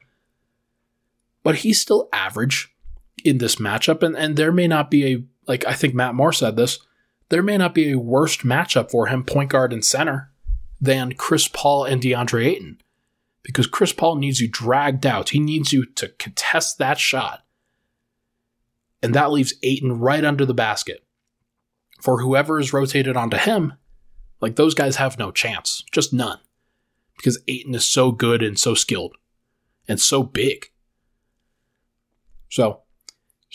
But 1.43 1.55
he's 1.55 1.79
still 1.79 2.09
average 2.11 2.75
in 3.23 3.37
this 3.37 3.55
matchup, 3.55 4.03
and 4.03 4.17
and 4.17 4.35
there 4.35 4.51
may 4.51 4.67
not 4.67 4.91
be 4.91 5.13
a 5.13 5.23
like 5.47 5.65
I 5.65 5.71
think 5.71 5.95
Matt 5.95 6.13
Moore 6.13 6.33
said 6.33 6.57
this. 6.57 6.79
There 7.29 7.43
may 7.43 7.57
not 7.57 7.73
be 7.75 7.91
a 7.91 7.99
worst 7.99 8.41
matchup 8.41 8.91
for 8.91 9.07
him, 9.07 9.23
point 9.23 9.49
guard 9.49 9.73
and 9.73 9.83
center, 9.83 10.31
than 10.79 11.13
Chris 11.13 11.47
Paul 11.47 11.83
and 11.83 12.01
DeAndre 12.01 12.45
Ayton 12.45 12.81
because 13.47 13.65
Chris 13.65 13.93
Paul 13.93 14.17
needs 14.17 14.41
you 14.41 14.49
dragged 14.49 15.05
out. 15.05 15.29
He 15.29 15.39
needs 15.39 15.71
you 15.71 15.85
to 15.85 16.09
contest 16.19 16.79
that 16.79 16.99
shot. 16.99 17.45
And 19.01 19.15
that 19.15 19.31
leaves 19.31 19.53
Ayton 19.63 19.99
right 19.99 20.25
under 20.25 20.45
the 20.45 20.53
basket. 20.53 21.05
For 22.01 22.21
whoever 22.21 22.59
is 22.59 22.73
rotated 22.73 23.15
onto 23.15 23.37
him, 23.37 23.73
like 24.41 24.57
those 24.57 24.73
guys 24.73 24.97
have 24.97 25.17
no 25.17 25.31
chance, 25.31 25.85
just 25.93 26.13
none. 26.13 26.39
Because 27.15 27.39
Ayton 27.47 27.73
is 27.73 27.85
so 27.85 28.11
good 28.11 28.43
and 28.43 28.59
so 28.59 28.75
skilled 28.75 29.15
and 29.87 29.99
so 29.99 30.23
big. 30.23 30.65
So 32.49 32.81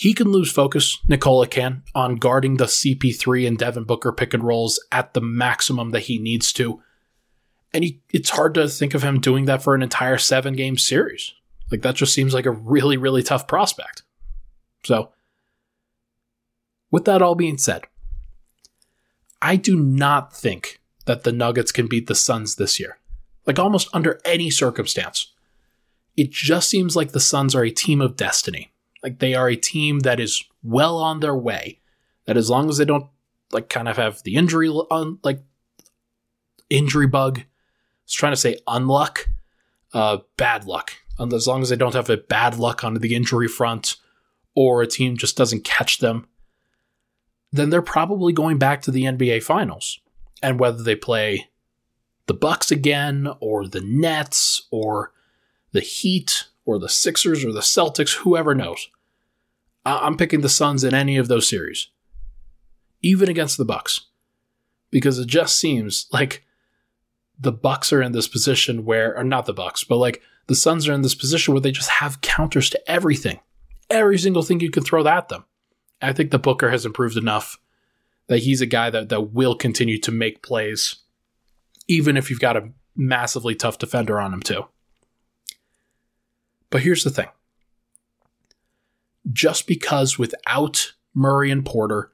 he 0.03 0.15
can 0.15 0.33
lose 0.33 0.51
focus, 0.51 0.99
Nikola 1.07 1.47
can, 1.47 1.85
on 1.95 2.17
guarding 2.17 2.57
the 2.57 2.65
CP3 2.65 3.47
and 3.47 3.57
Devin 3.57 3.85
Booker 3.85 4.11
pick 4.11 4.35
and 4.35 4.43
rolls 4.43 4.85
at 4.91 5.15
the 5.15 5.21
maximum 5.21 5.93
that 5.93 6.01
he 6.01 6.19
needs 6.19 6.53
to. 6.55 6.83
And 7.73 7.85
he, 7.85 8.03
it's 8.13 8.31
hard 8.31 8.55
to 8.55 8.69
think 8.69 8.95
of 8.95 9.05
him 9.05 9.21
doing 9.21 9.45
that 9.45 9.63
for 9.63 9.77
an 9.77 9.83
entire 9.83 10.19
seven 10.19 10.57
game 10.57 10.77
series. 10.77 11.35
Like, 11.71 11.83
that 11.83 11.95
just 11.95 12.13
seems 12.13 12.35
like 12.35 12.47
a 12.47 12.51
really, 12.51 12.97
really 12.97 13.23
tough 13.23 13.47
prospect. 13.47 14.03
So, 14.83 15.13
with 16.91 17.05
that 17.05 17.23
all 17.23 17.37
being 17.37 17.57
said, 17.57 17.85
I 19.41 19.55
do 19.55 19.79
not 19.79 20.35
think 20.35 20.81
that 21.07 21.23
the 21.23 21.31
Nuggets 21.31 21.71
can 21.71 21.87
beat 21.87 22.09
the 22.09 22.17
Suns 22.17 22.57
this 22.57 22.81
year. 22.81 22.99
Like, 23.47 23.61
almost 23.61 23.89
under 23.93 24.21
any 24.25 24.51
circumstance. 24.51 25.33
It 26.17 26.33
just 26.33 26.69
seems 26.69 26.97
like 26.97 27.13
the 27.13 27.21
Suns 27.21 27.55
are 27.55 27.65
a 27.65 27.71
team 27.71 28.01
of 28.01 28.17
destiny 28.17 28.72
like 29.03 29.19
they 29.19 29.35
are 29.35 29.49
a 29.49 29.57
team 29.57 30.01
that 30.01 30.21
is 30.21 30.45
well 30.63 30.99
on 30.99 31.21
their 31.21 31.37
way. 31.37 31.81
That 32.27 32.37
as 32.37 32.49
long 32.49 32.69
as 32.69 32.79
they 32.79 32.85
don't 32.85 33.07
like 33.51 33.69
kind 33.69 33.89
of 33.89 33.97
have 33.97 34.23
the 34.23 34.37
injury 34.37 34.69
on 34.69 35.19
like 35.23 35.41
injury 36.71 37.07
bug, 37.07 37.41
I 37.41 37.45
was 38.05 38.13
trying 38.13 38.33
to 38.33 38.37
say 38.37 38.59
unluck, 38.67 39.27
uh, 39.93 40.19
bad 40.37 40.65
luck. 40.65 40.93
And 41.19 41.33
as 41.33 41.47
long 41.47 41.63
as 41.63 41.69
they 41.69 41.77
don't 41.77 41.95
have 41.95 42.11
a 42.11 42.17
bad 42.17 42.57
luck 42.57 42.85
on 42.85 42.95
the 42.95 43.15
injury 43.15 43.49
front, 43.49 43.97
or 44.55 44.83
a 44.83 44.87
team 44.87 45.17
just 45.17 45.37
doesn't 45.37 45.65
catch 45.65 45.99
them, 45.99 46.27
then 47.53 47.71
they're 47.71 47.83
probably 47.83 48.33
going 48.33 48.59
back 48.59 48.83
to 48.83 48.91
the 48.91 49.05
NBA 49.05 49.43
Finals. 49.43 50.01
And 50.43 50.59
whether 50.59 50.83
they 50.83 50.97
play 50.97 51.49
the 52.27 52.35
Bucks 52.35 52.71
again, 52.71 53.29
or 53.41 53.67
the 53.67 53.81
Nets, 53.81 54.67
or 54.71 55.13
the 55.73 55.81
Heat, 55.81 56.47
or 56.65 56.79
the 56.79 56.89
Sixers 56.89 57.45
or 57.45 57.53
the 57.53 57.61
Celtics, 57.61 58.17
whoever 58.19 58.55
knows. 58.55 58.89
I'm 59.85 60.17
picking 60.17 60.43
the 60.43 60.49
Suns 60.49 60.85
in 60.85 60.95
any 60.95 61.17
of 61.17 61.29
those 61.29 61.49
series, 61.49 61.89
even 63.03 63.29
against 63.29 63.57
the 63.59 63.65
Bucks, 63.65 64.03
because 64.91 65.19
it 65.19 65.27
just 65.27 65.59
seems 65.59 66.07
like 66.13 66.45
the 67.39 67.53
Bucks 67.53 67.93
are 67.93 68.01
in 68.01 68.13
this 68.13 68.29
position 68.29 68.85
where, 68.85 69.17
or 69.17 69.25
not 69.25 69.47
the 69.47 69.53
Bucks, 69.53 69.83
but 69.83 69.97
like 69.97 70.23
the 70.47 70.55
Suns 70.55 70.89
are 70.89 70.93
in 70.93 71.03
this 71.03 71.17
position 71.17 71.53
where 71.53 71.61
they 71.61 71.73
just 71.73 71.91
have 71.91 72.21
counters 72.21 72.71
to 72.71 72.91
everything, 72.91 73.41
every 73.91 74.19
single 74.19 74.43
thing 74.43 74.61
you 74.61 74.71
can 74.71 74.85
throw 74.85 75.05
at 75.07 75.29
them. 75.29 75.45
I 76.01 76.13
think 76.13 76.31
the 76.31 76.39
Booker 76.39 76.71
has 76.71 76.87
improved 76.87 77.17
enough 77.17 77.59
that 78.29 78.39
he's 78.39 78.61
a 78.61 78.67
guy 78.67 78.91
that, 78.91 79.09
that 79.09 79.33
will 79.33 79.57
continue 79.57 79.99
to 79.99 80.13
make 80.13 80.43
plays, 80.43 80.97
even 81.89 82.17
if 82.17 82.31
you've 82.31 82.41
got 82.41 82.57
a 82.57 82.71
massively 82.95 83.55
tough 83.55 83.79
defender 83.79 84.21
on 84.21 84.33
him 84.33 84.43
too. 84.43 84.65
But 86.73 86.81
here's 86.81 87.05
the 87.05 87.11
thing 87.11 87.29
just 89.31 89.69
because 89.69 90.19
without 90.19 90.95
Murray 91.15 91.53
and 91.53 91.65
Porter, 91.65 92.11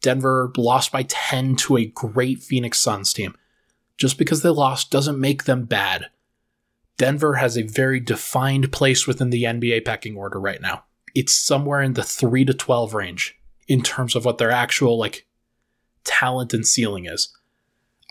Denver 0.00 0.52
lost 0.56 0.90
by 0.92 1.02
10 1.02 1.56
to 1.56 1.76
a 1.76 1.86
great 1.86 2.38
Phoenix 2.38 2.80
Suns 2.80 3.12
team, 3.12 3.36
just 3.98 4.16
because 4.16 4.40
they 4.42 4.48
lost 4.48 4.90
doesn't 4.90 5.20
make 5.20 5.44
them 5.44 5.64
bad. 5.64 6.06
Denver 6.96 7.34
has 7.34 7.58
a 7.58 7.62
very 7.62 7.98
defined 7.98 8.72
place 8.72 9.06
within 9.06 9.30
the 9.30 9.42
NBA 9.42 9.84
pecking 9.84 10.16
order 10.16 10.40
right 10.40 10.62
now. 10.62 10.84
It's 11.14 11.34
somewhere 11.34 11.82
in 11.82 11.94
the 11.94 12.04
3 12.04 12.44
to 12.46 12.54
12 12.54 12.94
range 12.94 13.36
in 13.66 13.82
terms 13.82 14.14
of 14.14 14.24
what 14.24 14.38
their 14.38 14.52
actual 14.52 14.96
like 14.96 15.26
talent 16.04 16.54
and 16.54 16.66
ceiling 16.66 17.06
is. 17.06 17.36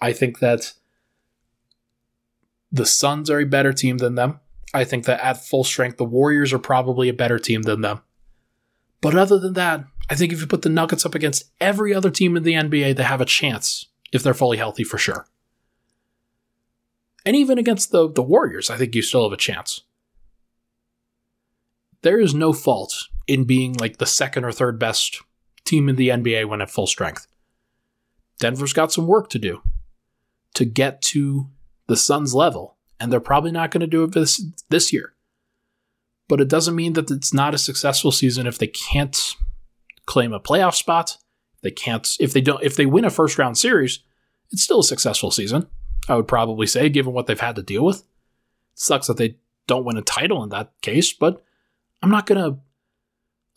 I 0.02 0.12
think 0.12 0.40
that 0.40 0.74
the 2.72 2.86
Suns 2.86 3.30
are 3.30 3.40
a 3.40 3.46
better 3.46 3.72
team 3.72 4.00
than 4.00 4.16
them. 4.16 4.42
I 4.74 4.84
think 4.84 5.06
that 5.06 5.24
at 5.24 5.44
full 5.44 5.64
strength, 5.64 5.98
the 5.98 6.06
Warriors 6.06 6.54
are 6.54 6.60
probably 6.60 7.10
a 7.10 7.14
better 7.14 7.40
team 7.40 7.64
than 7.64 7.82
them. 7.82 8.02
But 9.02 9.16
other 9.16 9.40
than 9.40 9.54
that, 9.54 9.86
I 10.10 10.16
think 10.16 10.32
if 10.32 10.40
you 10.40 10.48
put 10.48 10.62
the 10.62 10.70
Nuggets 10.70 11.06
up 11.06 11.16
against 11.16 11.52
every 11.60 11.94
other 11.94 12.10
team 12.10 12.38
in 12.38 12.44
the 12.44 12.54
NBA, 12.54 12.96
they 12.96 13.04
have 13.04 13.22
a 13.22 13.26
chance 13.26 13.88
if 14.12 14.24
they're 14.24 14.34
fully 14.34 14.58
healthy 14.58 14.84
for 14.84 14.98
sure. 14.98 15.26
And 17.26 17.36
even 17.36 17.58
against 17.58 17.92
the, 17.92 18.10
the 18.10 18.24
Warriors, 18.24 18.70
I 18.70 18.78
think 18.78 18.96
you 18.96 19.02
still 19.02 19.24
have 19.24 19.34
a 19.34 19.38
chance. 19.38 19.82
There 22.02 22.20
is 22.20 22.34
no 22.34 22.52
fault 22.52 23.08
in 23.28 23.44
being 23.44 23.74
like 23.74 23.98
the 23.98 24.06
second 24.06 24.44
or 24.44 24.52
third 24.52 24.80
best 24.80 25.22
team 25.66 25.88
in 25.88 25.96
the 25.96 26.10
NBA 26.10 26.48
when 26.48 26.62
at 26.62 26.72
full 26.72 26.88
strength. 26.88 27.28
Denver's 28.40 28.74
got 28.74 28.92
some 28.92 29.06
work 29.06 29.30
to 29.30 29.40
do 29.40 29.62
to 30.56 30.66
get 30.66 31.02
to 31.02 31.48
the 31.88 31.96
Suns' 31.96 32.34
level 32.34 32.76
and 33.02 33.12
they're 33.12 33.20
probably 33.20 33.52
not 33.52 33.72
going 33.72 33.82
to 33.82 33.88
do 33.88 34.04
it 34.04 34.12
this 34.12 34.46
this 34.70 34.94
year. 34.94 35.14
But 36.30 36.40
it 36.40 36.48
doesn't 36.48 36.76
mean 36.76 36.94
that 36.94 37.10
it's 37.10 37.34
not 37.34 37.56
a 37.56 37.58
successful 37.58 38.12
season 38.12 38.46
if 38.46 38.60
they 38.60 38.68
can't 38.68 39.36
claim 40.06 40.32
a 40.32 40.40
playoff 40.40 40.76
spot. 40.76 41.18
They 41.62 41.72
can't 41.72 42.08
if 42.20 42.32
they 42.32 42.42
don't 42.42 42.64
if 42.64 42.76
they 42.76 42.86
win 42.86 43.04
a 43.04 43.10
first 43.10 43.40
round 43.40 43.58
series, 43.58 44.00
it's 44.52 44.62
still 44.62 44.82
a 44.82 44.84
successful 44.84 45.32
season. 45.32 45.68
I 46.08 46.16
would 46.16 46.28
probably 46.28 46.68
say, 46.68 46.90
given 46.90 47.14
what 47.14 47.26
they've 47.26 47.40
had 47.40 47.56
to 47.56 47.64
deal 47.64 47.84
with. 47.84 48.02
It 48.02 48.06
sucks 48.76 49.08
that 49.08 49.18
they 49.18 49.38
don't 49.68 49.86
win 49.86 49.98
a 49.98 50.04
title 50.04 50.44
in 50.44 50.50
that 50.50 50.72
case, 50.82 51.12
but 51.12 51.44
I'm 52.04 52.12
not 52.12 52.28
gonna 52.28 52.60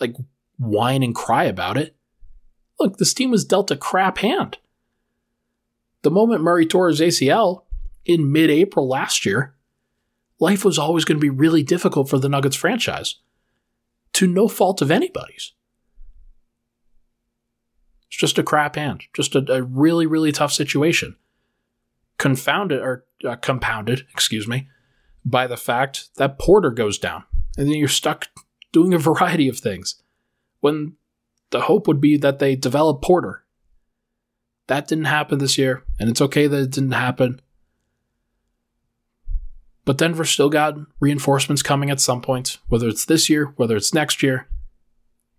like 0.00 0.16
whine 0.58 1.02
and 1.02 1.14
cry 1.14 1.44
about 1.44 1.76
it. 1.76 1.94
Look, 2.80 2.96
this 2.96 3.12
team 3.12 3.30
was 3.30 3.44
dealt 3.44 3.70
a 3.70 3.76
crap 3.76 4.18
hand. 4.18 4.56
The 6.00 6.10
moment 6.10 6.42
Murray 6.42 6.66
tore 6.66 6.88
his 6.88 7.00
ACL, 7.00 7.63
in 8.04 8.30
mid 8.30 8.50
April 8.50 8.88
last 8.88 9.24
year, 9.24 9.54
life 10.38 10.64
was 10.64 10.78
always 10.78 11.04
going 11.04 11.16
to 11.16 11.22
be 11.22 11.30
really 11.30 11.62
difficult 11.62 12.08
for 12.08 12.18
the 12.18 12.28
Nuggets 12.28 12.56
franchise 12.56 13.16
to 14.14 14.26
no 14.26 14.48
fault 14.48 14.82
of 14.82 14.90
anybody's. 14.90 15.52
It's 18.08 18.16
just 18.16 18.38
a 18.38 18.42
crap 18.42 18.76
hand, 18.76 19.04
just 19.12 19.34
a, 19.34 19.44
a 19.52 19.62
really, 19.62 20.06
really 20.06 20.32
tough 20.32 20.52
situation. 20.52 21.16
Confounded, 22.16 22.80
or 22.80 23.04
uh, 23.24 23.36
compounded, 23.36 24.06
excuse 24.12 24.46
me, 24.46 24.68
by 25.24 25.46
the 25.46 25.56
fact 25.56 26.10
that 26.16 26.38
Porter 26.38 26.70
goes 26.70 26.96
down. 26.96 27.24
And 27.56 27.66
then 27.66 27.74
you're 27.74 27.88
stuck 27.88 28.28
doing 28.72 28.94
a 28.94 28.98
variety 29.10 29.48
of 29.48 29.58
things. 29.58 30.02
When 30.60 30.96
the 31.54 31.62
hope 31.62 31.86
would 31.86 32.00
be 32.00 32.16
that 32.16 32.40
they 32.40 32.56
develop 32.56 33.00
Porter. 33.00 33.44
That 34.66 34.88
didn't 34.88 35.04
happen 35.04 35.38
this 35.38 35.56
year, 35.56 35.84
and 36.00 36.10
it's 36.10 36.20
okay 36.20 36.48
that 36.48 36.62
it 36.62 36.70
didn't 36.72 36.90
happen. 36.90 37.40
But 39.84 39.98
Denver 39.98 40.24
still 40.24 40.48
got 40.48 40.78
reinforcements 41.00 41.62
coming 41.62 41.90
at 41.90 42.00
some 42.00 42.22
point, 42.22 42.58
whether 42.68 42.88
it's 42.88 43.04
this 43.04 43.28
year, 43.28 43.52
whether 43.56 43.76
it's 43.76 43.92
next 43.92 44.22
year. 44.22 44.48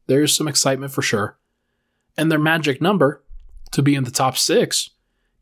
There's 0.07 0.35
some 0.35 0.47
excitement 0.47 0.91
for 0.91 1.01
sure. 1.01 1.37
And 2.17 2.31
their 2.31 2.39
magic 2.39 2.81
number 2.81 3.23
to 3.71 3.81
be 3.81 3.95
in 3.95 4.03
the 4.03 4.11
top 4.11 4.37
six 4.37 4.91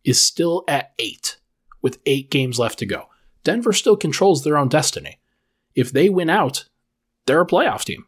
is 0.04 0.24
still 0.24 0.64
at 0.68 0.93
eight, 0.99 1.38
with 1.82 1.99
eight 2.06 2.32
games 2.32 2.60
left 2.60 2.80
to 2.80 2.86
go. 2.86 3.10
Denver 3.43 3.74
still 3.74 3.97
controls 3.97 4.43
their 4.43 4.58
own 4.58 4.70
destiny. 4.70 5.20
If 5.76 5.91
they 5.91 6.08
win 6.10 6.30
out, 6.30 6.66
they're 7.26 7.41
a 7.41 7.47
playoff 7.47 7.84
team. 7.84 8.06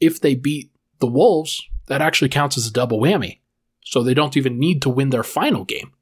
If 0.00 0.20
they 0.20 0.34
beat 0.34 0.72
the 0.98 1.06
Wolves, 1.06 1.68
that 1.86 2.02
actually 2.02 2.28
counts 2.28 2.56
as 2.56 2.66
a 2.66 2.72
double 2.72 3.00
whammy. 3.00 3.38
So 3.84 4.02
they 4.02 4.14
don't 4.14 4.36
even 4.36 4.58
need 4.58 4.82
to 4.82 4.90
win 4.90 5.10
their 5.10 5.22
final 5.22 5.64
game. 5.64 5.92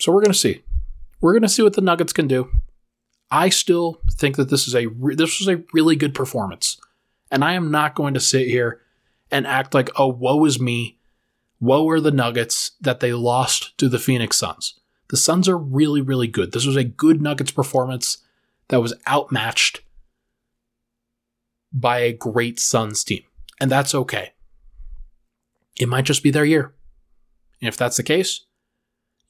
So 0.00 0.12
we're 0.12 0.22
going 0.22 0.32
to 0.32 0.38
see. 0.38 0.62
We're 1.20 1.32
going 1.32 1.42
to 1.42 1.48
see 1.48 1.62
what 1.62 1.74
the 1.74 1.82
Nuggets 1.82 2.12
can 2.12 2.26
do. 2.26 2.50
I 3.30 3.50
still 3.50 4.00
think 4.10 4.36
that 4.36 4.48
this 4.48 4.66
is 4.66 4.74
a 4.74 4.86
re- 4.86 5.14
this 5.14 5.38
was 5.38 5.48
a 5.48 5.62
really 5.72 5.94
good 5.94 6.14
performance, 6.14 6.80
and 7.30 7.44
I 7.44 7.52
am 7.52 7.70
not 7.70 7.94
going 7.94 8.14
to 8.14 8.20
sit 8.20 8.48
here 8.48 8.80
and 9.30 9.46
act 9.46 9.72
like 9.72 9.90
oh 9.96 10.08
woe 10.08 10.44
is 10.46 10.60
me, 10.60 10.98
woe 11.60 11.88
are 11.90 12.00
the 12.00 12.10
Nuggets 12.10 12.72
that 12.80 13.00
they 13.00 13.12
lost 13.12 13.76
to 13.78 13.88
the 13.88 14.00
Phoenix 14.00 14.36
Suns. 14.36 14.80
The 15.10 15.16
Suns 15.16 15.48
are 15.48 15.58
really 15.58 16.00
really 16.00 16.26
good. 16.26 16.52
This 16.52 16.66
was 16.66 16.76
a 16.76 16.82
good 16.82 17.22
Nuggets 17.22 17.52
performance 17.52 18.18
that 18.68 18.80
was 18.80 18.94
outmatched 19.08 19.82
by 21.72 21.98
a 22.00 22.12
great 22.12 22.58
Suns 22.58 23.04
team, 23.04 23.22
and 23.60 23.70
that's 23.70 23.94
okay. 23.94 24.32
It 25.78 25.88
might 25.88 26.04
just 26.04 26.24
be 26.24 26.32
their 26.32 26.44
year, 26.44 26.74
and 27.60 27.68
if 27.68 27.76
that's 27.76 27.96
the 27.96 28.02
case, 28.02 28.46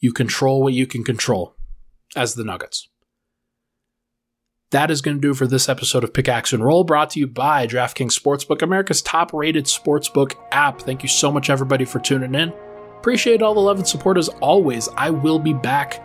you 0.00 0.12
control 0.12 0.62
what 0.62 0.72
you 0.72 0.86
can 0.86 1.04
control 1.04 1.54
as 2.16 2.34
the 2.34 2.44
Nuggets. 2.44 2.88
that 4.72 4.90
is 4.90 5.00
going 5.02 5.16
to 5.16 5.20
do 5.20 5.34
for 5.34 5.46
this 5.46 5.68
episode 5.68 6.04
of 6.04 6.12
Pickaxe 6.14 6.52
and 6.52 6.64
Roll, 6.64 6.84
brought 6.84 7.10
to 7.10 7.20
you 7.20 7.26
by 7.26 7.66
DraftKings 7.66 8.18
Sportsbook, 8.18 8.62
America's 8.62 9.02
top 9.02 9.32
rated 9.32 9.64
sportsbook 9.64 10.34
app. 10.52 10.80
Thank 10.82 11.02
you 11.02 11.08
so 11.08 11.32
much, 11.32 11.50
everybody, 11.50 11.84
for 11.84 11.98
tuning 11.98 12.34
in. 12.34 12.52
Appreciate 12.98 13.42
all 13.42 13.54
the 13.54 13.60
love 13.60 13.78
and 13.78 13.86
support 13.86 14.16
as 14.16 14.28
always. 14.40 14.88
I 14.96 15.10
will 15.10 15.38
be 15.40 15.52
back 15.52 16.00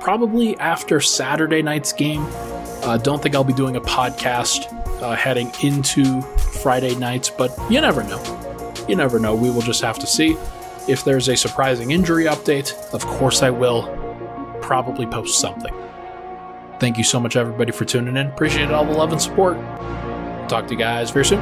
probably 0.00 0.56
after 0.58 1.00
Saturday 1.00 1.60
night's 1.60 1.92
game. 1.92 2.24
Uh, 2.84 2.98
don't 2.98 3.20
think 3.20 3.34
I'll 3.34 3.42
be 3.42 3.52
doing 3.52 3.74
a 3.76 3.80
podcast 3.80 4.72
uh, 5.02 5.16
heading 5.16 5.50
into 5.62 6.22
Friday 6.62 6.94
nights, 6.94 7.30
but 7.30 7.50
you 7.68 7.80
never 7.80 8.04
know. 8.04 8.74
You 8.88 8.94
never 8.94 9.18
know. 9.18 9.34
We 9.34 9.50
will 9.50 9.62
just 9.62 9.82
have 9.82 9.98
to 9.98 10.06
see. 10.06 10.36
If 10.88 11.04
there's 11.04 11.28
a 11.28 11.36
surprising 11.36 11.90
injury 11.90 12.24
update, 12.24 12.72
of 12.94 13.04
course 13.04 13.42
I 13.42 13.50
will 13.50 13.82
probably 14.62 15.06
post 15.06 15.38
something. 15.38 15.74
Thank 16.80 16.96
you 16.96 17.04
so 17.04 17.20
much, 17.20 17.36
everybody, 17.36 17.72
for 17.72 17.84
tuning 17.84 18.16
in. 18.16 18.26
Appreciate 18.28 18.70
all 18.70 18.86
the 18.86 18.92
love 18.92 19.12
and 19.12 19.20
support. 19.20 19.58
Talk 20.48 20.66
to 20.68 20.72
you 20.72 20.78
guys 20.78 21.10
very 21.10 21.26
soon. 21.26 21.40